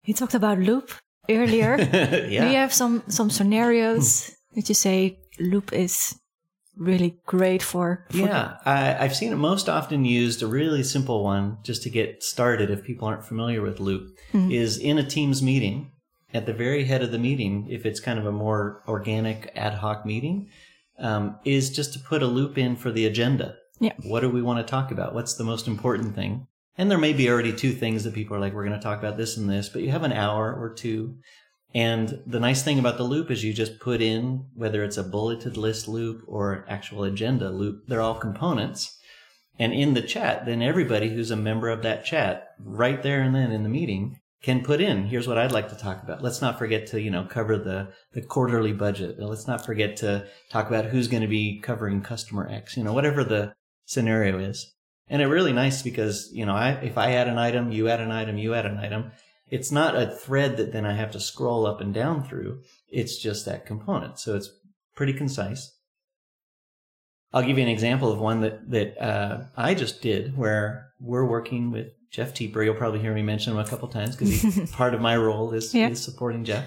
You 0.05 0.15
talked 0.15 0.35
about 0.35 0.59
Loop 0.59 0.91
earlier. 1.29 1.77
yeah. 1.79 2.45
Do 2.45 2.51
you 2.51 2.57
have 2.57 2.73
some 2.73 3.03
some 3.09 3.31
scenarios 3.31 4.31
that 4.55 4.69
you 4.69 4.75
say 4.75 5.19
Loop 5.39 5.73
is 5.73 6.15
really 6.77 7.17
great 7.27 7.63
for. 7.63 8.07
for 8.11 8.17
yeah, 8.17 8.57
I, 8.65 8.97
I've 9.05 9.15
seen 9.15 9.33
it 9.33 9.37
most 9.37 9.69
often 9.69 10.05
used. 10.05 10.43
A 10.43 10.47
really 10.47 10.83
simple 10.83 11.23
one, 11.23 11.59
just 11.63 11.83
to 11.85 11.91
get 11.91 12.23
started, 12.23 12.71
if 12.71 12.83
people 12.83 13.09
aren't 13.09 13.25
familiar 13.25 13.63
with 13.63 13.81
Loop, 13.81 14.17
mm-hmm. 14.33 14.51
is 14.51 14.79
in 14.79 14.99
a 14.99 15.05
Teams 15.05 15.43
meeting. 15.43 15.91
At 16.33 16.47
the 16.47 16.53
very 16.53 16.85
head 16.85 17.03
of 17.03 17.13
the 17.13 17.19
meeting, 17.19 17.69
if 17.71 17.87
it's 17.87 18.01
kind 18.01 18.19
of 18.19 18.27
a 18.27 18.33
more 18.33 18.83
organic 18.89 19.53
ad 19.55 19.75
hoc 19.75 20.05
meeting, 20.05 20.49
um, 20.99 21.39
is 21.45 21.71
just 21.71 21.93
to 21.95 21.99
put 21.99 22.23
a 22.23 22.27
loop 22.27 22.57
in 22.59 22.77
for 22.77 22.91
the 22.91 23.07
agenda. 23.07 23.57
Yeah. 23.81 23.93
What 24.05 24.21
do 24.21 24.31
we 24.31 24.43
want 24.43 24.65
to 24.65 24.71
talk 24.71 24.91
about? 24.91 25.15
What's 25.15 25.35
the 25.35 25.45
most 25.45 25.67
important 25.67 26.15
thing? 26.15 26.47
And 26.77 26.91
there 26.91 26.99
may 26.99 27.13
be 27.13 27.29
already 27.29 27.53
two 27.53 27.73
things 27.73 28.05
that 28.05 28.15
people 28.15 28.37
are 28.37 28.41
like, 28.41 28.53
we're 28.53 28.67
going 28.67 28.79
to 28.79 28.83
talk 28.83 28.99
about 28.99 29.17
this 29.17 29.37
and 29.37 29.49
this, 29.49 29.69
but 29.69 29.83
you 29.83 29.91
have 29.91 30.03
an 30.03 30.13
hour 30.13 30.53
or 30.53 30.73
two 30.73 31.17
and 31.75 32.23
the 32.25 32.39
nice 32.39 32.63
thing 32.63 32.79
about 32.79 32.99
the 32.99 33.05
loop 33.05 33.31
is 33.31 33.43
you 33.43 33.53
just 33.53 33.81
put 33.81 34.01
in 34.01 34.47
whether 34.55 34.85
it's 34.85 34.97
a 34.97 35.03
bulleted 35.03 35.57
list 35.57 35.89
loop 35.89 36.23
or 36.29 36.65
actual 36.69 37.03
agenda 37.03 37.51
loop, 37.51 37.83
they're 37.89 38.01
all 38.01 38.15
components. 38.15 38.97
And 39.59 39.73
in 39.73 39.95
the 39.95 40.03
chat, 40.03 40.47
then 40.47 40.63
everybody 40.63 41.11
who's 41.11 41.33
a 41.33 41.37
member 41.37 41.69
of 41.69 41.83
that 41.83 42.05
chat 42.05 42.49
right 42.61 43.03
there 43.03 43.23
and 43.23 43.35
then 43.35 43.51
in 43.51 43.65
the 43.65 43.69
meeting 43.69 44.21
can 44.45 44.63
put 44.63 44.79
in 44.79 45.07
here's 45.07 45.27
what 45.27 45.39
i'd 45.39 45.53
like 45.53 45.71
to 45.71 45.75
talk 45.75 46.03
about. 46.03 46.23
Let's 46.23 46.43
not 46.43 46.59
forget 46.59 46.87
to 46.89 47.01
you 47.01 47.11
know 47.11 47.25
cover 47.25 47.57
the 47.57 47.89
the 48.13 48.21
quarterly 48.21 48.75
budget. 48.75 49.19
Let's 49.19 49.47
not 49.47 49.65
forget 49.65 49.97
to 49.99 50.27
talk 50.51 50.69
about 50.69 50.85
who's 50.85 51.09
going 51.09 51.23
to 51.23 51.29
be 51.29 51.61
covering 51.61 52.03
customer 52.03 52.47
x 52.51 52.77
you 52.77 52.85
know 52.85 52.93
whatever 52.93 53.25
the 53.25 53.55
scenario 53.87 54.39
is. 54.39 54.75
And 55.09 55.23
it 55.23 55.27
really 55.29 55.55
nice 55.55 55.81
because 55.81 56.31
you 56.33 56.45
know 56.45 56.55
I, 56.55 56.73
if 56.73 56.99
i 56.99 57.13
add 57.13 57.27
an 57.27 57.39
item 57.39 57.73
you 57.73 57.89
add 57.89 58.01
an 58.01 58.13
item 58.13 58.37
you 58.37 58.53
add 58.53 58.67
an 58.67 58.77
item 58.77 59.13
it's 59.49 59.73
not 59.73 59.97
a 59.97 60.11
thread 60.11 60.59
that 60.59 60.73
then 60.73 60.85
i 60.85 60.93
have 60.93 61.13
to 61.13 61.21
scroll 61.21 61.67
up 61.67 61.81
and 61.81 61.95
down 61.95 62.23
through. 62.23 62.61
It's 62.89 63.17
just 63.17 63.47
that 63.47 63.65
component. 63.65 64.19
So 64.19 64.37
it's 64.37 64.51
pretty 64.95 65.15
concise. 65.15 65.73
I'll 67.33 67.43
give 67.43 67.57
you 67.57 67.65
an 67.65 67.71
example 67.71 68.13
of 68.13 68.21
one 68.21 68.43
that 68.43 68.71
that 68.71 69.03
uh, 69.03 69.45
I 69.57 69.73
just 69.73 70.03
did, 70.03 70.37
where 70.37 70.93
we're 71.01 71.25
working 71.27 71.71
with 71.73 71.89
Jeff 72.15 72.33
Teper. 72.33 72.65
You'll 72.65 72.77
probably 72.77 73.01
hear 73.01 73.13
me 73.13 73.23
mention 73.23 73.53
him 73.53 73.59
a 73.59 73.67
couple 73.67 73.89
times 73.89 74.15
because 74.15 74.41
he's 74.41 74.71
part 74.73 74.95
of 74.95 75.01
my 75.01 75.17
role 75.17 75.53
is, 75.53 75.75
yeah. 75.75 75.89
is 75.89 76.01
supporting 76.01 76.45
Jeff. 76.45 76.65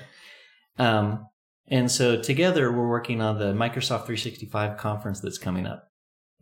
Um, 0.78 1.26
and 1.70 1.90
so 1.90 2.22
together 2.22 2.70
we're 2.70 2.90
working 2.90 3.22
on 3.22 3.40
the 3.40 3.54
Microsoft 3.54 4.06
365 4.06 4.78
conference 4.78 5.22
that's 5.22 5.38
coming 5.38 5.66
up. 5.66 5.88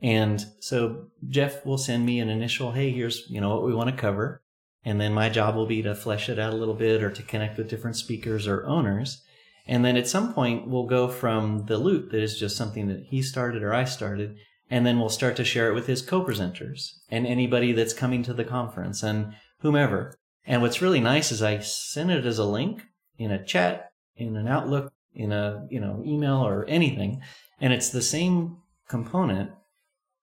And 0.01 0.43
so 0.59 1.05
Jeff 1.29 1.63
will 1.67 1.77
send 1.77 2.03
me 2.03 2.19
an 2.19 2.29
initial, 2.29 2.71
hey, 2.71 2.91
here's 2.91 3.29
you 3.29 3.39
know 3.39 3.49
what 3.49 3.63
we 3.63 3.75
want 3.75 3.91
to 3.91 3.95
cover, 3.95 4.41
and 4.83 4.99
then 4.99 5.13
my 5.13 5.29
job 5.29 5.55
will 5.55 5.67
be 5.67 5.83
to 5.83 5.95
flesh 5.95 6.27
it 6.27 6.39
out 6.39 6.53
a 6.53 6.57
little 6.57 6.73
bit 6.73 7.03
or 7.03 7.11
to 7.11 7.23
connect 7.23 7.57
with 7.57 7.69
different 7.69 7.95
speakers 7.95 8.47
or 8.47 8.65
owners. 8.65 9.23
And 9.67 9.85
then 9.85 9.97
at 9.97 10.07
some 10.07 10.33
point, 10.33 10.67
we'll 10.67 10.87
go 10.87 11.07
from 11.07 11.65
the 11.67 11.77
loop 11.77 12.11
that 12.11 12.21
is 12.21 12.37
just 12.37 12.57
something 12.57 12.87
that 12.87 13.05
he 13.05 13.21
started 13.21 13.63
or 13.63 13.73
I 13.73 13.85
started, 13.85 14.37
and 14.69 14.85
then 14.85 14.99
we'll 14.99 15.09
start 15.09 15.35
to 15.35 15.45
share 15.45 15.69
it 15.69 15.75
with 15.75 15.87
his 15.87 16.01
co-presenters 16.01 16.93
and 17.09 17.27
anybody 17.27 17.71
that's 17.71 17.93
coming 17.93 18.23
to 18.23 18.33
the 18.33 18.43
conference 18.43 19.03
and 19.03 19.35
whomever. 19.59 20.15
And 20.45 20.61
what's 20.61 20.81
really 20.81 20.99
nice 20.99 21.31
is 21.31 21.41
I 21.41 21.59
send 21.59 22.11
it 22.11 22.25
as 22.25 22.39
a 22.39 22.45
link 22.45 22.83
in 23.17 23.31
a 23.31 23.43
chat, 23.43 23.91
in 24.15 24.35
an 24.35 24.47
Outlook, 24.47 24.91
in 25.13 25.31
a 25.31 25.65
you 25.69 25.79
know 25.79 26.03
email 26.05 26.45
or 26.45 26.65
anything, 26.65 27.21
and 27.59 27.73
it's 27.73 27.89
the 27.89 28.01
same 28.01 28.57
component. 28.87 29.51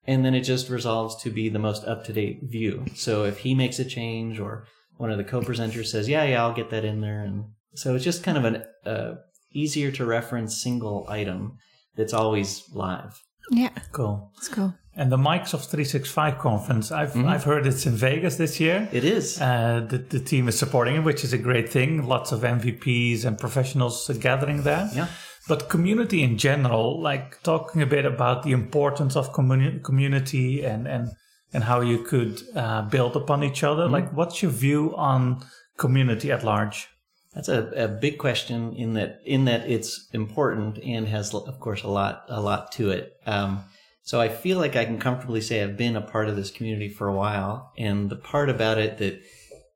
And 0.05 0.25
then 0.25 0.35
it 0.35 0.41
just 0.41 0.69
resolves 0.69 1.23
to 1.23 1.31
be 1.31 1.49
the 1.49 1.61
most 1.61 1.85
up 1.85 2.05
to 2.05 2.13
date 2.13 2.41
view. 2.43 2.87
So 2.95 3.25
if 3.25 3.39
he 3.39 3.55
makes 3.55 3.79
a 3.79 3.85
change 3.85 4.41
or 4.41 4.67
one 4.97 5.13
of 5.13 5.19
the 5.19 5.25
co-presenters 5.25 5.87
says, 5.87 6.09
"Yeah, 6.09 6.25
yeah, 6.25 6.43
I'll 6.43 6.53
get 6.53 6.71
that 6.71 6.85
in 6.85 7.01
there," 7.01 7.23
and 7.23 7.45
so 7.75 7.95
it's 7.95 8.05
just 8.05 8.25
kind 8.25 8.37
of 8.37 8.45
an 8.45 8.65
uh, 8.85 9.15
easier 9.53 9.91
to 9.93 10.05
reference 10.05 10.61
single 10.61 11.07
item 11.09 11.59
that's 11.97 12.13
always 12.13 12.65
live. 12.73 13.23
Yeah. 13.51 13.71
Cool. 13.93 14.31
It's 14.37 14.49
cool. 14.49 14.75
And 14.95 15.11
the 15.11 15.17
Microsoft 15.17 15.71
365 15.71 16.39
conference, 16.39 16.93
I've 16.93 17.11
mm-hmm. 17.13 17.27
I've 17.27 17.45
heard 17.45 17.67
it's 17.67 17.87
in 17.87 17.95
Vegas 17.95 18.37
this 18.37 18.61
year. 18.61 18.89
It 18.93 19.05
is. 19.05 19.41
Uh, 19.41 19.87
the, 19.89 19.99
the 19.99 20.21
team 20.21 20.49
is 20.49 20.59
supporting 20.59 20.97
it, 20.97 21.01
which 21.01 21.25
is 21.25 21.33
a 21.33 21.39
great 21.39 21.71
thing. 21.71 22.07
Lots 22.07 22.31
of 22.31 22.41
MVPs 22.41 23.25
and 23.25 23.39
professionals 23.39 24.09
gathering 24.21 24.63
there. 24.63 24.91
Yeah. 24.95 25.07
But 25.49 25.71
community 25.71 26.23
in 26.23 26.37
general, 26.37 27.01
like 27.01 27.43
talking 27.43 27.81
a 27.83 27.87
bit 27.87 28.05
about 28.05 28.43
the 28.43 28.53
importance 28.53 29.17
of 29.17 29.33
communi- 29.33 29.83
community 29.83 30.63
and, 30.63 30.87
and, 30.87 31.11
and 31.53 31.65
how 31.65 31.81
you 31.81 32.05
could 32.05 32.43
uh, 32.55 32.83
build 32.83 33.17
upon 33.17 33.43
each 33.43 33.65
other. 33.65 33.85
Mm-hmm. 33.85 33.93
Like, 33.93 34.13
what's 34.13 34.43
your 34.43 34.53
view 34.53 34.95
on 34.95 35.45
community 35.79 36.31
at 36.31 36.45
large? 36.45 36.89
That's 37.35 37.49
a, 37.49 37.71
a 37.85 37.89
big 37.89 38.19
question 38.19 38.75
in 38.75 38.95
that 38.95 39.21
in 39.25 39.47
that 39.47 39.69
it's 39.69 40.09
important 40.13 40.79
and 40.79 41.09
has 41.09 41.35
of 41.35 41.61
course 41.61 41.83
a 41.83 41.89
lot 41.89 42.25
a 42.29 42.41
lot 42.41 42.73
to 42.73 42.91
it. 42.91 43.17
Um, 43.27 43.65
so 44.03 44.21
I 44.21 44.29
feel 44.29 44.59
like 44.59 44.77
I 44.77 44.85
can 44.85 44.99
comfortably 44.99 45.41
say 45.41 45.63
I've 45.63 45.77
been 45.77 45.97
a 45.97 46.03
part 46.03 46.29
of 46.29 46.37
this 46.37 46.51
community 46.51 46.89
for 46.89 47.09
a 47.09 47.15
while, 47.15 47.73
and 47.79 48.11
the 48.11 48.17
part 48.17 48.51
about 48.51 48.79
it 48.79 48.99
that 48.99 49.23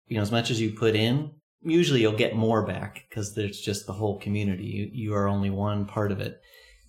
you 0.09 0.17
know 0.17 0.23
as 0.23 0.33
much 0.33 0.51
as 0.51 0.61
you 0.61 0.73
put 0.73 0.95
in, 0.95 1.31
usually 1.63 2.03
you'll 2.03 2.13
get 2.13 2.37
more 2.37 2.67
back 2.67 3.07
because 3.09 3.35
there's 3.35 3.61
just 3.61 3.87
the 3.87 3.95
whole 3.95 4.19
community. 4.19 4.65
You 4.65 4.91
you 4.93 5.15
are 5.15 5.29
only 5.29 5.51
one 5.51 5.87
part 5.87 6.13
of 6.13 6.21
it. 6.21 6.41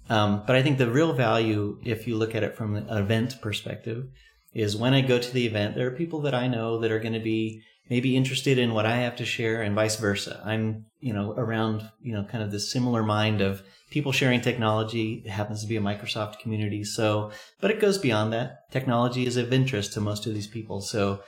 Um, 0.10 0.44
but 0.48 0.56
I 0.56 0.64
think 0.64 0.78
the 0.78 0.90
real 0.90 1.14
value, 1.14 1.80
if 1.84 2.08
you 2.08 2.18
look 2.18 2.34
at 2.34 2.44
it 2.44 2.56
from 2.56 2.76
an 2.76 2.90
event 2.90 3.42
perspective, 3.42 4.08
is 4.58 4.76
when 4.76 4.96
I 4.96 5.02
go 5.02 5.20
to 5.20 5.32
the 5.32 5.46
event, 5.46 5.76
there 5.76 5.86
are 5.86 5.92
people 5.92 6.22
that 6.22 6.34
I 6.34 6.48
know 6.48 6.80
that 6.80 6.92
are 6.92 7.00
going 7.00 7.14
to 7.14 7.20
be 7.20 7.62
maybe 7.92 8.18
interested 8.18 8.58
in 8.58 8.74
what 8.74 8.88
I 8.88 8.98
have 8.98 9.16
to 9.18 9.26
share 9.26 9.62
and 9.62 9.76
vice 9.76 9.98
versa. 9.98 10.42
I'm, 10.44 10.86
you 11.00 11.14
know, 11.14 11.34
around, 11.38 11.88
you 12.02 12.12
know, 12.12 12.24
kind 12.24 12.44
of 12.44 12.52
this 12.52 12.72
similar 12.72 13.04
mind 13.04 13.40
of 13.40 13.62
people 13.92 14.12
sharing 14.12 14.42
technology. 14.42 15.22
It 15.24 15.30
happens 15.30 15.62
to 15.62 15.68
be 15.68 15.78
a 15.78 15.82
Microsoft 15.82 16.40
community. 16.40 16.84
So, 16.84 17.32
but 17.62 17.70
it 17.70 17.80
goes 17.80 18.00
beyond 18.00 18.34
that. 18.34 18.70
Technology 18.72 19.28
is 19.28 19.38
of 19.38 19.54
interest 19.54 19.94
to 19.94 20.02
most 20.02 20.26
of 20.26 20.34
these 20.34 20.48
people. 20.48 20.82
So, 20.82 21.22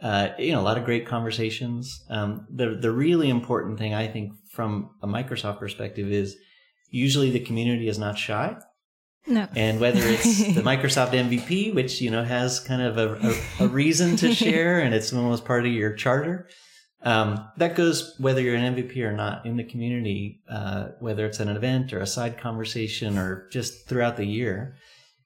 uh, 0.00 0.28
you 0.38 0.52
know, 0.52 0.60
a 0.60 0.62
lot 0.62 0.78
of 0.78 0.84
great 0.84 1.06
conversations. 1.06 2.04
Um, 2.08 2.46
the, 2.48 2.76
the 2.80 2.92
really 2.92 3.28
important 3.28 3.78
thing 3.78 3.94
I 3.94 4.06
think 4.06 4.32
from 4.52 4.90
a 5.02 5.08
Microsoft 5.08 5.58
perspective 5.58 6.12
is 6.12 6.36
usually 6.90 7.30
the 7.30 7.40
community 7.40 7.88
is 7.88 7.98
not 7.98 8.16
shy. 8.16 8.56
No. 9.26 9.48
And 9.56 9.80
whether 9.80 10.00
it's 10.00 10.54
the 10.54 10.62
Microsoft 10.62 11.10
MVP, 11.10 11.74
which, 11.74 12.00
you 12.00 12.10
know, 12.10 12.22
has 12.22 12.60
kind 12.60 12.82
of 12.82 12.96
a, 12.98 13.14
a, 13.60 13.64
a 13.64 13.68
reason 13.68 14.16
to 14.16 14.34
share 14.34 14.80
and 14.80 14.94
it's 14.94 15.12
almost 15.12 15.44
part 15.44 15.66
of 15.66 15.72
your 15.72 15.94
charter, 15.94 16.48
um, 17.02 17.48
that 17.56 17.76
goes 17.76 18.14
whether 18.18 18.40
you're 18.40 18.56
an 18.56 18.74
MVP 18.74 18.98
or 18.98 19.12
not 19.12 19.46
in 19.46 19.56
the 19.56 19.64
community, 19.64 20.40
uh, 20.50 20.88
whether 21.00 21.26
it's 21.26 21.40
an 21.40 21.48
event 21.48 21.92
or 21.92 22.00
a 22.00 22.06
side 22.06 22.38
conversation 22.38 23.18
or 23.18 23.48
just 23.50 23.88
throughout 23.88 24.16
the 24.16 24.26
year, 24.26 24.76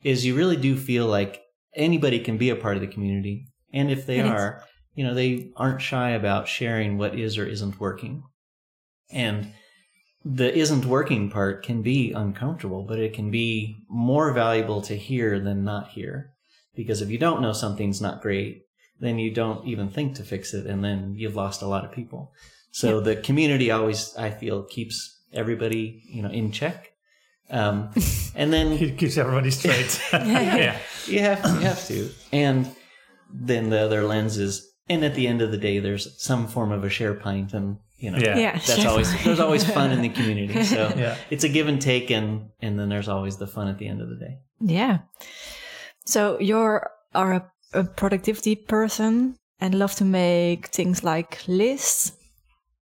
is 0.03 0.25
you 0.25 0.35
really 0.35 0.57
do 0.57 0.77
feel 0.77 1.07
like 1.07 1.43
anybody 1.75 2.21
can 2.21 2.37
be 2.37 2.51
a 2.51 2.57
part 2.57 2.77
of 2.77 2.81
the 2.81 2.87
community. 2.87 3.47
And 3.73 3.91
if 3.91 4.07
they 4.07 4.21
are, 4.21 4.65
you 4.95 5.05
know, 5.05 5.15
they 5.15 5.53
aren't 5.57 5.81
shy 5.81 6.11
about 6.11 6.49
sharing 6.49 6.99
what 6.99 7.19
is 7.19 7.39
or 7.39 7.47
isn't 7.47 7.81
working. 7.81 8.25
And 9.11 9.53
the 10.25 10.55
isn't 10.55 10.85
working 10.85 11.31
part 11.31 11.65
can 11.65 11.83
be 11.83 12.13
uncomfortable, 12.13 12.83
but 12.83 12.99
it 12.99 13.15
can 13.15 13.31
be 13.31 13.85
more 13.89 14.33
valuable 14.33 14.83
to 14.83 14.97
hear 14.97 15.41
than 15.41 15.65
not 15.65 15.89
hear. 15.89 16.33
Because 16.75 17.01
if 17.01 17.11
you 17.11 17.19
don't 17.19 17.43
know 17.43 17.53
something's 17.53 18.01
not 18.01 18.21
great, 18.21 18.67
then 19.01 19.19
you 19.19 19.33
don't 19.33 19.67
even 19.67 19.89
think 19.89 20.15
to 20.17 20.23
fix 20.23 20.53
it, 20.53 20.67
and 20.67 20.85
then 20.85 21.15
you've 21.17 21.37
lost 21.37 21.63
a 21.63 21.67
lot 21.67 21.85
of 21.85 21.93
people. 21.93 22.33
So 22.71 22.99
yeah. 22.99 23.05
the 23.05 23.17
community 23.17 23.71
always, 23.71 24.15
I 24.17 24.31
feel, 24.31 24.63
keeps 24.65 25.23
everybody, 25.33 26.03
you 26.07 26.23
know, 26.23 26.31
in 26.31 26.53
check. 26.53 26.93
Um, 27.51 27.91
and 28.35 28.53
then 28.53 28.73
it 28.73 28.99
keeps 28.99 29.17
everybody 29.17 29.51
straight. 29.51 30.01
yeah, 30.13 30.79
you 31.07 31.21
have 31.21 31.43
to, 31.43 31.49
you 31.49 31.61
have 31.61 31.87
to. 31.87 32.11
And 32.31 32.71
then 33.33 33.71
the 33.71 33.81
other 33.81 34.05
lens 34.05 34.37
is, 34.37 34.71
and 34.89 35.05
at 35.05 35.15
the 35.15 35.27
end 35.27 35.41
of 35.41 35.51
the 35.51 35.57
day, 35.57 35.79
there's 35.79 36.23
some 36.23 36.47
form 36.47 36.73
of 36.73 36.85
a 36.85 36.89
SharePint, 36.89 37.55
and 37.55 37.79
you 38.01 38.11
know, 38.11 38.19
yeah, 38.19 38.39
yeah 38.39 38.53
that's 38.53 38.87
always 38.87 39.25
there's 39.25 39.41
always 39.41 39.65
fun 39.65 39.93
in 39.93 40.01
the 40.01 40.09
community. 40.09 40.65
So 40.71 40.93
yeah. 40.97 41.17
it's 41.31 41.45
a 41.45 41.49
give 41.49 41.69
and 41.69 41.81
take, 41.81 42.11
and 42.11 42.51
and 42.61 42.79
then 42.79 42.89
there's 42.89 43.09
always 43.09 43.37
the 43.37 43.47
fun 43.47 43.69
at 43.69 43.79
the 43.79 43.87
end 43.87 44.01
of 44.01 44.09
the 44.09 44.17
day. 44.17 44.39
Yeah. 44.61 44.99
So 46.07 46.39
you're 46.41 46.91
are 47.15 47.33
a, 47.33 47.51
a 47.75 47.85
productivity 47.85 48.57
person 48.57 49.37
and 49.61 49.75
love 49.75 49.95
to 49.97 50.05
make 50.05 50.69
things 50.69 51.05
like 51.05 51.43
lists. 51.47 52.13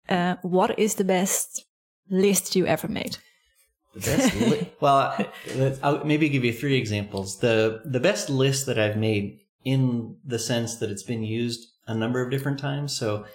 Uh, 0.09 0.35
what 0.41 0.77
is 0.79 0.95
the 0.95 1.03
best 1.03 1.65
list 2.09 2.55
you 2.55 2.65
ever 2.65 2.87
made? 2.87 3.17
The 3.93 3.99
best 3.99 4.35
li- 4.35 4.73
well, 4.81 5.15
I'll 5.83 6.03
maybe 6.03 6.29
give 6.29 6.43
you 6.43 6.53
three 6.53 6.75
examples. 6.75 7.39
The 7.39 7.81
the 7.85 7.99
best 7.99 8.29
list 8.29 8.65
that 8.65 8.79
I've 8.79 8.97
made 8.97 9.39
in 9.63 10.17
the 10.25 10.39
sense 10.39 10.77
that 10.77 10.89
it's 10.89 11.03
been 11.03 11.23
used 11.23 11.69
a 11.87 11.93
number 11.93 12.21
of 12.21 12.31
different 12.31 12.59
times. 12.59 12.97
So 12.97 13.25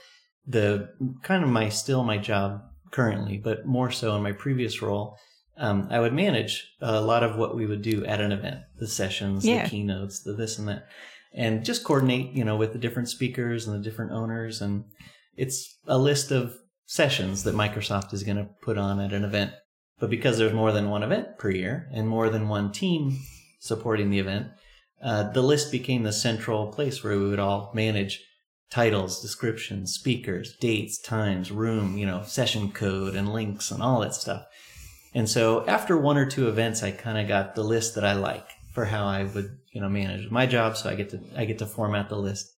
the 0.48 0.88
kind 1.22 1.44
of 1.44 1.50
my 1.50 1.68
still 1.68 2.02
my 2.02 2.18
job 2.18 2.62
currently, 2.90 3.36
but 3.36 3.66
more 3.66 3.90
so 3.90 4.16
in 4.16 4.22
my 4.22 4.32
previous 4.32 4.80
role, 4.80 5.18
um, 5.58 5.88
I 5.90 6.00
would 6.00 6.14
manage 6.14 6.72
a 6.80 7.00
lot 7.00 7.22
of 7.22 7.36
what 7.36 7.54
we 7.54 7.66
would 7.66 7.82
do 7.82 8.04
at 8.06 8.20
an 8.20 8.32
event, 8.32 8.60
the 8.78 8.86
sessions, 8.86 9.44
yeah. 9.44 9.64
the 9.64 9.70
keynotes, 9.70 10.22
the 10.22 10.32
this 10.32 10.58
and 10.58 10.68
that, 10.68 10.86
and 11.34 11.64
just 11.64 11.84
coordinate, 11.84 12.32
you 12.32 12.44
know, 12.44 12.56
with 12.56 12.72
the 12.72 12.78
different 12.78 13.08
speakers 13.08 13.66
and 13.66 13.78
the 13.78 13.88
different 13.88 14.12
owners. 14.12 14.62
And 14.62 14.84
it's 15.36 15.76
a 15.86 15.98
list 15.98 16.30
of 16.30 16.56
sessions 16.86 17.42
that 17.44 17.54
Microsoft 17.54 18.14
is 18.14 18.22
going 18.22 18.38
to 18.38 18.48
put 18.62 18.78
on 18.78 19.00
at 19.00 19.12
an 19.12 19.24
event. 19.24 19.52
But 20.00 20.10
because 20.10 20.38
there's 20.38 20.54
more 20.54 20.72
than 20.72 20.90
one 20.90 21.02
event 21.02 21.38
per 21.38 21.50
year 21.50 21.90
and 21.92 22.08
more 22.08 22.30
than 22.30 22.48
one 22.48 22.72
team 22.72 23.18
supporting 23.60 24.10
the 24.10 24.20
event, 24.20 24.46
uh, 25.02 25.30
the 25.32 25.42
list 25.42 25.70
became 25.72 26.04
the 26.04 26.12
central 26.12 26.68
place 26.68 27.02
where 27.02 27.18
we 27.18 27.28
would 27.28 27.38
all 27.38 27.72
manage 27.74 28.24
titles, 28.70 29.20
descriptions, 29.20 29.94
speakers, 29.94 30.56
dates, 30.60 31.00
times, 31.00 31.50
room, 31.50 31.96
you 31.96 32.06
know, 32.06 32.22
session 32.22 32.70
code 32.70 33.14
and 33.14 33.32
links 33.32 33.70
and 33.70 33.82
all 33.82 34.00
that 34.00 34.14
stuff. 34.14 34.44
And 35.14 35.28
so 35.28 35.66
after 35.66 35.96
one 35.96 36.18
or 36.18 36.26
two 36.26 36.48
events, 36.48 36.82
I 36.82 36.90
kind 36.90 37.18
of 37.18 37.28
got 37.28 37.54
the 37.54 37.64
list 37.64 37.94
that 37.94 38.04
I 38.04 38.12
like 38.12 38.46
for 38.72 38.84
how 38.84 39.06
I 39.06 39.24
would, 39.24 39.58
you 39.72 39.80
know, 39.80 39.88
manage 39.88 40.30
my 40.30 40.46
job. 40.46 40.76
So 40.76 40.90
I 40.90 40.94
get 40.94 41.10
to, 41.10 41.20
I 41.36 41.44
get 41.44 41.58
to 41.58 41.66
format 41.66 42.08
the 42.08 42.18
list. 42.18 42.54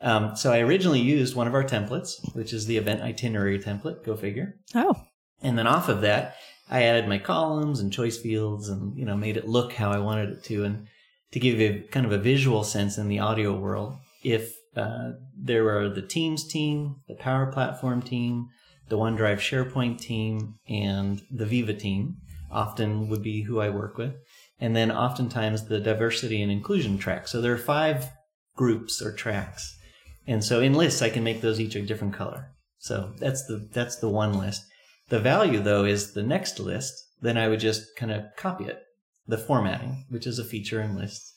Um, 0.00 0.34
so 0.36 0.52
I 0.52 0.60
originally 0.60 1.00
used 1.00 1.34
one 1.34 1.46
of 1.46 1.54
our 1.54 1.64
templates, 1.64 2.14
which 2.34 2.52
is 2.52 2.66
the 2.66 2.76
event 2.76 3.02
itinerary 3.02 3.58
template. 3.58 4.04
Go 4.04 4.16
figure. 4.16 4.54
Oh. 4.74 4.94
And 5.42 5.58
then 5.58 5.66
off 5.66 5.88
of 5.88 6.00
that, 6.02 6.36
I 6.70 6.84
added 6.84 7.08
my 7.08 7.18
columns 7.18 7.80
and 7.80 7.92
choice 7.92 8.16
fields 8.16 8.68
and, 8.68 8.96
you 8.96 9.04
know, 9.04 9.16
made 9.16 9.36
it 9.36 9.48
look 9.48 9.72
how 9.72 9.90
I 9.90 9.98
wanted 9.98 10.30
it 10.30 10.44
to. 10.44 10.64
And 10.64 10.86
to 11.32 11.40
give 11.40 11.58
you 11.58 11.84
kind 11.90 12.06
of 12.06 12.12
a 12.12 12.18
visual 12.18 12.64
sense 12.64 12.96
in 12.96 13.08
the 13.08 13.18
audio 13.18 13.56
world, 13.56 13.96
if 14.22 14.54
uh, 14.80 15.12
there 15.36 15.68
are 15.76 15.88
the 15.88 16.02
Teams 16.02 16.46
team, 16.46 16.96
the 17.06 17.14
Power 17.14 17.52
Platform 17.52 18.00
team, 18.00 18.48
the 18.88 18.96
OneDrive 18.96 19.38
SharePoint 19.38 20.00
team, 20.00 20.54
and 20.68 21.22
the 21.30 21.46
Viva 21.46 21.74
team. 21.74 22.16
Often 22.50 23.08
would 23.10 23.22
be 23.22 23.42
who 23.42 23.60
I 23.60 23.70
work 23.70 23.96
with, 23.96 24.14
and 24.58 24.74
then 24.74 24.90
oftentimes 24.90 25.68
the 25.68 25.78
diversity 25.78 26.42
and 26.42 26.50
inclusion 26.50 26.98
track. 26.98 27.28
So 27.28 27.40
there 27.40 27.52
are 27.52 27.58
five 27.58 28.10
groups 28.56 29.00
or 29.00 29.12
tracks, 29.12 29.78
and 30.26 30.42
so 30.42 30.58
in 30.58 30.74
lists 30.74 31.00
I 31.00 31.10
can 31.10 31.22
make 31.22 31.42
those 31.42 31.60
each 31.60 31.76
a 31.76 31.82
different 31.82 32.14
color. 32.14 32.50
So 32.78 33.12
that's 33.18 33.46
the 33.46 33.68
that's 33.72 33.96
the 33.96 34.08
one 34.08 34.36
list. 34.36 34.64
The 35.10 35.20
value 35.20 35.60
though 35.60 35.84
is 35.84 36.12
the 36.12 36.24
next 36.24 36.58
list. 36.58 36.92
Then 37.20 37.36
I 37.38 37.46
would 37.46 37.60
just 37.60 37.94
kind 37.96 38.10
of 38.10 38.24
copy 38.36 38.64
it, 38.64 38.82
the 39.28 39.38
formatting, 39.38 40.06
which 40.08 40.26
is 40.26 40.40
a 40.40 40.44
feature 40.44 40.80
in 40.80 40.96
lists 40.96 41.29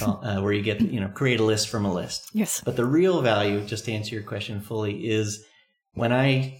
uh, 0.00 0.40
where 0.40 0.52
you 0.52 0.62
get 0.62 0.80
you 0.80 1.00
know 1.00 1.08
create 1.08 1.40
a 1.40 1.44
list 1.44 1.68
from 1.68 1.84
a 1.84 1.92
list. 1.92 2.30
Yes. 2.32 2.60
But 2.64 2.76
the 2.76 2.84
real 2.84 3.22
value, 3.22 3.64
just 3.64 3.84
to 3.86 3.92
answer 3.92 4.14
your 4.14 4.24
question 4.24 4.60
fully, 4.60 5.08
is 5.08 5.44
when 5.94 6.12
I 6.12 6.58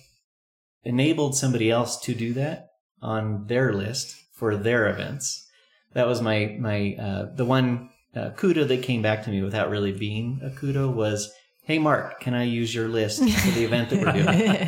enabled 0.84 1.36
somebody 1.36 1.70
else 1.70 1.98
to 2.00 2.14
do 2.14 2.32
that 2.34 2.68
on 3.02 3.46
their 3.46 3.72
list 3.72 4.16
for 4.32 4.56
their 4.56 4.88
events. 4.88 5.46
That 5.94 6.06
was 6.06 6.20
my 6.22 6.56
my 6.60 6.94
uh, 6.98 7.34
the 7.34 7.44
one 7.44 7.90
uh, 8.14 8.30
kudo 8.30 8.66
that 8.68 8.82
came 8.82 9.02
back 9.02 9.24
to 9.24 9.30
me 9.30 9.42
without 9.42 9.70
really 9.70 9.92
being 9.92 10.40
a 10.42 10.50
kudo 10.50 10.92
was 10.92 11.32
hey 11.66 11.78
mark 11.78 12.20
can 12.20 12.32
i 12.34 12.44
use 12.60 12.74
your 12.74 12.88
list 12.88 13.18
for 13.42 13.50
the 13.58 13.64
event 13.64 13.90
that 13.90 13.98
we're 14.00 14.12
doing? 14.12 14.26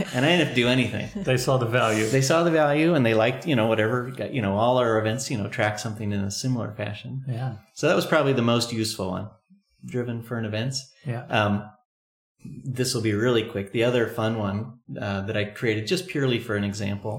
And 0.14 0.24
i 0.24 0.28
didn't 0.30 0.46
have 0.46 0.54
to 0.56 0.60
do 0.64 0.68
anything. 0.68 1.06
They 1.30 1.36
saw 1.36 1.54
the 1.64 1.66
value. 1.80 2.06
they 2.16 2.22
saw 2.30 2.38
the 2.42 2.50
value 2.50 2.94
and 2.94 3.02
they 3.06 3.14
liked 3.24 3.46
you 3.50 3.56
know 3.58 3.66
whatever 3.72 3.96
you 4.36 4.42
know 4.42 4.54
all 4.62 4.78
our 4.78 4.98
events 4.98 5.30
you 5.30 5.38
know 5.38 5.48
track 5.48 5.78
something 5.78 6.08
in 6.12 6.20
a 6.20 6.30
similar 6.30 6.70
fashion. 6.82 7.12
Yeah. 7.28 7.52
so 7.74 7.82
that 7.88 7.96
was 8.00 8.06
probably 8.06 8.32
the 8.34 8.48
most 8.54 8.72
useful 8.72 9.10
one 9.18 9.28
driven 9.94 10.22
for 10.22 10.34
an 10.38 10.44
events 10.44 10.76
Yeah. 11.06 11.24
um, 11.38 11.52
this 12.78 12.94
will 12.94 13.02
be 13.02 13.14
really 13.14 13.44
quick. 13.44 13.72
The 13.72 13.84
other 13.84 14.06
fun 14.06 14.38
one 14.38 14.58
uh, 15.00 15.20
that 15.26 15.36
i 15.36 15.44
created 15.44 15.86
just 15.86 16.06
purely 16.08 16.38
for 16.46 16.54
an 16.56 16.64
example 16.64 17.14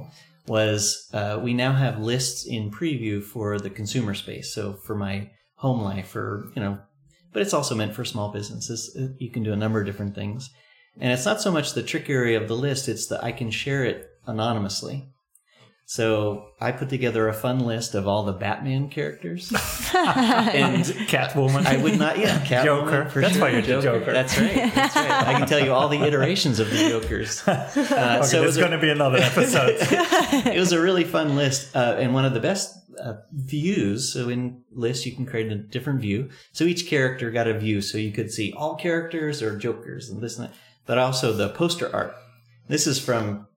was 0.48 1.08
uh, 1.14 1.40
we 1.44 1.54
now 1.54 1.74
have 1.74 2.00
lists 2.00 2.46
in 2.48 2.72
preview 2.72 3.22
for 3.24 3.60
the 3.60 3.70
consumer 3.70 4.14
space. 4.16 4.48
So 4.56 4.74
for 4.74 4.96
my 4.96 5.30
home 5.56 5.82
life 5.82 6.16
or 6.16 6.50
you 6.56 6.62
know 6.64 6.80
but 7.34 7.42
it's 7.42 7.54
also 7.54 7.76
meant 7.76 7.96
for 7.96 8.06
small 8.06 8.32
businesses. 8.32 8.96
Uh, 9.00 9.14
You 9.18 9.32
can 9.32 9.44
do 9.44 9.54
a 9.54 9.58
number 9.58 9.80
of 9.80 9.86
different 9.86 10.16
things. 10.16 10.50
And 11.00 11.12
it's 11.14 11.26
not 11.26 11.42
so 11.42 11.52
much 11.52 11.74
the 11.74 11.84
trick 11.84 12.10
area 12.10 12.40
of 12.42 12.48
the 12.48 12.56
list, 12.56 12.90
it's 12.90 13.08
that 13.08 13.24
I 13.24 13.32
can 13.32 13.52
share 13.52 13.86
it 13.86 14.08
anonymously. 14.26 15.10
So 15.86 16.50
I 16.62 16.72
put 16.72 16.90
together 16.90 17.28
a 17.28 17.34
fun 17.34 17.62
list 17.62 17.96
of 17.96 18.08
all 18.08 18.24
the 18.24 18.32
Batman 18.34 18.90
characters. 18.90 19.52
and 19.96 20.86
Catwoman. 21.10 21.66
I 21.66 21.78
would 21.78 21.98
not, 21.98 22.20
yeah, 22.20 22.38
Catwoman, 22.46 22.64
Joker. 22.64 23.10
For 23.10 23.22
That's 23.22 23.34
sure. 23.34 23.42
why 23.42 23.50
you're 23.50 23.64
the 23.64 23.82
Joker. 23.82 24.14
That's 24.14 24.38
right. 24.38 24.72
That's 24.76 24.96
right. 24.96 25.10
I 25.10 25.34
can 25.34 25.48
tell 25.48 25.60
you 25.60 25.74
all 25.74 25.90
the 25.90 26.04
iterations 26.04 26.60
of 26.60 26.70
the 26.70 26.78
Jokers. 26.78 27.42
Uh, 27.48 28.18
okay, 28.20 28.28
so 28.28 28.38
it 28.38 28.42
there's 28.42 28.58
going 28.58 28.72
to 28.72 28.78
be 28.78 28.90
another 28.90 29.18
episode. 29.18 29.78
it 29.80 30.60
was 30.60 30.72
a 30.74 30.80
really 30.80 31.04
fun 31.04 31.36
list 31.36 31.76
uh, 31.76 31.96
and 31.98 32.14
one 32.14 32.24
of 32.26 32.34
the 32.34 32.40
best 32.40 32.79
uh, 33.04 33.18
views. 33.34 34.12
So 34.14 34.30
in 34.30 34.62
lists, 34.72 35.06
you 35.06 35.16
can 35.16 35.26
create 35.26 35.52
a 35.52 35.56
different 35.56 36.02
view. 36.02 36.30
So 36.52 36.64
each 36.66 36.88
character 36.88 37.32
got 37.32 37.48
a 37.48 37.58
view, 37.58 37.82
so 37.82 37.98
you 37.98 38.12
could 38.12 38.32
see 38.32 38.54
all 38.54 38.76
characters 38.76 39.42
or 39.42 39.58
jokers 39.58 40.10
and 40.10 40.22
this 40.22 40.38
and 40.38 40.50
that, 40.50 40.56
but 40.86 40.98
also 40.98 41.34
the 41.34 41.50
poster 41.50 41.94
art. 41.94 42.14
This 42.68 42.86
is 42.88 43.00
from 43.00 43.48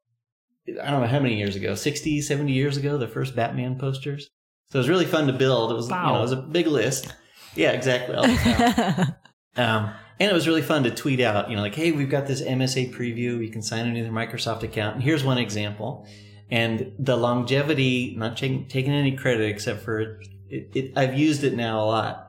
I 0.69 0.91
don't 0.91 1.01
know 1.01 1.09
how 1.09 1.19
many 1.19 1.37
years 1.37 1.57
ago, 1.57 1.75
60, 1.75 2.21
70 2.21 2.53
years 2.53 2.77
ago, 2.77 2.97
the 2.97 3.09
first 3.09 3.35
Batman 3.35 3.79
posters. 3.79 4.29
So 4.71 4.79
it 4.79 4.83
was 4.83 4.89
really 4.89 5.07
fun 5.07 5.27
to 5.27 5.33
build. 5.33 5.73
It 5.73 5.75
was, 5.75 5.89
you 5.89 5.95
know, 5.95 6.03
Wow. 6.03 6.19
it 6.19 6.23
was 6.23 6.33
a 6.33 6.37
big 6.37 6.67
list. 6.69 7.13
Yeah, 7.57 7.73
exactly. 7.73 8.15
All 8.15 8.23
the 8.27 8.37
time. 8.37 9.15
Um, 9.55 9.91
and 10.19 10.31
it 10.31 10.33
was 10.33 10.49
really 10.49 10.63
fun 10.63 10.85
to 10.85 10.91
tweet 10.91 11.21
out, 11.21 11.51
you 11.51 11.57
know, 11.57 11.61
like, 11.63 11.75
hey, 11.75 11.93
we've 11.93 12.09
got 12.09 12.27
this 12.27 12.41
MSA 12.41 12.95
preview. 12.95 13.45
You 13.45 13.51
can 13.51 13.61
sign 13.61 13.87
into 13.87 14.01
your 14.01 14.11
Microsoft 14.11 14.63
account. 14.63 14.95
And 14.95 15.05
here's 15.05 15.23
one 15.25 15.37
example. 15.37 16.07
And 16.51 16.93
the 16.99 17.17
longevity, 17.17 18.15
not 18.17 18.37
taking, 18.37 18.67
taking 18.69 18.93
any 18.93 19.17
credit 19.17 19.49
except 19.49 19.83
for 19.83 20.01
it, 20.01 20.29
it, 20.51 20.93
I've 20.99 21.19
used 21.19 21.45
it 21.45 21.55
now 21.55 21.81
a 21.83 21.87
lot. 21.87 22.29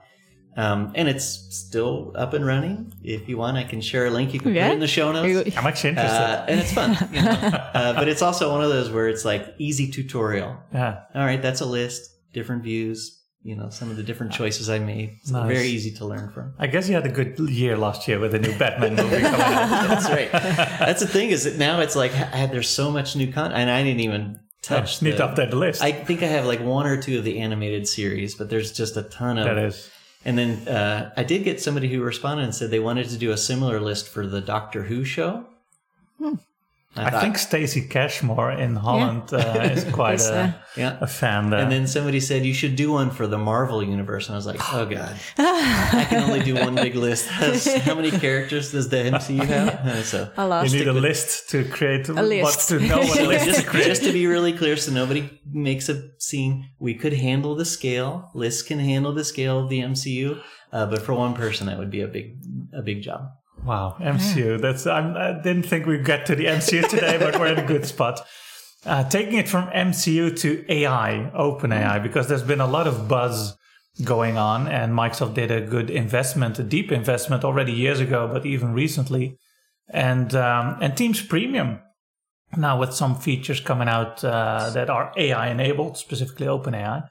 Um, 0.56 0.92
and 0.96 1.08
it's 1.10 1.26
still 1.26 2.14
up 2.16 2.34
and 2.34 2.46
running. 2.46 2.94
If 3.04 3.28
you 3.28 3.38
want, 3.38 3.58
I 3.58 3.64
can 3.64 3.82
share 3.82 4.06
a 4.06 4.12
link. 4.12 4.34
You 4.34 4.40
can 4.40 4.52
put 4.52 4.56
Yeah? 4.56 4.70
it 4.70 4.74
in 4.74 4.80
the 4.80 4.88
show 4.88 5.12
notes. 5.12 5.28
You- 5.48 5.60
I'm 5.60 5.66
actually 5.66 5.90
interested. 5.92 6.16
Uh, 6.22 6.46
and 6.48 6.60
it's 6.60 6.72
fun. 6.72 6.96
you 7.12 7.22
know. 7.24 7.32
uh, 7.74 7.94
but 7.94 8.08
it's 8.08 8.22
also 8.22 8.52
one 8.52 8.62
of 8.64 8.70
those 8.70 8.92
where 8.92 9.10
it's 9.10 9.26
like 9.26 9.56
easy 9.58 9.90
tutorial. 9.90 10.56
yeah. 10.72 11.02
All 11.16 11.26
right, 11.26 11.42
that's 11.42 11.62
a 11.62 11.66
list, 11.66 12.12
different 12.34 12.62
views, 12.64 13.20
you 13.44 13.56
know, 13.56 13.70
some 13.70 13.92
of 13.92 13.98
the 13.98 14.04
different 14.04 14.32
choices 14.32 14.70
I 14.70 14.80
made. 14.80 15.18
It's 15.22 15.32
Nice. 15.32 15.48
very 15.54 15.68
easy 15.68 15.92
to 15.98 16.06
learn 16.06 16.30
from. 16.32 16.54
I 16.58 16.68
guess 16.68 16.88
you 16.88 16.96
had 16.96 17.06
a 17.06 17.10
good 17.12 17.38
year 17.50 17.78
last 17.78 18.08
year 18.08 18.20
with 18.20 18.32
the 18.32 18.40
new 18.40 18.58
Batman 18.58 18.96
movie 18.96 19.22
coming 19.22 19.42
out. 19.42 19.88
That's 19.90 20.10
right. 20.10 20.32
That's 20.32 21.02
the 21.02 21.08
thing 21.08 21.30
is 21.30 21.44
that 21.44 21.58
now 21.58 21.82
it's 21.82 21.96
like 21.96 22.12
there's 22.52 22.70
so 22.70 22.90
much 22.90 23.16
new 23.16 23.32
content, 23.32 23.56
and 23.60 23.70
I 23.70 23.84
didn't 23.84 24.00
even 24.00 24.40
touch. 24.62 25.02
Need 25.02 25.12
the- 25.14 25.18
to 25.18 25.28
update 25.28 25.50
the 25.52 25.58
list. 25.58 25.82
I 25.84 25.92
think 25.92 26.24
I 26.24 26.28
have 26.28 26.46
like 26.46 26.62
one 26.62 26.88
or 26.88 27.02
two 27.02 27.18
of 27.18 27.24
the 27.26 27.40
animated 27.40 27.88
series, 27.88 28.34
but 28.36 28.50
there's 28.50 28.72
just 28.72 28.96
a 28.98 29.04
ton 29.04 29.38
of. 29.38 29.46
that 29.46 29.58
is. 29.58 29.90
And 30.26 30.38
then 30.38 30.66
uh, 30.70 31.12
I 31.18 31.24
did 31.24 31.44
get 31.44 31.62
somebody 31.62 31.90
who 31.90 32.02
responded 32.02 32.44
and 32.44 32.56
said 32.56 32.72
they 32.72 32.80
wanted 32.80 33.10
to 33.10 33.18
do 33.18 33.32
a 33.32 33.38
similar 33.38 33.82
list 33.82 34.08
for 34.08 34.26
the 34.26 34.40
Doctor 34.40 34.84
Who 34.84 35.04
show. 35.04 35.46
I, 36.96 37.10
thought- 37.10 37.22
think 37.24 37.38
Stacy 37.38 37.82
Cashmore 37.88 38.52
in 38.52 38.76
Holland 38.76 39.34
uh, 39.34 39.38
is 39.76 39.84
quite 39.92 40.16
It's, 40.16 40.28
a, 40.28 40.56
yeah. 40.78 40.98
a 41.02 41.08
fan 41.08 41.50
there. 41.50 41.60
And 41.60 41.72
then 41.72 41.88
somebody 41.88 42.20
said 42.20 42.46
you 42.46 42.54
should 42.54 42.76
do 42.76 42.92
one 42.92 43.10
for 43.10 43.26
the 43.26 43.38
Marvel 43.38 43.82
universe, 43.84 44.28
and 44.28 44.36
I 44.36 44.38
was 44.38 44.46
like, 44.46 44.62
oh 44.74 44.86
god, 44.86 45.16
I 45.38 46.06
can 46.10 46.24
only 46.24 46.42
do 46.44 46.56
one 46.56 46.76
big 46.76 46.96
list. 46.96 47.28
How 47.88 47.96
many 47.96 48.12
characters 48.12 48.72
does 48.72 48.90
the 48.90 48.98
MCU 48.98 49.44
have? 49.46 49.74
Uh, 49.84 50.04
So 50.04 50.32
I'll 50.38 50.66
you 50.66 50.80
need 50.80 50.88
a 50.88 50.94
list 50.94 51.50
to 51.50 51.66
create 51.66 52.08
a 52.10 52.14
list. 52.14 52.72
What, 52.72 52.80
to 52.80 52.88
know 52.88 53.00
what 53.00 53.28
list 53.28 53.46
just, 53.46 53.72
just 53.72 54.04
to 54.04 54.12
be 54.14 54.28
really 54.28 54.54
clear, 54.54 54.78
so 54.78 54.92
nobody 54.92 55.30
makes 55.52 55.90
a 55.90 56.10
scene, 56.20 56.70
we 56.80 56.94
could 56.94 57.14
handle 57.14 57.56
the 57.56 57.66
scale. 57.66 58.30
Lists 58.34 58.62
can 58.62 58.80
handle 58.80 59.14
the 59.14 59.24
scale 59.24 59.60
of 59.60 59.70
the 59.70 59.80
MCU, 59.80 60.40
uh, 60.72 60.86
but 60.86 61.02
for 61.02 61.14
one 61.14 61.34
person, 61.34 61.68
that 61.68 61.78
would 61.80 61.92
be 61.92 62.02
a 62.02 62.08
big, 62.08 62.38
a 62.74 62.82
big 62.82 63.02
job. 63.02 63.22
Wow, 63.66 63.96
MCU. 64.00 64.60
That's 64.60 64.86
I'm, 64.86 65.16
I 65.16 65.42
didn't 65.42 65.64
think 65.64 65.86
we'd 65.86 66.04
get 66.04 66.26
to 66.26 66.36
the 66.36 66.46
MCU 66.46 66.88
today, 66.88 67.18
but 67.18 67.40
we're 67.40 67.48
in 67.48 67.60
a 67.60 67.66
good 67.66 67.86
spot. 67.86 68.20
Uh, 68.86 69.08
taking 69.08 69.38
it 69.38 69.48
from 69.48 69.70
MCU 69.70 70.38
to 70.40 70.66
AI, 70.70 71.32
OpenAI, 71.34 72.04
because 72.04 72.28
there's 72.28 72.44
been 72.44 72.60
a 72.60 72.68
lot 72.68 72.88
of 72.88 73.08
buzz 73.08 73.56
going 74.04 74.38
on, 74.38 74.68
and 74.68 74.92
Microsoft 74.94 75.36
did 75.36 75.52
a 75.52 75.62
good 75.62 75.90
investment, 75.90 76.60
a 76.60 76.64
deep 76.64 76.92
investment 76.92 77.46
already 77.46 77.72
years 77.72 78.02
ago, 78.02 78.30
but 78.32 78.46
even 78.46 78.74
recently, 78.74 79.38
and 79.90 80.36
um, 80.36 80.78
and 80.82 80.98
Teams 80.98 81.22
Premium 81.22 81.80
now 82.58 82.78
with 82.78 82.94
some 82.94 83.16
features 83.16 83.60
coming 83.60 83.88
out 83.88 84.24
uh, 84.24 84.70
that 84.74 84.90
are 84.90 85.14
AI 85.18 85.50
enabled, 85.50 85.98
specifically 85.98 86.48
OpenAI. 86.48 87.08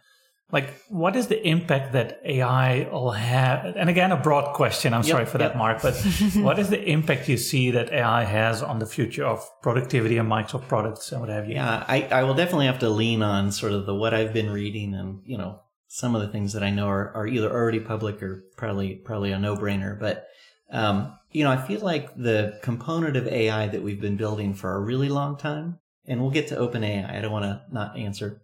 Like, 0.52 0.84
what 0.88 1.16
is 1.16 1.28
the 1.28 1.48
impact 1.48 1.94
that 1.94 2.20
AI 2.26 2.86
will 2.92 3.12
have? 3.12 3.74
And 3.74 3.88
again, 3.88 4.12
a 4.12 4.18
broad 4.18 4.54
question. 4.54 4.92
I'm 4.92 5.02
sorry 5.02 5.24
for 5.24 5.38
that. 5.38 5.56
Mark, 5.56 5.80
but 5.80 5.94
what 6.36 6.58
is 6.58 6.68
the 6.68 6.82
impact 6.82 7.26
you 7.26 7.38
see 7.38 7.70
that 7.70 7.90
AI 7.90 8.24
has 8.24 8.62
on 8.62 8.78
the 8.78 8.84
future 8.84 9.24
of 9.24 9.48
productivity 9.62 10.18
and 10.18 10.30
Microsoft 10.30 10.68
products 10.68 11.10
and 11.10 11.22
what 11.22 11.30
have 11.30 11.48
you? 11.48 11.54
Yeah, 11.54 11.84
I, 11.88 12.02
I 12.02 12.24
will 12.24 12.34
definitely 12.34 12.66
have 12.66 12.80
to 12.80 12.90
lean 12.90 13.22
on 13.22 13.50
sort 13.50 13.72
of 13.72 13.86
the 13.86 13.94
what 13.94 14.12
I've 14.12 14.34
been 14.34 14.50
reading 14.50 14.92
and 14.92 15.22
you 15.24 15.38
know 15.38 15.60
some 15.88 16.14
of 16.14 16.20
the 16.20 16.28
things 16.28 16.52
that 16.52 16.62
I 16.62 16.70
know 16.70 16.86
are, 16.86 17.14
are 17.14 17.26
either 17.26 17.50
already 17.50 17.80
public 17.80 18.22
or 18.22 18.44
probably 18.58 18.96
probably 18.96 19.32
a 19.32 19.38
no 19.38 19.56
brainer. 19.56 19.98
But 19.98 20.26
um, 20.70 21.16
you 21.30 21.44
know, 21.44 21.50
I 21.50 21.56
feel 21.56 21.80
like 21.80 22.14
the 22.14 22.58
component 22.62 23.16
of 23.16 23.26
AI 23.26 23.68
that 23.68 23.82
we've 23.82 24.00
been 24.00 24.16
building 24.16 24.52
for 24.52 24.74
a 24.74 24.80
really 24.80 25.08
long 25.08 25.38
time, 25.38 25.78
and 26.06 26.20
we'll 26.20 26.30
get 26.30 26.48
to 26.48 26.56
OpenAI. 26.56 27.10
I 27.10 27.22
don't 27.22 27.32
want 27.32 27.44
to 27.44 27.62
not 27.70 27.96
answer. 27.96 28.42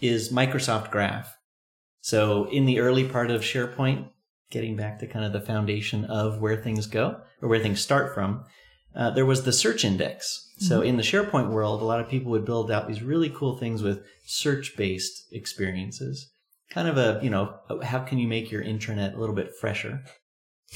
Is 0.00 0.32
Microsoft 0.32 0.90
Graph. 0.90 1.36
So 2.02 2.44
in 2.50 2.66
the 2.66 2.80
early 2.80 3.08
part 3.08 3.30
of 3.30 3.40
SharePoint, 3.40 4.10
getting 4.50 4.76
back 4.76 4.98
to 4.98 5.06
kind 5.06 5.24
of 5.24 5.32
the 5.32 5.40
foundation 5.40 6.04
of 6.04 6.40
where 6.40 6.56
things 6.56 6.86
go 6.86 7.22
or 7.40 7.48
where 7.48 7.60
things 7.60 7.80
start 7.80 8.12
from, 8.12 8.44
uh, 8.94 9.10
there 9.10 9.24
was 9.24 9.44
the 9.44 9.52
search 9.52 9.84
index. 9.84 10.50
So 10.58 10.82
in 10.82 10.96
the 10.96 11.02
SharePoint 11.02 11.50
world, 11.50 11.80
a 11.80 11.86
lot 11.86 12.00
of 12.00 12.08
people 12.08 12.30
would 12.32 12.44
build 12.44 12.70
out 12.70 12.86
these 12.86 13.02
really 13.02 13.30
cool 13.30 13.56
things 13.56 13.82
with 13.82 14.04
search-based 14.26 15.32
experiences. 15.32 16.30
Kind 16.70 16.88
of 16.88 16.98
a, 16.98 17.18
you 17.22 17.30
know, 17.30 17.54
how 17.82 18.00
can 18.00 18.18
you 18.18 18.28
make 18.28 18.50
your 18.50 18.62
intranet 18.62 19.14
a 19.14 19.18
little 19.18 19.34
bit 19.34 19.56
fresher? 19.58 20.02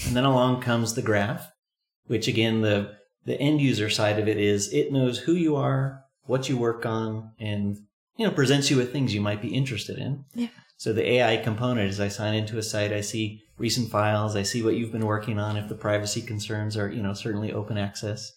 And 0.06 0.16
then 0.16 0.24
along 0.24 0.62
comes 0.62 0.94
the 0.94 1.02
graph, 1.02 1.50
which 2.06 2.26
again, 2.26 2.62
the, 2.62 2.94
the 3.24 3.38
end 3.40 3.60
user 3.60 3.90
side 3.90 4.18
of 4.18 4.28
it 4.28 4.38
is 4.38 4.72
it 4.72 4.92
knows 4.92 5.18
who 5.18 5.34
you 5.34 5.56
are, 5.56 6.02
what 6.24 6.48
you 6.48 6.56
work 6.56 6.86
on, 6.86 7.32
and, 7.38 7.76
you 8.16 8.26
know, 8.26 8.32
presents 8.32 8.70
you 8.70 8.76
with 8.76 8.92
things 8.92 9.14
you 9.14 9.20
might 9.20 9.42
be 9.42 9.54
interested 9.54 9.98
in. 9.98 10.24
Yeah. 10.34 10.48
So 10.76 10.92
the 10.92 11.08
AI 11.12 11.38
component 11.38 11.88
is 11.90 12.00
I 12.00 12.08
sign 12.08 12.34
into 12.34 12.58
a 12.58 12.62
site, 12.62 12.92
I 12.92 13.00
see 13.00 13.42
recent 13.58 13.90
files, 13.90 14.36
I 14.36 14.42
see 14.42 14.62
what 14.62 14.74
you've 14.74 14.92
been 14.92 15.06
working 15.06 15.38
on. 15.38 15.56
If 15.56 15.68
the 15.68 15.74
privacy 15.74 16.20
concerns 16.20 16.76
are, 16.76 16.90
you 16.90 17.02
know, 17.02 17.14
certainly 17.14 17.52
open 17.52 17.78
access. 17.78 18.32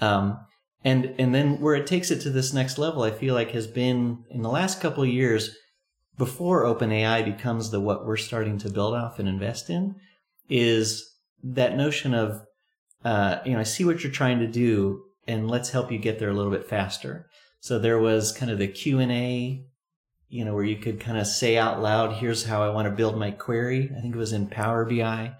Um, 0.00 0.38
and, 0.84 1.14
and 1.18 1.34
then 1.34 1.60
where 1.60 1.74
it 1.74 1.86
takes 1.86 2.10
it 2.10 2.20
to 2.22 2.30
this 2.30 2.52
next 2.52 2.78
level, 2.78 3.02
I 3.02 3.10
feel 3.10 3.34
like 3.34 3.52
has 3.52 3.66
been 3.66 4.24
in 4.30 4.42
the 4.42 4.50
last 4.50 4.80
couple 4.80 5.02
of 5.02 5.08
years 5.08 5.56
before 6.16 6.64
OpenAI 6.64 7.24
becomes 7.24 7.70
the 7.70 7.80
what 7.80 8.06
we're 8.06 8.16
starting 8.16 8.58
to 8.58 8.70
build 8.70 8.94
off 8.94 9.18
and 9.18 9.28
invest 9.28 9.70
in 9.70 9.94
is 10.48 11.14
that 11.42 11.76
notion 11.76 12.12
of 12.12 12.42
uh, 13.04 13.38
you 13.44 13.52
know, 13.52 13.60
I 13.60 13.64
see 13.64 13.84
what 13.84 14.02
you're 14.02 14.12
trying 14.12 14.40
to 14.40 14.46
do, 14.46 15.02
and 15.26 15.50
let's 15.50 15.70
help 15.70 15.90
you 15.90 15.98
get 15.98 16.18
there 16.18 16.30
a 16.30 16.34
little 16.34 16.52
bit 16.52 16.68
faster. 16.68 17.28
So 17.60 17.78
there 17.78 17.98
was 17.98 18.32
kind 18.32 18.50
of 18.50 18.58
the 18.58 18.68
Q 18.68 18.98
and 18.98 19.12
A, 19.12 19.64
you 20.30 20.44
know, 20.44 20.54
where 20.54 20.64
you 20.64 20.76
could 20.76 21.00
kind 21.00 21.18
of 21.18 21.26
say 21.26 21.58
out 21.58 21.82
loud, 21.82 22.14
"Here's 22.14 22.44
how 22.44 22.62
I 22.62 22.70
want 22.70 22.86
to 22.86 22.90
build 22.94 23.18
my 23.18 23.30
query." 23.32 23.90
I 23.96 24.00
think 24.00 24.14
it 24.14 24.18
was 24.18 24.32
in 24.32 24.46
Power 24.46 24.84
BI. 24.84 25.32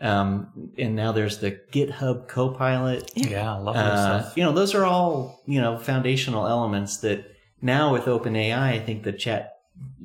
Um, 0.00 0.70
and 0.78 0.96
now 0.96 1.12
there's 1.12 1.38
the 1.38 1.52
GitHub 1.70 2.26
Copilot. 2.28 3.10
Yeah, 3.14 3.54
I 3.54 3.58
love 3.58 3.74
that 3.76 3.92
Uh, 3.92 4.22
stuff. 4.22 4.36
you 4.36 4.42
know, 4.42 4.52
those 4.52 4.74
are 4.74 4.84
all 4.84 5.42
you 5.46 5.60
know 5.60 5.78
foundational 5.78 6.46
elements 6.46 6.96
that 6.98 7.24
now 7.60 7.92
with 7.92 8.04
OpenAI, 8.06 8.72
I 8.72 8.78
think 8.80 9.04
the 9.04 9.12
Chat 9.12 9.52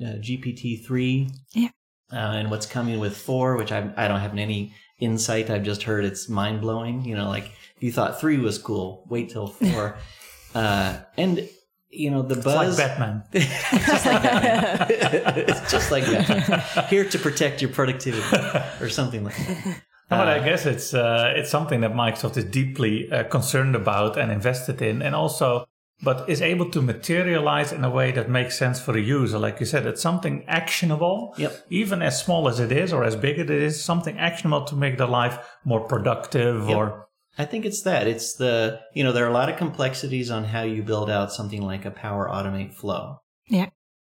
uh, 0.01 0.17
GPT 0.19 0.85
three, 0.85 1.29
Yeah. 1.53 1.69
uh, 2.11 2.15
and 2.39 2.51
what's 2.51 2.65
coming 2.67 2.99
with 2.99 3.17
four, 3.17 3.57
which 3.57 3.71
I 3.71 3.91
I 3.97 4.07
don't 4.07 4.19
have 4.19 4.37
any 4.37 4.73
insight. 4.99 5.49
I've 5.49 5.63
just 5.63 5.83
heard 5.83 6.05
it's 6.05 6.29
mind 6.29 6.61
blowing. 6.61 7.03
You 7.05 7.15
know, 7.15 7.27
like 7.29 7.45
if 7.75 7.81
you 7.83 7.91
thought 7.91 8.19
three 8.19 8.37
was 8.37 8.57
cool, 8.59 9.03
wait 9.09 9.29
till 9.29 9.47
four. 9.47 9.97
uh, 10.55 10.97
and 11.17 11.47
you 11.89 12.09
know 12.11 12.21
the 12.21 12.35
It's 12.35 12.43
buzz. 12.43 12.77
like 12.79 12.87
Batman. 12.89 13.23
it's 13.33 13.85
just 13.87 14.05
like 14.05 14.21
that. 14.21 15.37
it's 15.37 15.71
just 15.71 15.91
like 15.91 16.05
that. 16.05 16.87
Here 16.89 17.05
to 17.05 17.19
protect 17.19 17.61
your 17.61 17.71
productivity, 17.71 18.23
or 18.81 18.89
something 18.89 19.23
like 19.23 19.35
that. 19.37 19.65
No, 20.09 20.17
but 20.19 20.27
I 20.29 20.39
guess 20.39 20.65
it's 20.65 20.93
uh, 20.93 21.33
it's 21.35 21.49
something 21.49 21.81
that 21.81 21.93
Microsoft 21.93 22.37
is 22.37 22.45
deeply 22.45 23.11
uh, 23.11 23.23
concerned 23.25 23.75
about 23.75 24.17
and 24.17 24.31
invested 24.31 24.81
in, 24.81 25.01
and 25.01 25.13
also, 25.13 25.65
but 26.01 26.29
is 26.29 26.41
able 26.41 26.69
to 26.71 26.81
materialize 26.81 27.73
in 27.73 27.83
a 27.83 27.89
way 27.89 28.11
that 28.11 28.29
makes 28.29 28.57
sense 28.57 28.79
for 28.79 28.93
the 28.93 29.01
user. 29.01 29.37
Like 29.37 29.59
you 29.59 29.65
said, 29.65 29.85
it's 29.85 30.01
something 30.01 30.45
actionable, 30.47 31.33
Yep. 31.37 31.65
even 31.69 32.01
as 32.01 32.21
small 32.23 32.47
as 32.47 32.59
it 32.61 32.71
is 32.71 32.93
or 32.93 33.03
as 33.03 33.15
big 33.17 33.37
as 33.39 33.45
it 33.49 33.51
is, 33.51 33.83
something 33.83 34.17
actionable 34.17 34.63
to 34.65 34.75
make 34.75 34.97
their 34.97 35.07
life 35.07 35.39
more 35.65 35.81
productive 35.81 36.69
Yep. 36.69 36.77
or 36.77 37.06
I 37.37 37.45
think 37.45 37.65
it's 37.65 37.83
that. 37.83 38.07
It's 38.07 38.35
the, 38.35 38.79
you 38.93 39.03
know, 39.03 39.11
there 39.11 39.25
are 39.25 39.29
a 39.29 39.33
lot 39.33 39.49
of 39.49 39.57
complexities 39.57 40.31
on 40.31 40.45
how 40.45 40.63
you 40.63 40.81
build 40.81 41.09
out 41.09 41.31
something 41.31 41.61
like 41.61 41.85
a 41.85 41.91
Power 41.91 42.27
Automate 42.27 42.73
flow. 42.73 43.17
Yeah. 43.47 43.69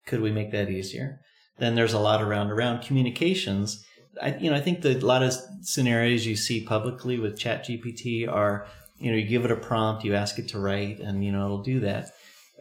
Could 0.06 0.20
we 0.20 0.30
make 0.30 0.52
that 0.52 0.68
easier? 0.70 1.20
Then 1.58 1.74
there's 1.74 1.94
a 1.94 1.98
lot 1.98 2.22
around 2.22 2.50
around 2.50 2.82
communications. 2.82 3.84
I, 4.20 4.37
you 4.37 4.50
know, 4.50 4.56
I 4.56 4.60
think 4.60 4.82
that 4.82 5.02
a 5.02 5.06
lot 5.06 5.22
of 5.22 5.34
scenarios 5.62 6.26
you 6.26 6.37
see 6.37 6.64
publicly 6.64 7.18
with 7.18 7.38
ChatGPT 7.38 8.30
are, 8.30 8.66
you 8.98 9.10
know, 9.10 9.16
you 9.16 9.26
give 9.26 9.44
it 9.44 9.50
a 9.50 9.56
prompt, 9.56 10.04
you 10.04 10.14
ask 10.14 10.38
it 10.38 10.48
to 10.48 10.58
write, 10.58 10.98
and 11.00 11.24
you 11.24 11.32
know 11.32 11.44
it'll 11.44 11.62
do 11.62 11.80
that. 11.80 12.10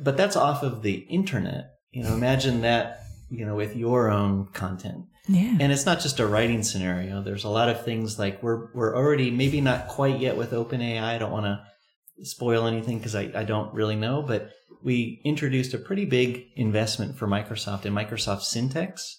But 0.01 0.17
that's 0.17 0.35
off 0.35 0.63
of 0.63 0.81
the 0.81 1.05
internet. 1.09 1.71
You 1.91 2.03
know, 2.03 2.13
imagine 2.13 2.61
that, 2.61 3.01
you 3.29 3.45
know, 3.45 3.55
with 3.55 3.75
your 3.75 4.09
own 4.09 4.47
content. 4.53 5.05
Yeah. 5.27 5.55
And 5.59 5.71
it's 5.71 5.85
not 5.85 6.01
just 6.01 6.19
a 6.19 6.27
writing 6.27 6.63
scenario. 6.63 7.21
There's 7.21 7.45
a 7.45 7.49
lot 7.49 7.69
of 7.69 7.85
things 7.85 8.19
like 8.19 8.43
we're 8.43 8.73
we're 8.73 8.95
already 8.95 9.31
maybe 9.31 9.61
not 9.61 9.87
quite 9.87 10.19
yet 10.19 10.35
with 10.35 10.51
OpenAI. 10.51 11.01
I 11.01 11.17
don't 11.17 11.31
want 11.31 11.45
to 11.45 12.25
spoil 12.25 12.67
anything 12.67 12.97
because 12.97 13.15
I, 13.15 13.31
I 13.33 13.43
don't 13.43 13.73
really 13.73 13.95
know, 13.95 14.21
but 14.21 14.49
we 14.83 15.21
introduced 15.23 15.73
a 15.73 15.77
pretty 15.77 16.05
big 16.05 16.47
investment 16.55 17.17
for 17.17 17.27
Microsoft 17.27 17.85
in 17.85 17.93
Microsoft 17.93 18.41
Syntex. 18.41 19.15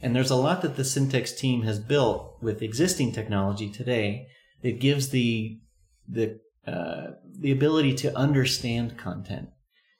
And 0.00 0.14
there's 0.16 0.30
a 0.30 0.36
lot 0.36 0.62
that 0.62 0.76
the 0.76 0.82
Syntex 0.82 1.36
team 1.36 1.62
has 1.62 1.78
built 1.78 2.38
with 2.40 2.62
existing 2.62 3.12
technology 3.12 3.70
today 3.70 4.28
that 4.62 4.80
gives 4.80 5.10
the 5.10 5.60
the 6.08 6.40
uh, 6.66 7.12
the 7.38 7.52
ability 7.52 7.94
to 7.94 8.16
understand 8.16 8.96
content, 8.96 9.48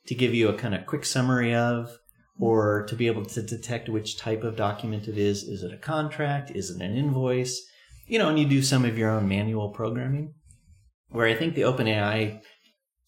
to 0.07 0.15
give 0.15 0.35
you 0.35 0.49
a 0.49 0.57
kind 0.57 0.75
of 0.75 0.87
quick 0.87 1.05
summary 1.05 1.55
of, 1.55 1.99
or 2.39 2.85
to 2.89 2.95
be 2.95 3.07
able 3.07 3.25
to 3.25 3.43
detect 3.43 3.89
which 3.89 4.17
type 4.17 4.45
of 4.45 4.57
document 4.57 5.09
it 5.09 5.19
is. 5.19 5.43
Is 5.43 5.63
it 5.63 5.73
a 5.73 5.79
contract? 5.79 6.51
Is 6.53 6.71
it 6.71 6.81
an 6.81 6.97
invoice? 6.97 7.61
You 8.07 8.19
know, 8.19 8.29
and 8.29 8.39
you 8.39 8.47
do 8.47 8.63
some 8.63 8.85
of 8.85 8.97
your 8.97 9.11
own 9.11 9.29
manual 9.29 9.71
programming. 9.71 10.35
Where 11.11 11.27
I 11.27 11.35
think 11.35 11.55
the 11.55 11.63
OpenAI 11.63 12.41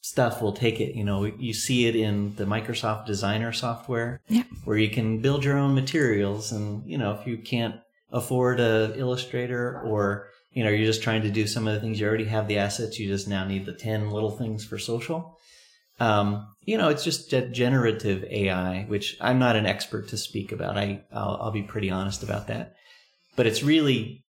stuff 0.01 0.41
will 0.41 0.53
take 0.53 0.81
it. 0.81 0.97
You 0.97 1.05
know, 1.05 1.25
you 1.25 1.53
see 1.53 1.87
it 1.87 1.95
in 1.95 2.35
the 2.37 2.45
Microsoft 2.45 3.07
Designer 3.07 3.53
software, 3.53 4.21
Yeah. 4.29 4.45
where 4.65 4.79
you 4.79 4.89
can 4.89 5.19
build 5.19 5.45
your 5.45 5.59
own 5.59 5.75
materials. 5.75 6.53
And, 6.53 6.89
you 6.91 6.97
know, 6.97 7.13
if 7.13 7.27
you 7.27 7.37
can't 7.37 7.77
afford 8.11 8.59
a 8.59 8.95
Illustrator 8.97 9.81
or, 9.83 10.29
you 10.53 10.65
know, 10.65 10.71
you're 10.71 10.87
just 10.87 11.03
trying 11.03 11.23
to 11.23 11.31
do 11.31 11.47
some 11.47 11.69
of 11.69 11.75
the 11.75 11.81
things, 11.81 12.01
you 12.01 12.07
already 12.09 12.25
have 12.25 12.49
the 12.49 12.59
assets, 12.59 12.99
you 12.99 13.07
just 13.09 13.29
now 13.29 13.45
need 13.45 13.67
the 13.67 13.75
10 13.75 14.11
little 14.11 14.31
things 14.31 14.65
for 14.65 14.79
social. 14.79 15.39
Um, 16.01 16.49
you 16.65 16.79
know, 16.79 16.89
it's 16.89 17.05
just 17.05 17.31
ge- 17.31 17.53
generative 17.53 18.25
AI, 18.25 18.85
which 18.85 19.17
I'm 19.21 19.39
not 19.39 19.57
an 19.57 19.67
expert 19.67 20.09
to 20.09 20.17
speak 20.17 20.51
about. 20.51 20.77
I, 20.77 21.03
I'll, 21.13 21.39
I'll 21.41 21.51
be 21.53 21.63
pretty 21.63 21.91
honest 21.91 22.23
about 22.23 22.49
that. 22.49 22.75
But 23.37 23.47
it's 23.47 23.63
really 23.63 24.25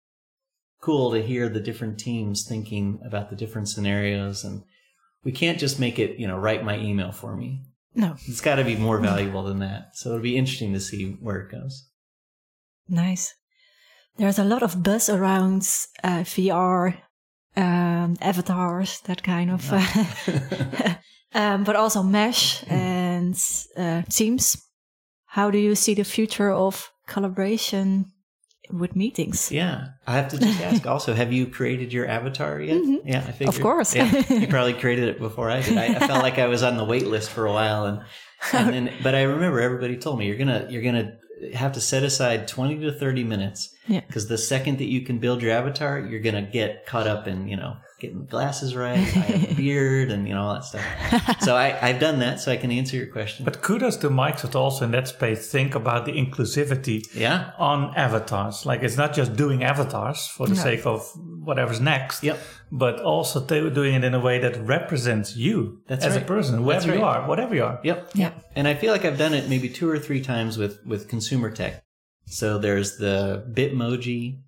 cool 0.81 1.13
to 1.13 1.23
hear 1.23 1.49
the 1.49 1.61
different 1.61 1.99
teams 1.99 2.47
thinking 2.49 3.01
about 3.05 3.31
the 3.31 3.37
different 3.37 3.69
scenarios. 3.69 4.45
And 4.45 4.63
we 5.25 5.33
can't 5.33 5.59
just 5.59 5.79
make 5.79 5.99
it, 5.99 6.19
you 6.19 6.27
know, 6.27 6.39
write 6.39 6.65
my 6.65 6.79
email 6.79 7.13
for 7.13 7.37
me. 7.37 7.63
No. 7.95 8.17
It's 8.27 8.41
got 8.41 8.57
to 8.57 8.65
be 8.65 8.77
more 8.77 8.99
valuable 8.99 9.43
than 9.43 9.59
that. 9.61 9.91
So 9.95 10.11
it'll 10.11 10.23
be 10.23 10.37
interesting 10.37 10.73
to 10.75 10.81
see 10.81 11.17
where 11.21 11.41
it 11.41 11.51
goes. 11.51 11.89
Nice. 12.89 13.35
There's 14.17 14.39
a 14.39 14.45
lot 14.45 14.63
of 14.63 14.83
buzz 14.83 15.09
around 15.09 15.63
uh, 16.03 16.23
VR, 16.25 16.97
um, 17.57 18.17
avatars, 18.21 19.01
that 19.03 19.23
kind 19.23 19.51
of, 19.51 19.73
uh, 19.73 20.95
um, 21.35 21.65
but 21.65 21.77
also 21.77 22.03
Mesh 22.03 22.63
and 22.69 23.35
uh, 23.77 24.03
Teams. 24.11 24.57
How 25.27 25.51
do 25.51 25.59
you 25.59 25.75
see 25.75 25.95
the 25.95 26.05
future 26.05 26.51
of 26.51 26.91
collaboration 27.07 28.07
with 28.71 28.97
meetings? 28.97 29.51
Yeah. 29.53 29.89
I 30.07 30.15
have 30.17 30.29
to 30.29 30.39
just 30.39 30.61
ask 30.69 30.87
also, 30.87 31.15
have 31.15 31.33
you 31.33 31.47
created 31.47 31.93
your 31.93 32.07
avatar 32.09 32.61
yet? 32.61 32.77
Mhm. 32.83 33.01
Yeah, 33.05 33.19
I 33.27 33.33
figured. 33.33 33.55
Of 33.55 33.61
course. 33.61 33.95
Yeah, 33.95 34.11
you 34.31 34.47
probably 34.57 34.75
created 34.75 35.09
it 35.09 35.19
before 35.19 35.51
I 35.51 35.61
did. 35.63 35.77
I, 35.79 35.87
I 35.97 36.07
felt 36.07 36.23
like 36.23 36.39
I 36.39 36.47
was 36.47 36.63
on 36.63 36.77
the 36.77 36.85
wait 36.85 37.07
list 37.07 37.31
for 37.31 37.47
a 37.47 37.53
while 37.53 37.85
and, 37.87 38.01
and 38.53 38.73
then, 38.73 38.95
but 39.03 39.15
I 39.15 39.23
remember 39.23 39.61
everybody 39.61 39.97
told 39.97 40.19
me 40.19 40.27
you're 40.27 40.37
going 40.37 40.49
to, 40.49 40.67
you're 40.71 40.83
going 40.83 40.95
to 40.95 41.57
have 41.57 41.73
to 41.73 41.81
set 41.81 42.03
aside 42.03 42.49
20 42.49 42.81
to 42.81 42.93
30 42.93 43.25
minutes 43.25 43.73
Yeah. 43.87 44.01
because 44.07 44.29
the 44.29 44.39
second 44.39 44.79
that 44.79 44.89
you 44.89 45.03
can 45.03 45.19
build 45.19 45.41
your 45.43 45.53
avatar, 45.53 46.01
you're 46.01 46.21
going 46.21 46.35
to 46.43 46.51
get 46.51 46.85
caught 46.87 47.07
up 47.07 47.29
in, 47.29 47.47
you 47.49 47.57
know, 47.57 47.77
getting 47.99 48.25
glasses 48.27 48.77
right, 48.77 48.99
I 48.99 49.01
have 49.01 49.51
a 49.53 49.55
beard 49.55 50.11
and, 50.11 50.27
you 50.29 50.35
know, 50.35 50.43
all 50.43 50.55
that 50.55 50.65
stuff. 50.65 50.85
So 51.41 51.57
I, 51.57 51.79
I've 51.87 51.99
done 52.01 52.19
that 52.21 52.41
so 52.41 52.53
I 52.53 52.57
can 52.57 52.71
answer 52.71 52.97
your 52.97 53.07
question. 53.07 53.45
But 53.45 53.63
kudos 53.63 53.97
to 53.99 54.09
Microsoft 54.11 54.55
also 54.55 54.85
in 54.85 54.91
that 54.93 55.09
space. 55.09 55.51
Think 55.51 55.75
about 55.75 56.05
the 56.05 56.13
inclusivity 56.13 57.05
yeah. 57.15 57.53
on 57.59 57.95
avatars. 57.97 58.67
Like 58.67 58.83
it's 58.83 58.97
not 58.97 59.15
just 59.15 59.37
doing 59.37 59.63
avatars 59.65 60.27
for 60.27 60.47
the 60.47 60.55
No. 60.55 60.63
sake 60.63 60.87
of 60.87 61.11
whatever's 61.43 61.81
next, 61.81 62.23
Yep. 62.23 62.39
but 62.71 63.01
also 63.01 63.45
t- 63.45 63.71
doing 63.71 63.95
it 63.95 64.05
in 64.05 64.15
a 64.15 64.21
way 64.21 64.39
that 64.41 64.57
represents 64.67 65.37
you 65.37 65.81
That's 65.87 66.05
as 66.05 66.17
a 66.17 66.21
person, 66.21 66.65
That's 66.65 66.85
whoever 66.85 66.99
you 66.99 67.05
are, 67.05 67.27
whatever 67.29 67.55
you 67.55 67.65
are. 67.65 67.81
Yep. 67.83 68.11
Yeah. 68.15 68.33
And 68.55 68.69
I 68.69 68.75
feel 68.75 68.93
like 68.93 69.05
I've 69.05 69.19
done 69.19 69.35
it 69.35 69.49
maybe 69.49 69.69
two 69.69 69.89
or 69.89 69.99
three 69.99 70.21
times 70.21 70.59
with 70.59 70.85
with 70.87 71.09
consumer 71.09 71.51
tech. 71.51 71.83
So 72.27 72.59
there's 72.59 72.99
the 72.99 73.45
Bitmoji. 73.53 74.41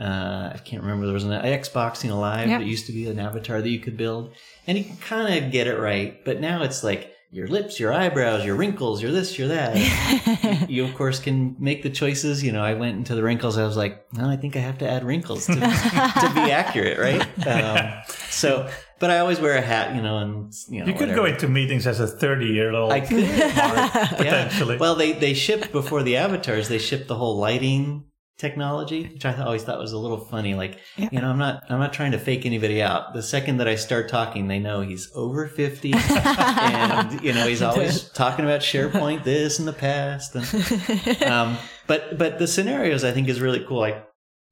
Uh, 0.00 0.52
I 0.54 0.58
can't 0.64 0.82
remember. 0.82 1.04
There 1.06 1.12
was 1.14 1.24
an 1.24 1.30
Xbox 1.32 2.08
Live 2.08 2.48
Yep. 2.48 2.60
that 2.60 2.66
used 2.66 2.86
to 2.86 2.92
be 2.92 3.06
an 3.08 3.18
avatar 3.18 3.60
that 3.60 3.68
you 3.68 3.80
could 3.80 3.96
build, 3.96 4.32
and 4.66 4.78
you 4.78 4.84
can 4.84 4.96
kind 4.96 5.44
of 5.44 5.52
get 5.52 5.66
it 5.66 5.78
right. 5.78 6.24
But 6.24 6.40
now 6.40 6.62
it's 6.62 6.82
like 6.82 7.12
your 7.32 7.46
lips, 7.46 7.78
your 7.78 7.92
eyebrows, 7.92 8.44
your 8.44 8.56
wrinkles, 8.56 9.02
your 9.02 9.12
this, 9.12 9.38
your 9.38 9.48
that. 9.48 10.66
you 10.70 10.84
of 10.84 10.94
course 10.94 11.20
can 11.20 11.54
make 11.58 11.82
the 11.82 11.90
choices. 11.90 12.42
You 12.42 12.50
know, 12.52 12.62
I 12.62 12.74
went 12.74 12.96
into 12.96 13.14
the 13.14 13.22
wrinkles. 13.22 13.58
I 13.58 13.64
was 13.64 13.76
like, 13.76 14.04
no, 14.14 14.28
I 14.28 14.36
think 14.36 14.56
I 14.56 14.60
have 14.60 14.78
to 14.78 14.88
add 14.90 15.04
wrinkles 15.04 15.46
to, 15.46 15.54
to 15.54 15.60
be 15.60 15.60
accurate, 16.50 16.98
right? 16.98 17.46
Um, 17.46 17.92
so, 18.30 18.68
but 18.98 19.10
I 19.10 19.18
always 19.18 19.38
wear 19.38 19.54
a 19.56 19.60
hat, 19.60 19.94
you 19.94 20.02
know, 20.02 20.18
and 20.18 20.52
you 20.68 20.80
know, 20.80 20.86
You 20.86 20.92
could 20.94 21.08
whatever. 21.10 21.16
go 21.16 21.24
into 21.26 21.46
meetings 21.46 21.86
as 21.86 22.00
a 22.00 22.06
30 22.06 22.46
year 22.46 22.72
old. 22.72 22.90
I 22.90 23.00
could. 23.00 23.24
Potentially. 24.16 24.76
Well, 24.78 24.94
they 24.94 25.12
they 25.12 25.34
shipped 25.34 25.72
before 25.72 26.02
the 26.02 26.16
avatars. 26.16 26.68
They 26.68 26.78
shipped 26.78 27.06
the 27.08 27.16
whole 27.16 27.36
lighting 27.38 28.04
technology, 28.40 29.04
which 29.12 29.24
I 29.24 29.40
always 29.42 29.62
thought 29.62 29.78
was 29.78 29.92
a 29.92 29.98
little 29.98 30.18
funny. 30.18 30.54
Like, 30.54 30.78
Yeah. 30.96 31.10
you 31.12 31.20
know, 31.20 31.28
I'm 31.30 31.38
not 31.38 31.64
I'm 31.68 31.78
not 31.78 31.92
trying 31.92 32.12
to 32.12 32.18
fake 32.18 32.46
anybody 32.46 32.82
out. 32.82 33.12
The 33.12 33.22
second 33.22 33.58
that 33.58 33.68
I 33.68 33.74
start 33.76 34.08
talking, 34.08 34.48
they 34.48 34.58
know 34.58 34.80
he's 34.80 35.10
over 35.14 35.46
fifty, 35.46 35.92
and 36.10 37.20
you 37.22 37.32
know 37.32 37.46
he's 37.46 37.62
always 37.62 38.08
talking 38.10 38.44
about 38.44 38.60
SharePoint 38.60 39.24
this 39.24 39.58
in 39.58 39.66
the 39.66 39.72
past. 39.72 40.34
And, 40.34 41.22
um, 41.30 41.58
but 41.86 42.18
but 42.18 42.38
the 42.38 42.46
scenarios 42.46 43.04
I 43.04 43.12
think 43.12 43.28
is 43.28 43.40
really 43.40 43.64
cool. 43.66 43.78
Like, 43.80 44.04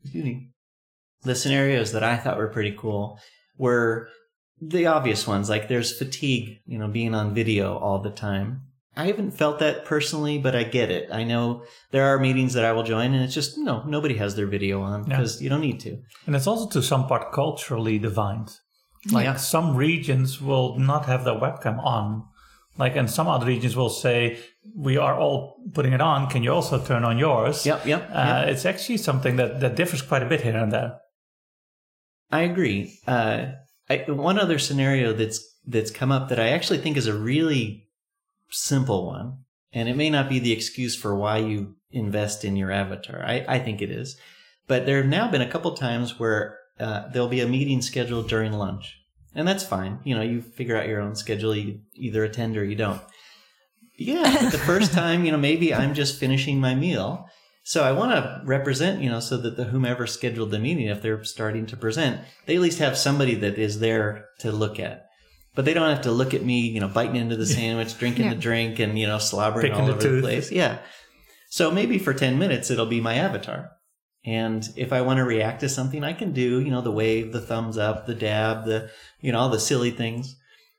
excuse 0.02 0.24
me, 0.24 0.50
the 1.22 1.34
scenarios 1.34 1.92
that 1.92 2.04
I 2.04 2.16
thought 2.16 2.36
were 2.38 2.48
pretty 2.48 2.76
cool 2.78 3.18
were 3.56 4.08
the 4.60 4.86
obvious 4.86 5.26
ones. 5.26 5.48
Like, 5.48 5.68
there's 5.68 5.96
fatigue, 5.96 6.60
you 6.66 6.78
know, 6.78 6.88
being 6.88 7.14
on 7.14 7.34
video 7.34 7.76
all 7.78 8.00
the 8.02 8.10
time. 8.10 8.62
I 8.98 9.06
haven't 9.06 9.30
felt 9.30 9.60
that 9.60 9.84
personally, 9.84 10.38
but 10.38 10.54
I 10.56 10.64
get 10.64 10.90
it. 10.90 11.08
I 11.12 11.22
know 11.24 11.62
there 11.92 12.06
are 12.06 12.18
meetings 12.18 12.52
that 12.54 12.64
I 12.64 12.72
will 12.72 12.82
join, 12.82 13.14
and 13.14 13.22
it's 13.24 13.32
just 13.40 13.56
no, 13.56 13.82
nobody 13.84 14.16
has 14.16 14.34
their 14.34 14.46
video 14.46 14.82
on 14.82 14.98
Yeah. 15.04 15.04
because 15.16 15.40
you 15.42 15.48
don't 15.48 15.60
need 15.60 15.80
to. 15.80 15.92
and 16.26 16.34
it's 16.36 16.46
also 16.48 16.68
to 16.70 16.82
some 16.82 17.06
part 17.06 17.32
culturally 17.32 17.98
defined. 17.98 18.50
Like 19.12 19.24
Yeah. 19.24 19.36
some 19.36 19.76
regions 19.76 20.40
will 20.42 20.78
not 20.78 21.06
have 21.06 21.22
their 21.24 21.38
webcam 21.44 21.78
on. 21.82 22.24
Like, 22.76 22.94
and 22.96 23.08
some 23.10 23.26
other 23.28 23.46
regions 23.46 23.74
will 23.76 23.88
say, 24.04 24.38
we 24.76 24.96
are 24.98 25.16
all 25.18 25.56
putting 25.74 25.92
it 25.92 26.00
on. 26.00 26.28
Can 26.28 26.42
you 26.44 26.52
also 26.52 26.78
turn 26.84 27.04
on 27.04 27.18
yours? 27.18 27.66
Yep, 27.66 27.86
yep. 27.86 28.02
Uh, 28.12 28.42
yep. 28.44 28.48
It's 28.50 28.64
actually 28.64 28.98
something 28.98 29.34
that, 29.36 29.58
that 29.60 29.74
differs 29.76 30.02
quite 30.02 30.22
a 30.22 30.26
bit 30.28 30.42
here 30.42 30.56
and 30.56 30.70
there. 30.72 30.92
I 32.30 32.42
agree. 32.42 32.98
Uh, 33.06 33.46
I, 33.90 33.96
one 34.08 34.38
other 34.38 34.58
scenario 34.58 35.12
that's 35.12 35.40
that's 35.66 35.90
come 35.90 36.12
up 36.12 36.28
that 36.28 36.38
I 36.38 36.48
actually 36.50 36.78
think 36.78 36.96
is 36.96 37.06
a 37.06 37.14
really 37.14 37.87
simple 38.50 39.06
one, 39.06 39.38
and 39.72 39.88
it 39.88 39.96
may 39.96 40.10
not 40.10 40.28
be 40.28 40.38
the 40.38 40.52
excuse 40.52 40.96
for 40.96 41.14
why 41.14 41.38
you 41.38 41.76
invest 41.90 42.44
in 42.44 42.56
your 42.56 42.70
avatar. 42.70 43.22
I, 43.22 43.44
I 43.48 43.58
think 43.58 43.82
it 43.82 43.90
is, 43.90 44.16
but 44.66 44.86
there 44.86 44.98
have 44.98 45.06
now 45.06 45.30
been 45.30 45.42
a 45.42 45.50
couple 45.50 45.72
times 45.72 46.18
where 46.18 46.58
uh, 46.78 47.08
there'll 47.08 47.28
be 47.28 47.40
a 47.40 47.48
meeting 47.48 47.82
scheduled 47.82 48.28
during 48.28 48.52
lunch, 48.52 49.00
and 49.34 49.46
that's 49.46 49.64
fine. 49.64 50.00
You 50.04 50.14
know, 50.14 50.22
you 50.22 50.42
figure 50.42 50.76
out 50.76 50.88
your 50.88 51.00
own 51.00 51.14
schedule. 51.16 51.54
You 51.54 51.80
either 51.94 52.24
attend 52.24 52.56
or 52.56 52.64
you 52.64 52.76
don't. 52.76 53.02
Yeah, 53.96 54.42
but 54.42 54.52
the 54.52 54.58
first 54.58 54.92
time, 54.94 55.24
you 55.24 55.32
know, 55.32 55.38
maybe 55.38 55.74
I'm 55.74 55.94
just 55.94 56.20
finishing 56.20 56.60
my 56.60 56.74
meal. 56.74 57.28
So 57.64 57.84
I 57.84 57.92
want 57.92 58.12
to 58.12 58.40
represent, 58.46 59.02
you 59.02 59.10
know, 59.10 59.20
so 59.20 59.36
that 59.36 59.58
the 59.58 59.64
whomever 59.64 60.06
scheduled 60.06 60.52
the 60.52 60.58
meeting, 60.58 60.86
if 60.86 61.02
they're 61.02 61.22
starting 61.24 61.66
to 61.66 61.76
present, 61.76 62.22
they 62.46 62.56
at 62.56 62.62
least 62.62 62.78
have 62.78 62.96
somebody 62.96 63.34
that 63.34 63.58
is 63.58 63.80
there 63.80 64.28
to 64.38 64.50
look 64.50 64.80
at. 64.80 65.07
But 65.58 65.64
they 65.64 65.74
don't 65.74 65.88
have 65.90 66.02
to 66.02 66.12
look 66.12 66.34
at 66.34 66.44
me, 66.44 66.60
you 66.68 66.78
know, 66.78 66.86
biting 66.86 67.16
into 67.16 67.34
the 67.34 67.44
sandwich, 67.44 67.98
drinking 67.98 68.26
Yeah. 68.26 68.34
the 68.34 68.40
drink, 68.40 68.78
and 68.78 68.96
you 68.96 69.08
know, 69.08 69.18
slobbering 69.18 69.72
Picking 69.72 69.86
all 69.86 69.90
over 69.90 70.00
tooth. 70.00 70.22
the 70.22 70.28
place. 70.28 70.52
Yeah. 70.52 70.78
So 71.50 71.72
maybe 71.72 71.98
for 71.98 72.14
ten 72.14 72.38
minutes 72.38 72.70
it'll 72.70 72.86
be 72.86 73.00
my 73.00 73.14
avatar. 73.16 73.72
And 74.24 74.68
if 74.76 74.92
I 74.92 75.00
want 75.00 75.16
to 75.16 75.24
react 75.24 75.58
to 75.62 75.68
something, 75.68 76.04
I 76.04 76.12
can 76.12 76.30
do, 76.30 76.60
you 76.60 76.70
know, 76.70 76.80
the 76.80 76.92
wave, 76.92 77.32
the 77.32 77.40
thumbs 77.40 77.76
up, 77.76 78.06
the 78.06 78.14
dab, 78.14 78.66
the, 78.66 78.90
you 79.20 79.32
know, 79.32 79.40
all 79.40 79.48
the 79.48 79.58
silly 79.58 79.90
things. 79.90 80.36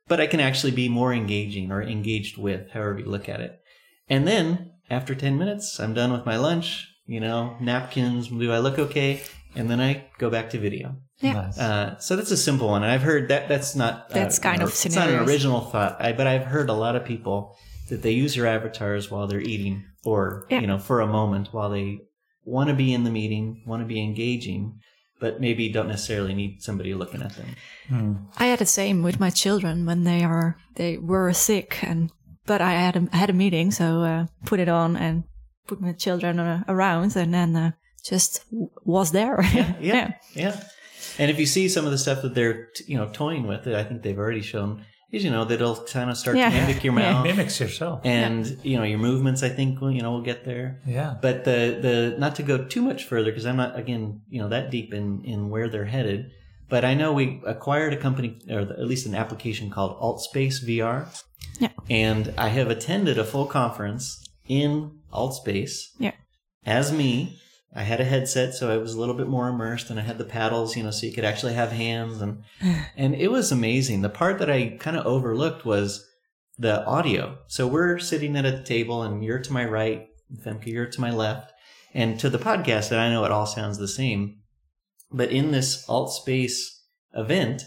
But 0.07 0.21
I 0.21 0.27
can 0.27 0.39
actually 0.39 0.71
be 0.71 0.87
more 0.87 1.13
engaging 1.13 1.73
or 1.73 1.83
engaged 1.83 2.37
with, 2.37 2.69
however 2.71 2.99
you 2.99 3.05
look 3.05 3.27
at 3.27 3.41
it. 3.41 3.59
And 4.07 4.25
then 4.25 4.71
after 4.89 5.13
10 5.13 5.37
minutes, 5.37 5.77
I'm 5.77 5.93
done 5.93 6.13
with 6.13 6.25
my 6.25 6.37
lunch, 6.37 6.87
you 7.05 7.19
know, 7.19 7.57
napkins, 7.59 8.29
do 8.29 8.49
I 8.49 8.59
look 8.59 8.79
okay? 8.79 9.23
And 9.55 9.69
then 9.69 9.79
I 9.81 10.05
go 10.17 10.29
back 10.29 10.51
to 10.51 10.59
video. 10.59 10.95
Yeah. 11.19 11.33
Nice. 11.33 11.59
Uh, 11.59 11.97
so 11.99 12.15
that's 12.15 12.31
a 12.31 12.37
simple 12.37 12.67
one. 12.69 12.83
And 12.83 12.91
I've 12.91 13.01
heard 13.01 13.29
that 13.29 13.49
that's 13.49 13.75
not, 13.75 14.11
uh, 14.11 14.13
That's 14.13 14.39
kind 14.39 14.61
of 14.61 14.69
It's 14.69 14.95
not 14.95 15.09
an 15.09 15.19
original 15.27 15.61
thought, 15.61 15.97
I, 15.99 16.13
but 16.13 16.27
I've 16.27 16.45
heard 16.45 16.69
a 16.69 16.73
lot 16.73 16.95
of 16.95 17.03
people 17.03 17.57
that 17.89 18.01
they 18.01 18.11
use 18.11 18.35
their 18.35 18.45
avatars 18.47 19.09
while 19.11 19.27
they're 19.27 19.41
eating 19.41 19.83
or, 20.05 20.45
Yeah. 20.49 20.61
you 20.61 20.67
know, 20.67 20.77
for 20.77 21.01
a 21.01 21.07
moment 21.07 21.49
while 21.51 21.69
they 21.69 21.99
want 22.45 22.69
to 22.69 22.75
be 22.75 22.93
in 22.93 23.03
the 23.03 23.11
meeting, 23.11 23.63
want 23.65 23.81
to 23.81 23.87
be 23.87 24.01
engaging, 24.01 24.79
but 25.19 25.41
maybe 25.41 25.69
don't 25.69 25.87
necessarily 25.87 26.33
need 26.33 26.61
somebody 26.61 26.93
looking 26.93 27.21
at 27.21 27.35
them. 27.35 27.47
Hmm. 27.89 28.13
I 28.37 28.45
had 28.45 28.59
the 28.59 28.65
same 28.65 29.03
with 29.03 29.19
my 29.19 29.29
children 29.29 29.85
when 29.85 30.03
they 30.03 30.23
are 30.23 30.57
they 30.75 30.97
were 30.97 31.33
sick, 31.33 31.79
and 31.83 32.11
but 32.45 32.61
I 32.61 32.71
had 32.71 32.95
a, 32.95 33.07
I 33.11 33.17
had 33.17 33.29
a 33.29 33.33
meeting, 33.33 33.71
so 33.71 34.01
uh, 34.03 34.25
put 34.45 34.59
it 34.59 34.69
on 34.69 34.95
and 34.95 35.23
put 35.67 35.81
my 35.81 35.91
children 35.91 36.39
uh, 36.39 36.63
around, 36.67 37.15
and 37.15 37.33
then 37.33 37.55
uh, 37.55 37.71
just 38.01 38.45
was 38.83 39.11
there. 39.11 39.39
Yeah. 39.81 40.13
Yeah. 40.33 40.59
And 41.17 41.29
if 41.31 41.39
you 41.39 41.45
see 41.45 41.67
some 41.69 41.85
of 41.85 41.91
the 41.91 41.97
stuff 41.97 42.21
that 42.21 42.33
they're, 42.35 42.69
you 42.87 42.97
know, 42.97 43.09
toying 43.11 43.45
with, 43.47 43.67
it, 43.67 43.75
I 43.75 43.83
think 43.83 44.03
they've 44.03 44.17
already 44.17 44.41
shown 44.41 44.85
is, 45.11 45.23
you 45.23 45.31
know, 45.31 45.43
that 45.43 45.55
it'll 45.55 45.75
kind 45.85 46.09
of 46.09 46.17
start 46.17 46.37
Yeah. 46.37 46.49
to 46.49 46.55
mimic 46.55 46.83
your 46.83 46.93
Yeah. 46.99 47.11
mouth. 47.13 47.25
Mimics 47.25 47.59
yourself. 47.59 48.01
And, 48.05 48.57
you 48.63 48.77
know, 48.77 48.83
your 48.83 48.99
movements, 48.99 49.41
I 49.43 49.49
think, 49.49 49.81
will, 49.81 49.91
you 49.91 50.01
know, 50.01 50.11
will 50.11 50.21
get 50.21 50.45
there. 50.45 50.81
Yeah. 50.85 51.15
But 51.21 51.45
the, 51.45 51.79
the, 51.81 52.15
not 52.19 52.35
to 52.35 52.43
go 52.43 52.63
too 52.65 52.81
much 52.81 53.05
further, 53.05 53.31
because 53.31 53.45
I'm 53.45 53.57
not, 53.57 53.77
again, 53.77 54.21
you 54.29 54.39
know, 54.41 54.49
that 54.49 54.69
deep 54.71 54.93
in, 54.93 55.23
in 55.25 55.49
where 55.49 55.67
they're 55.67 55.85
headed. 55.85 56.31
But 56.69 56.85
I 56.85 56.93
know 56.93 57.11
we 57.13 57.41
acquired 57.47 57.93
a 57.93 57.97
company, 57.97 58.37
or 58.49 58.59
at 58.59 58.85
least 58.85 59.07
an 59.07 59.15
application 59.15 59.69
called 59.71 59.99
AltSpace 59.99 60.63
VR. 60.63 61.07
Yeah. 61.59 61.69
And 61.89 62.33
I 62.37 62.49
have 62.49 62.69
attended 62.69 63.17
a 63.17 63.23
full 63.25 63.47
conference 63.47 64.23
in 64.47 64.99
AltSpace 65.11 65.79
Yeah. 65.97 66.11
as 66.65 66.91
me. 66.91 67.39
I 67.75 67.83
had 67.83 68.01
a 68.01 68.05
headset, 68.05 68.55
so 68.55 68.71
I 68.73 68.77
was 68.77 68.93
a 68.93 68.99
little 68.99 69.13
bit 69.13 69.27
more 69.27 69.47
immersed, 69.47 69.89
and 69.89 69.99
I 69.99 70.03
had 70.03 70.17
the 70.17 70.25
paddles, 70.25 70.75
you 70.75 70.81
know, 70.83 70.89
so 70.91 71.05
you 71.05 71.13
could 71.13 71.23
actually 71.25 71.53
have 71.53 71.71
hands, 71.71 72.21
and 72.21 72.43
and 72.97 73.13
it 73.15 73.29
was 73.31 73.51
amazing. 73.51 74.01
The 74.01 74.09
part 74.09 74.39
that 74.39 74.49
I 74.49 74.77
kind 74.79 74.97
of 74.97 75.05
overlooked 75.05 75.65
was 75.65 76.05
the 76.57 76.83
audio. 76.85 77.37
So 77.47 77.67
we're 77.67 77.99
sitting 77.99 78.35
at 78.35 78.45
a 78.45 78.63
table, 78.63 79.03
and 79.03 79.23
you're 79.23 79.39
to 79.39 79.53
my 79.53 79.65
right, 79.65 80.07
Femke, 80.43 80.67
you're 80.67 80.87
to 80.87 81.01
my 81.01 81.11
left, 81.11 81.51
and 81.93 82.19
to 82.19 82.29
the 82.29 82.39
podcast, 82.39 82.91
and 82.91 82.99
I 82.99 83.09
know 83.09 83.23
it 83.23 83.31
all 83.31 83.45
sounds 83.45 83.77
the 83.77 83.87
same, 83.87 84.37
but 85.11 85.31
in 85.31 85.51
this 85.51 85.87
alt 85.87 86.11
space 86.13 86.83
event, 87.13 87.63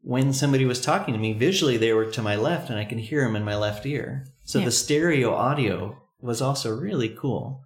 when 0.00 0.32
somebody 0.32 0.64
was 0.64 0.80
talking 0.80 1.14
to 1.14 1.20
me, 1.20 1.32
visually 1.32 1.76
they 1.76 1.92
were 1.92 2.06
to 2.10 2.22
my 2.22 2.36
left, 2.36 2.68
and 2.70 2.78
I 2.78 2.84
can 2.84 2.98
hear 2.98 3.22
them 3.24 3.36
in 3.36 3.44
my 3.44 3.56
left 3.56 3.86
ear. 3.86 4.26
So 4.44 4.58
Yeah. 4.58 4.64
the 4.66 4.72
stereo 4.72 5.32
audio 5.34 5.96
was 6.20 6.42
also 6.42 6.74
really 6.74 7.08
cool. 7.08 7.62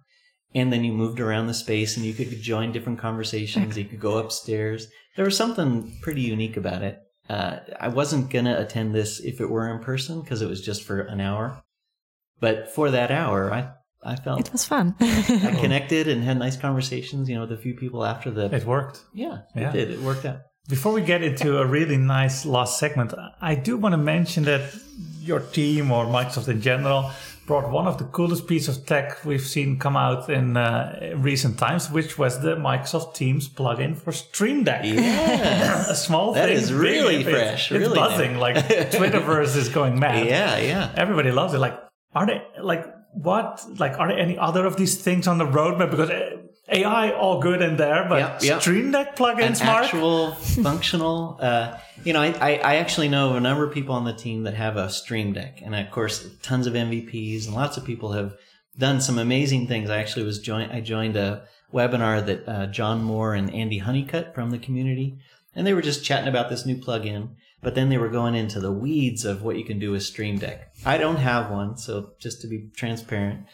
And 0.55 0.71
then 0.71 0.83
you 0.83 0.93
moved 0.93 1.19
around 1.19 1.47
the 1.47 1.53
space 1.53 1.97
and 1.97 2.05
you 2.05 2.13
could 2.13 2.29
join 2.41 2.71
different 2.71 2.99
conversations. 2.99 3.77
You 3.77 3.85
could 3.85 3.99
go 3.99 4.17
upstairs. 4.17 4.87
There 5.15 5.25
was 5.25 5.35
something 5.37 5.97
pretty 6.01 6.21
unique 6.21 6.57
about 6.57 6.83
it. 6.83 6.99
Uh, 7.29 7.57
I 7.79 7.89
wasn't 7.89 8.29
going 8.29 8.45
to 8.45 8.59
attend 8.59 8.95
this 8.95 9.19
if 9.19 9.41
it 9.41 9.49
were 9.49 9.69
in 9.69 9.83
person 9.83 10.21
because 10.21 10.41
it 10.41 10.47
was 10.49 10.61
just 10.63 10.83
for 10.83 11.01
an 11.01 11.19
hour. 11.19 11.61
But 12.39 12.71
for 12.73 12.91
that 12.91 13.11
hour, 13.11 13.51
I, 13.51 13.69
I 14.03 14.15
felt 14.15 14.39
It 14.39 14.51
was 14.51 14.63
fun. 14.63 14.95
I 15.01 15.57
connected 15.59 16.07
and 16.07 16.23
had 16.23 16.37
nice 16.39 16.55
conversations, 16.55 17.27
you 17.27 17.35
know, 17.35 17.41
with 17.41 17.51
a 17.51 17.57
few 17.57 17.73
people 17.75 18.05
after 18.05 18.31
the. 18.31 18.45
It 18.45 18.65
worked. 18.65 19.01
yeah, 19.13 19.39
Yeah. 19.55 19.69
it 19.69 19.73
did. 19.73 19.91
It 19.91 19.99
worked 19.99 20.25
out. 20.25 20.39
Before 20.67 20.91
we 20.91 21.01
get 21.01 21.23
into 21.23 21.59
a 21.59 21.65
really 21.65 21.95
nice 21.97 22.45
last 22.45 22.77
segment, 22.77 23.13
I 23.41 23.55
do 23.55 23.77
want 23.77 23.93
to 23.93 23.97
mention 23.97 24.43
that 24.45 24.73
your 25.21 25.39
team 25.39 25.91
or 25.91 26.05
Microsoft 26.05 26.49
in 26.49 26.59
general 26.61 27.09
brought 27.45 27.71
one 27.71 27.87
of 27.87 27.97
the 27.97 28.03
coolest 28.03 28.45
pieces 28.47 28.75
of 28.77 28.85
tech 28.85 29.23
we've 29.23 29.39
seen 29.47 29.79
come 29.79 29.95
out 29.95 30.29
in 30.29 30.57
uh, 30.57 31.13
recent 31.15 31.57
times, 31.57 31.89
which 31.89 32.17
was 32.17 32.41
the 32.41 32.57
Microsoft 32.57 33.13
Teams 33.15 33.47
plugin 33.47 33.95
for 33.95 34.11
Stream 34.11 34.65
Deck. 34.65 34.81
Yeah. 34.83 35.85
a 35.89 35.95
small 35.95 36.33
That 36.33 36.49
thing, 36.49 36.57
is 36.57 36.69
big 36.71 36.79
really 36.81 37.23
bit. 37.23 37.33
fresh, 37.33 37.71
It's 37.71 37.79
really 37.79 37.95
buzzing. 37.95 38.33
new. 38.33 38.39
Like 38.39 38.57
Twitterverse 38.57 39.55
is 39.55 39.69
going 39.69 39.97
mad. 40.05 40.27
yeah, 40.27 40.57
yeah. 40.57 40.91
Everybody 40.97 41.31
loves 41.31 41.53
it. 41.53 41.59
Like, 41.59 41.79
are 42.13 42.25
they 42.25 42.41
like 42.61 42.85
what? 43.13 43.63
Like, 43.79 43.97
are 43.97 44.09
there 44.09 44.19
any 44.19 44.37
other 44.37 44.65
of 44.65 44.75
these 44.75 45.01
things 45.01 45.27
on 45.29 45.37
the 45.37 45.45
roadmap? 45.45 45.91
Because 45.91 46.09
uh, 46.09 46.35
AI 46.69 47.11
all 47.11 47.39
good 47.41 47.61
in 47.61 47.77
there, 47.77 48.05
but 48.09 48.19
Yep, 48.19 48.43
yep. 48.43 48.61
Stream 48.61 48.91
Deck 48.91 49.09
An 49.09 49.15
plugins, 49.15 49.65
Mark. 49.65 49.85
actual 49.85 50.31
functional. 50.33 51.37
Uh, 51.39 51.77
you 52.03 52.13
know, 52.13 52.21
I, 52.21 52.27
I, 52.27 52.55
I 52.57 52.75
actually 52.75 53.07
know 53.09 53.35
a 53.35 53.39
number 53.39 53.63
of 53.65 53.73
people 53.73 53.95
on 53.95 54.05
the 54.05 54.13
team 54.13 54.43
that 54.43 54.53
have 54.53 54.75
a 54.75 54.89
Stream 54.89 55.33
Deck, 55.33 55.61
and 55.63 55.73
of 55.73 55.89
course, 55.91 56.27
tons 56.41 56.67
of 56.67 56.73
MVPs, 56.73 57.45
and 57.45 57.55
lots 57.55 57.77
of 57.77 57.85
people 57.85 58.11
have 58.11 58.35
done 58.77 59.01
some 59.01 59.17
amazing 59.17 59.67
things. 59.67 59.89
I 59.89 59.99
actually 59.99 60.25
was 60.25 60.39
joined. 60.39 60.71
I 60.71 60.81
joined 60.81 61.15
a 61.15 61.47
webinar 61.73 62.25
that 62.25 62.47
uh, 62.47 62.67
John 62.67 63.03
Moore 63.03 63.33
and 63.33 63.53
Andy 63.53 63.79
Huneycutt 63.79 64.33
from 64.35 64.51
the 64.51 64.59
community, 64.59 65.17
and 65.55 65.65
they 65.65 65.73
were 65.73 65.81
just 65.81 66.03
chatting 66.03 66.27
about 66.27 66.49
this 66.49 66.65
new 66.65 66.75
plugin. 66.75 67.29
But 67.59 67.73
then 67.73 67.89
they 67.89 67.97
were 67.97 68.09
going 68.09 68.35
into 68.35 68.59
the 68.59 68.71
weeds 68.71 69.25
of 69.25 69.41
what 69.41 69.57
you 69.57 69.65
can 69.65 69.79
do 69.79 69.91
with 69.91 70.03
Stream 70.03 70.37
Deck. 70.37 70.71
I 70.85 70.97
don't 70.99 71.15
have 71.17 71.49
one, 71.49 71.75
so 71.77 72.11
just 72.19 72.41
to 72.41 72.47
be 72.47 72.69
transparent. 72.75 73.45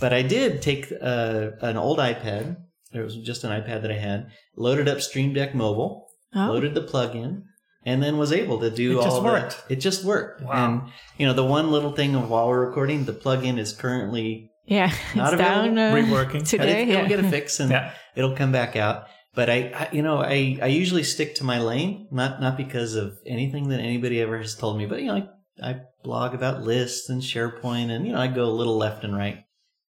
But 0.00 0.12
I 0.12 0.22
did 0.22 0.62
take 0.62 0.92
uh, 1.00 1.50
an 1.60 1.76
old 1.76 1.98
iPad. 1.98 2.56
It 2.92 3.00
was 3.00 3.16
just 3.16 3.44
an 3.44 3.50
iPad 3.50 3.82
that 3.82 3.90
I 3.90 3.98
had. 3.98 4.30
Loaded 4.56 4.88
up 4.88 5.00
Stream 5.00 5.32
Deck 5.32 5.54
Mobile, 5.54 6.06
Oh. 6.34 6.48
loaded 6.52 6.74
the 6.74 6.82
plug-in, 6.82 7.44
and 7.84 8.02
then 8.02 8.18
was 8.18 8.32
able 8.32 8.58
to 8.60 8.70
do 8.70 8.92
It 8.92 8.96
all 8.98 9.02
just 9.04 9.16
the- 9.16 9.22
worked. 9.22 9.64
It 9.70 9.76
just 9.76 10.04
worked. 10.04 10.42
Wow. 10.42 10.52
And 10.82 10.92
you 11.18 11.26
know, 11.26 11.32
the 11.32 11.44
one 11.44 11.70
little 11.70 11.92
thing 11.92 12.14
of 12.14 12.28
while 12.28 12.48
we're 12.48 12.66
recording, 12.66 13.04
the 13.04 13.12
plug-in 13.12 13.58
is 13.58 13.72
currently 13.72 14.50
yeah, 14.66 14.92
Not 15.14 15.32
it's 15.34 15.40
down 15.40 15.78
uh, 15.78 15.92
Reworking. 15.94 16.46
today. 16.46 16.82
it, 16.82 16.88
will 16.88 16.94
yeah. 16.94 17.06
get 17.08 17.20
a 17.20 17.28
fix 17.30 17.60
and 17.60 17.70
Yeah. 17.70 17.92
it'll 18.16 18.34
come 18.34 18.50
back 18.50 18.74
out. 18.74 19.04
But 19.32 19.48
I, 19.48 19.54
I, 19.74 19.88
you 19.92 20.02
know, 20.02 20.18
I, 20.18 20.58
I 20.60 20.66
usually 20.66 21.04
stick 21.04 21.36
to 21.36 21.44
my 21.44 21.60
lane, 21.60 22.08
not 22.10 22.40
not 22.40 22.56
because 22.56 22.94
of 22.96 23.16
anything 23.26 23.68
that 23.68 23.80
anybody 23.80 24.20
ever 24.20 24.38
has 24.38 24.54
told 24.56 24.76
me, 24.78 24.86
but 24.86 25.00
you 25.00 25.06
know, 25.06 25.28
I, 25.62 25.70
I 25.70 25.80
blog 26.02 26.34
about 26.34 26.62
lists 26.64 27.08
and 27.08 27.22
SharePoint, 27.22 27.90
and 27.90 28.06
you 28.06 28.12
know, 28.14 28.18
I 28.20 28.26
go 28.26 28.44
a 28.44 28.50
little 28.58 28.76
left 28.76 29.04
and 29.04 29.16
right. 29.16 29.44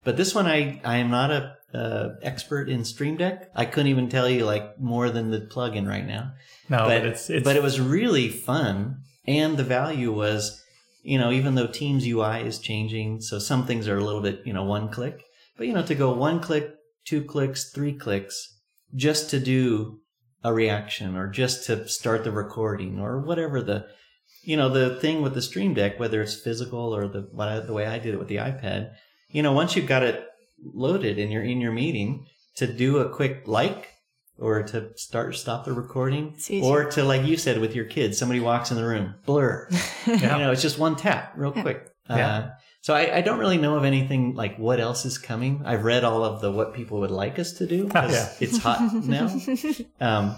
But 0.08 0.16
this 0.16 0.34
one, 0.34 0.48
I, 0.48 0.80
I 0.86 1.00
am 1.00 1.10
not 1.10 1.32
a 1.32 1.58
uh, 1.74 2.16
expert 2.22 2.70
in 2.70 2.86
Stream 2.86 3.18
Deck. 3.18 3.52
I 3.54 3.66
couldn't 3.66 3.92
even 3.92 4.08
tell 4.08 4.30
you 4.30 4.46
like 4.46 4.80
more 4.80 5.10
than 5.10 5.32
the 5.32 5.42
plugin 5.42 5.86
right 5.86 6.08
now. 6.08 6.32
No, 6.70 6.78
but, 6.78 7.02
but, 7.02 7.06
it's 7.08 7.30
it's 7.30 7.44
but 7.44 7.58
it 7.58 7.62
was 7.62 7.82
really 7.82 8.30
fun, 8.30 9.02
and 9.26 9.58
the 9.58 9.66
value 9.66 10.14
was, 10.14 10.64
you 11.04 11.18
know, 11.18 11.30
even 11.30 11.56
though 11.56 11.68
Teams 11.68 12.08
UI 12.08 12.40
is 12.44 12.60
changing, 12.60 13.20
so 13.20 13.38
some 13.38 13.66
things 13.66 13.90
are 13.90 13.98
a 13.98 14.02
little 14.02 14.22
bit, 14.22 14.44
you 14.46 14.54
know, 14.54 14.64
one 14.64 14.88
click, 14.88 15.26
but 15.58 15.68
you 15.68 15.74
know, 15.74 15.84
to 15.84 15.94
go 15.94 16.14
one 16.14 16.40
click, 16.40 16.74
two 17.04 17.22
clicks, 17.22 17.70
three 17.72 17.92
clicks, 17.92 18.62
just 18.96 19.30
to 19.32 19.42
do 19.42 20.00
a 20.42 20.54
reaction 20.54 21.18
or 21.18 21.28
just 21.28 21.66
to 21.66 21.86
start 21.90 22.24
the 22.24 22.32
recording 22.32 22.98
or 22.98 23.20
whatever 23.20 23.62
the, 23.62 23.86
you 24.42 24.56
know, 24.56 24.70
the 24.70 24.96
thing 25.02 25.22
with 25.22 25.34
the 25.34 25.42
Stream 25.42 25.74
Deck, 25.74 26.00
whether 26.00 26.22
it's 26.22 26.40
physical 26.40 26.96
or 26.96 27.10
the 27.10 27.28
what 27.34 27.50
I, 27.50 27.60
the 27.60 27.74
way 27.74 27.86
I 27.86 28.00
did 28.00 28.14
it 28.14 28.20
with 28.20 28.30
the 28.30 28.38
iPad, 28.38 28.94
you 29.30 29.42
know, 29.44 29.52
once 29.54 29.76
you've 29.76 29.88
got 29.88 30.04
it 30.04 30.26
loaded 30.74 31.20
and 31.20 31.32
you're 31.32 31.44
in 31.44 31.62
your 31.62 31.72
meeting, 31.72 32.26
to 32.56 32.66
do 32.72 32.98
a 33.00 33.10
quick 33.10 33.44
like 33.46 33.90
or 34.40 34.64
to 34.64 34.90
start 34.98 35.36
stop 35.36 35.66
the 35.66 35.74
recording 35.74 36.36
or 36.64 36.86
to 36.86 37.04
like 37.04 37.24
you 37.26 37.38
said 37.38 37.60
with 37.60 37.76
your 37.76 37.86
kids 37.86 38.18
somebody 38.18 38.40
walks 38.40 38.70
in 38.72 38.78
the 38.78 38.84
room 38.86 39.14
blur 39.26 39.68
Yeah. 40.08 40.14
you 40.38 40.44
know 40.44 40.52
it's 40.52 40.62
just 40.62 40.78
one 40.80 40.96
tap 40.96 41.34
real 41.36 41.54
Yeah. 41.56 41.62
quick 41.64 41.90
Yeah. 42.10 42.28
uh, 42.28 42.50
so 42.82 42.94
I, 42.94 43.18
I 43.18 43.22
don't 43.22 43.40
really 43.40 43.58
know 43.58 43.78
of 43.78 43.84
anything 43.84 44.36
like 44.36 44.58
what 44.58 44.80
else 44.80 45.06
is 45.06 45.18
coming 45.18 45.62
i've 45.66 45.84
read 45.84 46.04
all 46.04 46.24
of 46.24 46.42
the 46.42 46.52
what 46.52 46.74
people 46.76 47.00
would 47.00 47.10
like 47.12 47.40
us 47.40 47.54
to 47.54 47.66
do 47.68 47.88
'cause 47.90 48.12
Yeah. 48.12 48.30
it's 48.48 48.58
hot 48.60 48.94
now 49.06 49.28
um, 50.02 50.36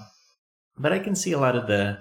but 0.77 0.93
I 0.93 0.99
can 0.99 1.15
see 1.15 1.33
a 1.33 1.39
lot 1.39 1.57
of 1.57 1.67
the, 1.67 1.99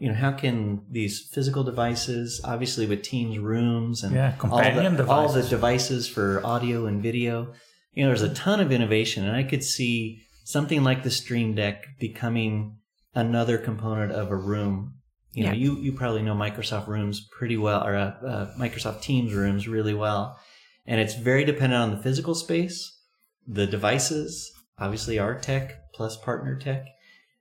you 0.00 0.08
know, 0.08 0.14
how 0.14 0.32
can 0.32 0.82
these 0.90 1.28
physical 1.30 1.62
devices, 1.62 2.40
obviously 2.42 2.86
with 2.86 3.02
Teams 3.02 3.38
rooms 3.38 4.02
and 4.02 4.14
yeah, 4.14 4.32
companion 4.38 4.86
all, 4.86 4.90
the, 4.92 4.96
devices. 4.96 5.36
all 5.36 5.42
the 5.42 5.48
devices 5.48 6.08
for 6.08 6.40
audio 6.44 6.86
and 6.86 7.02
video, 7.02 7.52
you 7.92 8.02
know, 8.02 8.08
there's 8.08 8.22
a 8.22 8.34
ton 8.34 8.60
of 8.60 8.72
innovation, 8.72 9.26
and 9.26 9.36
I 9.36 9.42
could 9.42 9.62
see 9.62 10.22
something 10.44 10.82
like 10.82 11.02
the 11.02 11.10
Stream 11.10 11.54
Deck 11.54 11.84
becoming 12.00 12.78
another 13.14 13.58
component 13.58 14.10
of 14.12 14.30
a 14.30 14.36
room. 14.36 14.94
You 15.32 15.44
know, 15.44 15.50
Yeah. 15.52 15.56
you 15.58 15.76
you 15.76 15.92
probably 15.92 16.22
know 16.22 16.34
Microsoft 16.34 16.88
Rooms 16.88 17.28
pretty 17.38 17.56
well, 17.58 17.86
or 17.86 17.94
uh, 17.94 18.12
uh, 18.26 18.54
Microsoft 18.58 19.02
Teams 19.02 19.34
Rooms 19.34 19.68
really 19.68 19.94
well, 19.94 20.38
and 20.86 20.98
it's 21.00 21.14
very 21.14 21.44
dependent 21.44 21.80
on 21.82 21.90
the 21.90 22.02
physical 22.02 22.34
space, 22.34 22.98
the 23.46 23.66
devices, 23.66 24.50
obviously 24.78 25.18
our 25.18 25.38
tech 25.38 25.74
plus 25.94 26.16
partner 26.16 26.56
tech, 26.58 26.86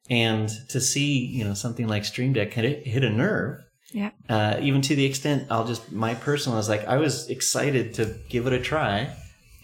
and 0.09 0.49
to 0.69 0.79
see 0.81 1.25
you 1.25 1.43
know 1.43 1.53
something 1.53 1.87
like 1.87 2.03
Stream 2.05 2.33
Deck 2.33 2.53
hit, 2.53 2.85
hit 2.87 3.03
a 3.03 3.09
nerve 3.09 3.61
Yeah. 3.93 4.11
uh, 4.29 4.55
even 4.61 4.81
to 4.81 4.95
the 4.95 5.05
extent 5.05 5.47
I'll 5.51 5.67
just 5.67 5.91
my 5.91 6.13
personal 6.15 6.59
is 6.59 6.69
like 6.69 6.85
I 6.87 6.97
was 6.97 7.29
excited 7.29 7.93
to 7.95 8.03
give 8.29 8.47
it 8.47 8.53
a 8.53 8.59
try, 8.59 8.95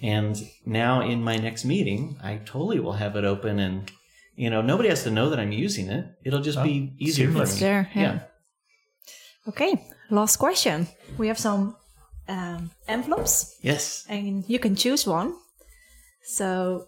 and 0.01 0.35
now 0.65 1.01
in 1.01 1.23
my 1.23 1.37
next 1.37 1.65
meeting 1.65 2.17
I 2.23 2.37
totally 2.45 2.79
will 2.79 2.93
have 3.03 3.15
it 3.19 3.25
open 3.25 3.59
and 3.59 3.91
you 4.35 4.49
know 4.49 4.61
nobody 4.61 4.89
has 4.89 5.03
to 5.03 5.11
know 5.11 5.29
that 5.29 5.39
I'm 5.39 5.51
using 5.65 5.87
it. 5.89 6.05
It'll 6.25 6.41
just 6.41 6.57
Oh, 6.59 6.63
be 6.63 6.93
easier 6.99 7.31
for 7.31 7.45
me. 7.45 7.59
There, 7.59 7.89
yeah. 7.95 8.19
Okay, 9.47 9.73
last 10.09 10.37
question. 10.37 10.87
We 11.17 11.27
have 11.27 11.37
some 11.39 11.75
um, 12.27 12.71
envelopes, 12.87 13.55
Yes. 13.61 14.05
and 14.09 14.43
you 14.47 14.57
can 14.59 14.75
choose 14.75 15.05
one. 15.05 15.33
So 16.23 16.85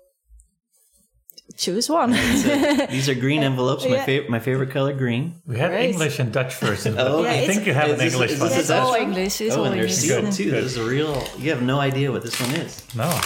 choose 1.57 1.89
one. 1.89 2.13
So 2.13 2.85
these 2.89 3.09
are 3.09 3.15
green 3.15 3.43
envelopes. 3.43 3.83
My 3.85 3.95
Yeah. 3.95 4.05
favorite, 4.05 4.29
my 4.29 4.39
favorite 4.39 4.71
color, 4.71 4.93
green. 4.93 5.41
we 5.45 5.57
had 5.57 5.71
Great. 5.71 5.89
English 5.91 6.19
and 6.19 6.31
Dutch 6.31 6.55
version. 6.55 6.95
but 6.95 7.07
Oh, 7.11 7.23
Yeah, 7.23 7.31
I 7.31 7.47
think 7.47 7.65
you 7.65 7.73
have 7.73 7.87
is 7.89 7.93
an 7.93 7.99
this- 7.99 8.13
English 8.13 8.31
is 8.31 8.39
one. 8.39 8.51
It's 8.53 8.69
all? 8.69 8.93
English. 8.93 9.41
It's 9.41 9.55
oh, 9.55 9.59
all 9.59 9.65
and 9.65 9.73
they're 9.75 9.81
English. 9.83 9.97
sealed 9.97 10.23
Yeah. 10.25 10.31
too. 10.31 10.51
Good. 10.51 10.63
This 10.63 10.71
is 10.71 10.77
a 10.77 10.83
real. 10.85 11.27
You 11.37 11.49
have 11.51 11.61
no 11.63 11.79
idea 11.79 12.11
what 12.11 12.21
this 12.23 12.39
one 12.39 12.51
is. 12.55 12.83
No. 12.95 13.03
All 13.03 13.21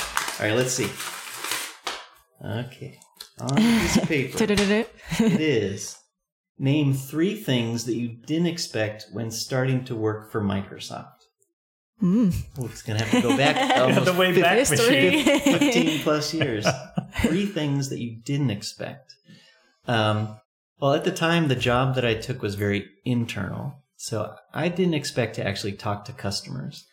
right, 0.47 0.55
let's 0.55 0.71
see. 0.73 0.89
Okay, 2.43 2.97
on 3.39 3.51
a 3.51 3.55
piece 3.55 3.97
of 3.97 4.07
paper. 4.07 4.38
It 5.19 5.41
is 5.41 5.95
name 6.57 6.93
three 6.93 7.36
things 7.36 7.86
that 7.86 7.95
you 7.95 8.07
didn't 8.25 8.47
expect 8.47 9.05
when 9.13 9.29
starting 9.32 9.84
to 9.86 9.95
work 9.95 10.32
for 10.32 10.41
Microsoft. 10.41 11.13
Mm. 12.01 12.34
Oh, 12.57 12.65
it's 12.65 12.82
gonna 12.82 13.03
have 13.03 13.11
to 13.11 13.21
go 13.21 13.38
back 13.38 13.77
almost 13.79 14.05
the 14.05 14.13
way 14.13 14.39
back 14.41 14.57
History. 14.57 15.23
machine. 15.23 15.59
15 15.59 15.99
plus 16.01 16.34
years. 16.34 16.65
Three 17.22 17.45
things 17.57 17.89
that 17.89 17.99
you 17.99 18.18
didn't 18.24 18.51
expect. 18.51 19.16
Um, 19.88 20.39
well, 20.80 20.93
at 20.93 21.03
the 21.03 21.12
time, 21.12 21.47
the 21.47 21.55
job 21.55 21.95
that 21.95 22.05
I 22.05 22.16
took 22.16 22.41
was 22.41 22.55
very 22.55 22.89
internal. 23.05 23.76
So 23.97 24.36
I 24.53 24.68
didn't 24.70 24.95
expect 24.95 25.36
to 25.36 25.45
actually 25.45 25.74
talk 25.74 26.05
to 26.05 26.14
customers. 26.14 26.86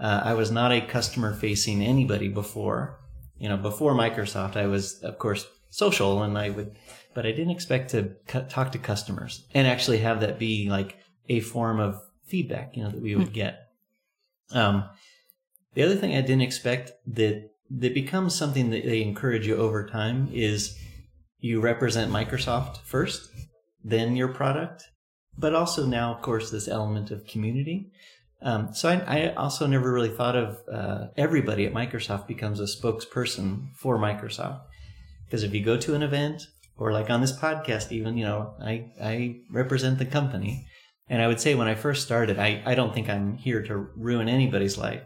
Uh, 0.00 0.22
I 0.24 0.34
was 0.34 0.50
not 0.50 0.72
a 0.72 0.80
customer 0.80 1.34
facing 1.34 1.82
anybody 1.82 2.28
before. 2.28 3.00
You 3.38 3.48
know, 3.48 3.56
before 3.56 3.94
Microsoft, 3.94 4.56
I 4.56 4.66
was, 4.66 5.00
of 5.02 5.18
course, 5.18 5.46
social 5.70 6.22
and 6.22 6.38
I 6.38 6.50
would, 6.50 6.76
but 7.14 7.26
I 7.26 7.32
didn't 7.32 7.50
expect 7.50 7.90
to 7.90 8.14
cu- 8.26 8.44
talk 8.44 8.72
to 8.72 8.78
customers 8.78 9.44
and 9.52 9.66
actually 9.66 9.98
have 9.98 10.20
that 10.20 10.38
be 10.38 10.70
like 10.70 10.96
a 11.28 11.40
form 11.40 11.80
of 11.80 12.00
feedback, 12.26 12.76
you 12.76 12.82
know, 12.82 12.90
that 12.90 13.02
we 13.02 13.14
would 13.14 13.32
get. 13.32 13.58
Um, 14.52 14.88
the 15.74 15.82
other 15.82 15.96
thing 15.96 16.14
I 16.14 16.20
didn't 16.20 16.42
expect 16.42 16.92
that 17.08 17.50
that 17.70 17.94
becomes 17.94 18.34
something 18.34 18.70
that 18.70 18.84
they 18.84 19.02
encourage 19.02 19.46
you 19.46 19.56
over 19.56 19.86
time 19.86 20.28
is 20.32 20.78
you 21.38 21.60
represent 21.60 22.12
Microsoft 22.12 22.78
first, 22.78 23.30
then 23.82 24.16
your 24.16 24.28
product, 24.28 24.84
but 25.36 25.54
also 25.54 25.86
now, 25.86 26.14
of 26.14 26.22
course, 26.22 26.50
this 26.50 26.68
element 26.68 27.10
of 27.10 27.26
community. 27.26 27.90
Um, 28.42 28.74
so 28.74 28.90
I, 28.90 28.94
I 29.06 29.34
also 29.34 29.66
never 29.66 29.92
really 29.92 30.10
thought 30.10 30.36
of 30.36 30.58
uh, 30.70 31.06
everybody 31.16 31.64
at 31.66 31.72
Microsoft 31.72 32.26
becomes 32.26 32.60
a 32.60 32.64
spokesperson 32.64 33.74
for 33.76 33.98
Microsoft. 33.98 34.60
Because 35.24 35.42
if 35.42 35.54
you 35.54 35.64
go 35.64 35.78
to 35.78 35.94
an 35.94 36.02
event 36.02 36.42
or 36.76 36.92
like 36.92 37.08
on 37.08 37.20
this 37.20 37.36
podcast, 37.36 37.90
even, 37.90 38.18
you 38.18 38.24
know, 38.24 38.54
I, 38.62 38.90
I 39.02 39.40
represent 39.50 39.98
the 39.98 40.04
company. 40.04 40.66
And 41.08 41.22
I 41.22 41.28
would 41.28 41.40
say 41.40 41.54
when 41.54 41.68
I 41.68 41.74
first 41.74 42.04
started, 42.04 42.38
I, 42.38 42.62
I 42.66 42.74
don't 42.74 42.94
think 42.94 43.08
I'm 43.08 43.36
here 43.36 43.62
to 43.62 43.88
ruin 43.96 44.28
anybody's 44.28 44.78
life 44.78 45.02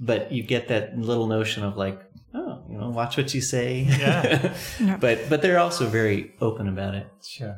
but 0.00 0.32
you 0.32 0.42
get 0.42 0.68
that 0.68 0.98
little 0.98 1.26
notion 1.26 1.64
of 1.64 1.76
like, 1.76 2.00
oh, 2.34 2.62
you 2.68 2.76
know, 2.78 2.90
watch 2.90 3.16
what 3.16 3.32
you 3.34 3.40
say. 3.40 3.86
Yeah. 3.88 4.54
Yeah. 4.80 4.96
but 4.96 5.28
but 5.28 5.42
they're 5.42 5.58
also 5.58 5.86
very 5.86 6.32
open 6.40 6.68
about 6.68 6.94
it. 6.94 7.06
Sure. 7.26 7.56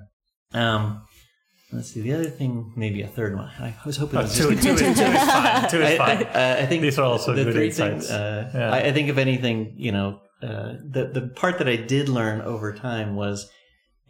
Um, 0.52 1.02
let's 1.72 1.90
see. 1.92 2.00
The 2.02 2.12
other 2.14 2.30
thing, 2.30 2.72
maybe 2.76 3.02
a 3.02 3.08
third 3.08 3.34
one. 3.36 3.50
I 3.58 3.74
was 3.84 3.96
hoping. 3.96 4.18
Oh, 4.18 4.20
it 4.20 4.24
was 4.24 4.36
two, 4.36 4.50
just 4.54 4.62
two, 4.62 4.70
is, 4.74 4.80
two 4.98 5.04
is 5.04 5.24
fine. 5.24 5.70
Two 5.70 5.82
is 5.82 6.00
I, 6.00 6.04
I, 6.04 6.14
uh, 6.22 6.62
I 6.62 6.66
think 6.66 6.82
These 6.82 6.98
are 6.98 7.04
also 7.04 7.34
the 7.34 7.44
good 7.44 7.54
three 7.54 7.66
insights. 7.66 8.08
things. 8.08 8.10
Uh, 8.10 8.50
Yeah. 8.54 8.70
I, 8.72 8.78
I 8.88 8.92
think 8.92 9.08
if 9.08 9.18
anything, 9.18 9.74
you 9.76 9.92
know, 9.92 10.20
uh, 10.42 10.74
the 10.90 11.10
the 11.12 11.22
part 11.34 11.58
that 11.58 11.68
I 11.68 11.76
did 11.76 12.08
learn 12.08 12.40
over 12.42 12.72
time 12.72 13.16
was 13.16 13.48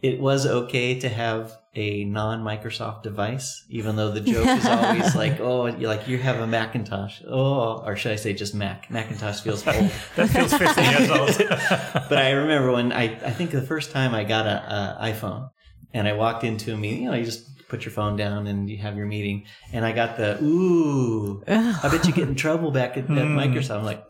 it 0.01 0.19
was 0.19 0.45
okay 0.45 0.99
to 0.99 1.09
have 1.09 1.57
a 1.77 2.03
non 2.05 2.43
Microsoft 2.43 3.03
device, 3.03 3.63
even 3.69 3.95
though 3.95 4.09
the 4.09 4.19
joke 4.21 4.47
is 4.47 4.65
always 4.65 5.15
like, 5.23 5.39
oh, 5.39 5.67
you 5.67 5.87
like 5.87 6.07
you 6.07 6.17
have 6.17 6.39
a 6.39 6.47
Macintosh, 6.47 7.21
oh, 7.29 7.83
or 7.85 7.95
should 7.95 8.11
I 8.11 8.15
say 8.15 8.33
just 8.33 8.55
Mac? 8.55 8.89
Macintosh 8.89 9.41
feels 9.41 9.65
old. 9.67 9.91
That 10.15 10.29
feels 10.29 10.53
50 10.53 10.81
years 10.81 11.09
old. 11.11 11.37
but 12.09 12.17
I 12.17 12.31
remember 12.31 12.71
when 12.71 12.91
I, 12.91 13.03
I 13.03 13.29
think 13.31 13.51
the 13.51 13.61
first 13.61 13.91
time 13.91 14.15
I 14.15 14.23
got 14.23 14.47
a, 14.47 14.97
a 15.01 15.13
iPhone 15.13 15.51
and 15.93 16.07
I 16.07 16.13
walked 16.13 16.43
into 16.43 16.73
a 16.73 16.77
meeting, 16.77 17.03
you 17.03 17.11
know, 17.11 17.15
you 17.15 17.25
just 17.25 17.67
put 17.69 17.85
your 17.85 17.91
phone 17.91 18.15
down 18.15 18.47
and 18.47 18.67
you 18.69 18.77
have 18.77 18.97
your 18.97 19.05
meeting. 19.05 19.45
And 19.71 19.85
I 19.85 19.91
got 19.91 20.17
the, 20.17 20.41
ooh, 20.41 21.43
I 21.47 21.89
bet 21.91 22.07
you 22.07 22.13
get 22.13 22.27
in 22.27 22.33
trouble 22.35 22.71
back 22.71 22.91
at, 22.91 23.03
at 23.03 23.05
Hmm. 23.05 23.37
Microsoft. 23.37 23.77
I'm 23.79 23.85
like, 23.85 24.03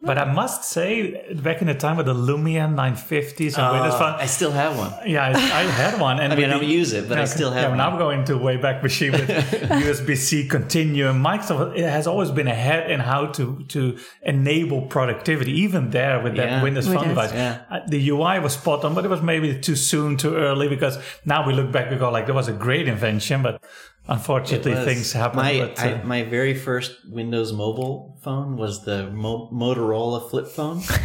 but 0.00 0.16
I 0.16 0.24
must 0.32 0.62
say, 0.64 1.34
back 1.34 1.60
in 1.60 1.66
the 1.66 1.74
time 1.74 1.96
with 1.96 2.06
the 2.06 2.14
Lumia 2.14 2.72
950s 2.72 3.58
and 3.58 3.72
Windows 3.74 3.94
oh, 3.94 3.98
Phone, 3.98 4.14
I 4.14 4.26
still 4.26 4.52
have 4.52 4.78
one. 4.78 4.92
yeah, 5.06 5.24
I, 5.26 5.30
I 5.32 5.62
had 5.64 6.00
one. 6.00 6.20
And 6.20 6.32
I 6.32 6.36
mean, 6.36 6.46
I 6.46 6.50
don't 6.50 6.60
the- 6.60 6.66
use 6.66 6.92
it, 6.92 7.08
but 7.08 7.18
I 7.18 7.22
Okay. 7.22 7.30
still 7.30 7.50
have 7.50 7.62
yeah, 7.62 7.68
one. 7.70 7.78
now 7.78 7.90
I'm 7.90 7.98
going 7.98 8.24
to 8.26 8.38
way 8.38 8.56
back 8.58 8.82
machine 8.82 9.12
with 9.12 9.28
USB-C 9.86 10.48
Continuum. 10.48 11.22
Microsoft 11.22 11.76
it 11.76 11.82
has 11.88 12.06
always 12.06 12.30
been 12.30 12.48
ahead 12.48 12.90
in 12.90 13.00
how 13.00 13.26
to 13.26 13.64
to 13.68 13.98
enable 14.22 14.82
productivity, 14.82 15.52
even 15.52 15.90
there 15.90 16.20
with 16.22 16.36
that 16.36 16.48
Yeah. 16.48 16.62
Windows 16.62 16.86
Phone 16.86 17.04
it. 17.04 17.08
device. 17.08 17.32
Yeah. 17.32 17.62
Uh, 17.70 17.80
The 17.86 18.08
UI 18.10 18.38
was 18.40 18.52
spot 18.54 18.84
on, 18.84 18.94
but 18.94 19.04
it 19.04 19.08
was 19.10 19.22
maybe 19.22 19.58
too 19.58 19.76
soon, 19.76 20.16
too 20.16 20.36
early. 20.36 20.68
Because 20.68 20.98
now 21.24 21.46
we 21.46 21.52
look 21.52 21.72
back, 21.72 21.90
we 21.90 21.96
go 21.96 22.10
like, 22.10 22.26
that 22.26 22.34
was 22.34 22.48
a 22.48 22.52
great 22.52 22.86
invention, 22.88 23.42
but 23.42 23.62
unfortunately, 24.08 24.74
things 24.84 25.12
happen. 25.12 25.36
My 25.36 25.58
but, 25.58 25.78
I, 25.80 25.92
uh, 25.92 26.04
my 26.04 26.22
very 26.24 26.54
first 26.54 26.96
Windows 27.08 27.52
mobile 27.52 28.18
phone 28.22 28.56
was 28.56 28.84
the 28.84 29.10
Mo- 29.10 29.50
Motorola 29.52 30.28
flip 30.30 30.46
phone, 30.48 30.82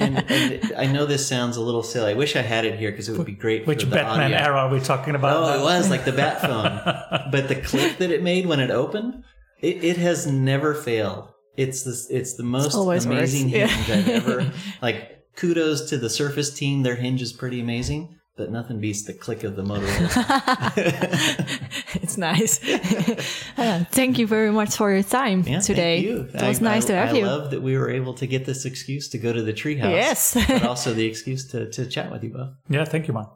and, 0.00 0.24
and 0.30 0.72
I 0.76 0.86
know 0.86 1.04
this 1.06 1.26
sounds 1.28 1.56
a 1.56 1.60
little 1.60 1.82
silly. 1.82 2.12
I 2.12 2.14
wish 2.14 2.36
I 2.36 2.42
had 2.42 2.64
it 2.64 2.78
here 2.78 2.90
because 2.90 3.08
it 3.08 3.16
would 3.16 3.26
be 3.26 3.32
great. 3.32 3.66
which 3.66 3.84
for 3.84 3.90
the 3.90 3.96
Batman 3.96 4.32
audio. 4.32 4.46
era 4.46 4.56
are 4.60 4.68
we 4.70 4.80
talking 4.80 5.14
about? 5.14 5.36
Oh, 5.42 5.60
it 5.60 5.62
was 5.64 5.90
like 5.90 6.04
the 6.04 6.12
bat 6.12 6.40
phone. 6.48 7.30
but 7.30 7.48
the 7.48 7.56
click 7.56 7.98
that 7.98 8.10
it 8.10 8.22
made 8.22 8.46
when 8.46 8.60
it 8.60 8.70
opened, 8.70 9.24
it, 9.60 9.82
it 9.84 9.96
has 9.98 10.26
never 10.26 10.74
failed. 10.74 11.28
It's 11.56 11.84
this. 11.84 12.08
It's 12.10 12.34
the 12.34 12.42
most 12.42 12.74
always 12.74 13.06
works. 13.06 13.16
amazing 13.16 13.48
Yeah. 13.50 13.66
hinge 13.68 13.90
I've 13.90 14.08
ever. 14.08 14.52
Like 14.82 15.10
kudos 15.36 15.90
to 15.90 15.98
the 15.98 16.10
Surface 16.10 16.52
team. 16.52 16.82
Their 16.82 16.96
hinge 16.96 17.22
is 17.22 17.32
pretty 17.32 17.60
amazing, 17.60 18.18
but 18.36 18.50
nothing 18.50 18.80
beats 18.80 19.02
the 19.02 19.12
click 19.12 19.44
of 19.44 19.54
the 19.56 19.62
Motorola. 19.62 20.10
it's 22.02 22.16
nice. 22.18 22.60
Uh, 23.56 23.84
thank 23.92 24.18
you 24.18 24.26
very 24.26 24.50
much 24.50 24.76
for 24.76 24.92
your 24.92 25.02
time 25.04 25.42
Yeah, 25.46 25.60
today. 25.60 26.02
Thank 26.02 26.06
you. 26.06 26.40
It 26.40 26.48
was 26.48 26.60
I, 26.60 26.64
nice 26.64 26.84
I, 26.84 26.88
to 26.88 26.94
have 26.96 27.14
I 27.14 27.18
you. 27.18 27.24
I 27.24 27.28
love 27.28 27.50
that 27.52 27.62
we 27.62 27.78
were 27.78 27.88
able 27.88 28.14
to 28.14 28.26
get 28.26 28.44
this 28.46 28.64
excuse 28.64 29.08
to 29.10 29.18
go 29.18 29.32
to 29.32 29.42
the 29.42 29.52
treehouse. 29.52 29.92
Yes. 29.92 30.34
but 30.34 30.64
also 30.72 30.92
the 30.92 31.06
excuse 31.06 31.46
to, 31.52 31.70
to 31.70 31.86
chat 31.86 32.10
with 32.10 32.24
you 32.24 32.30
both. 32.30 32.50
yeah, 32.68 32.84
thank 32.84 33.06
you, 33.06 33.14
man. 33.14 33.26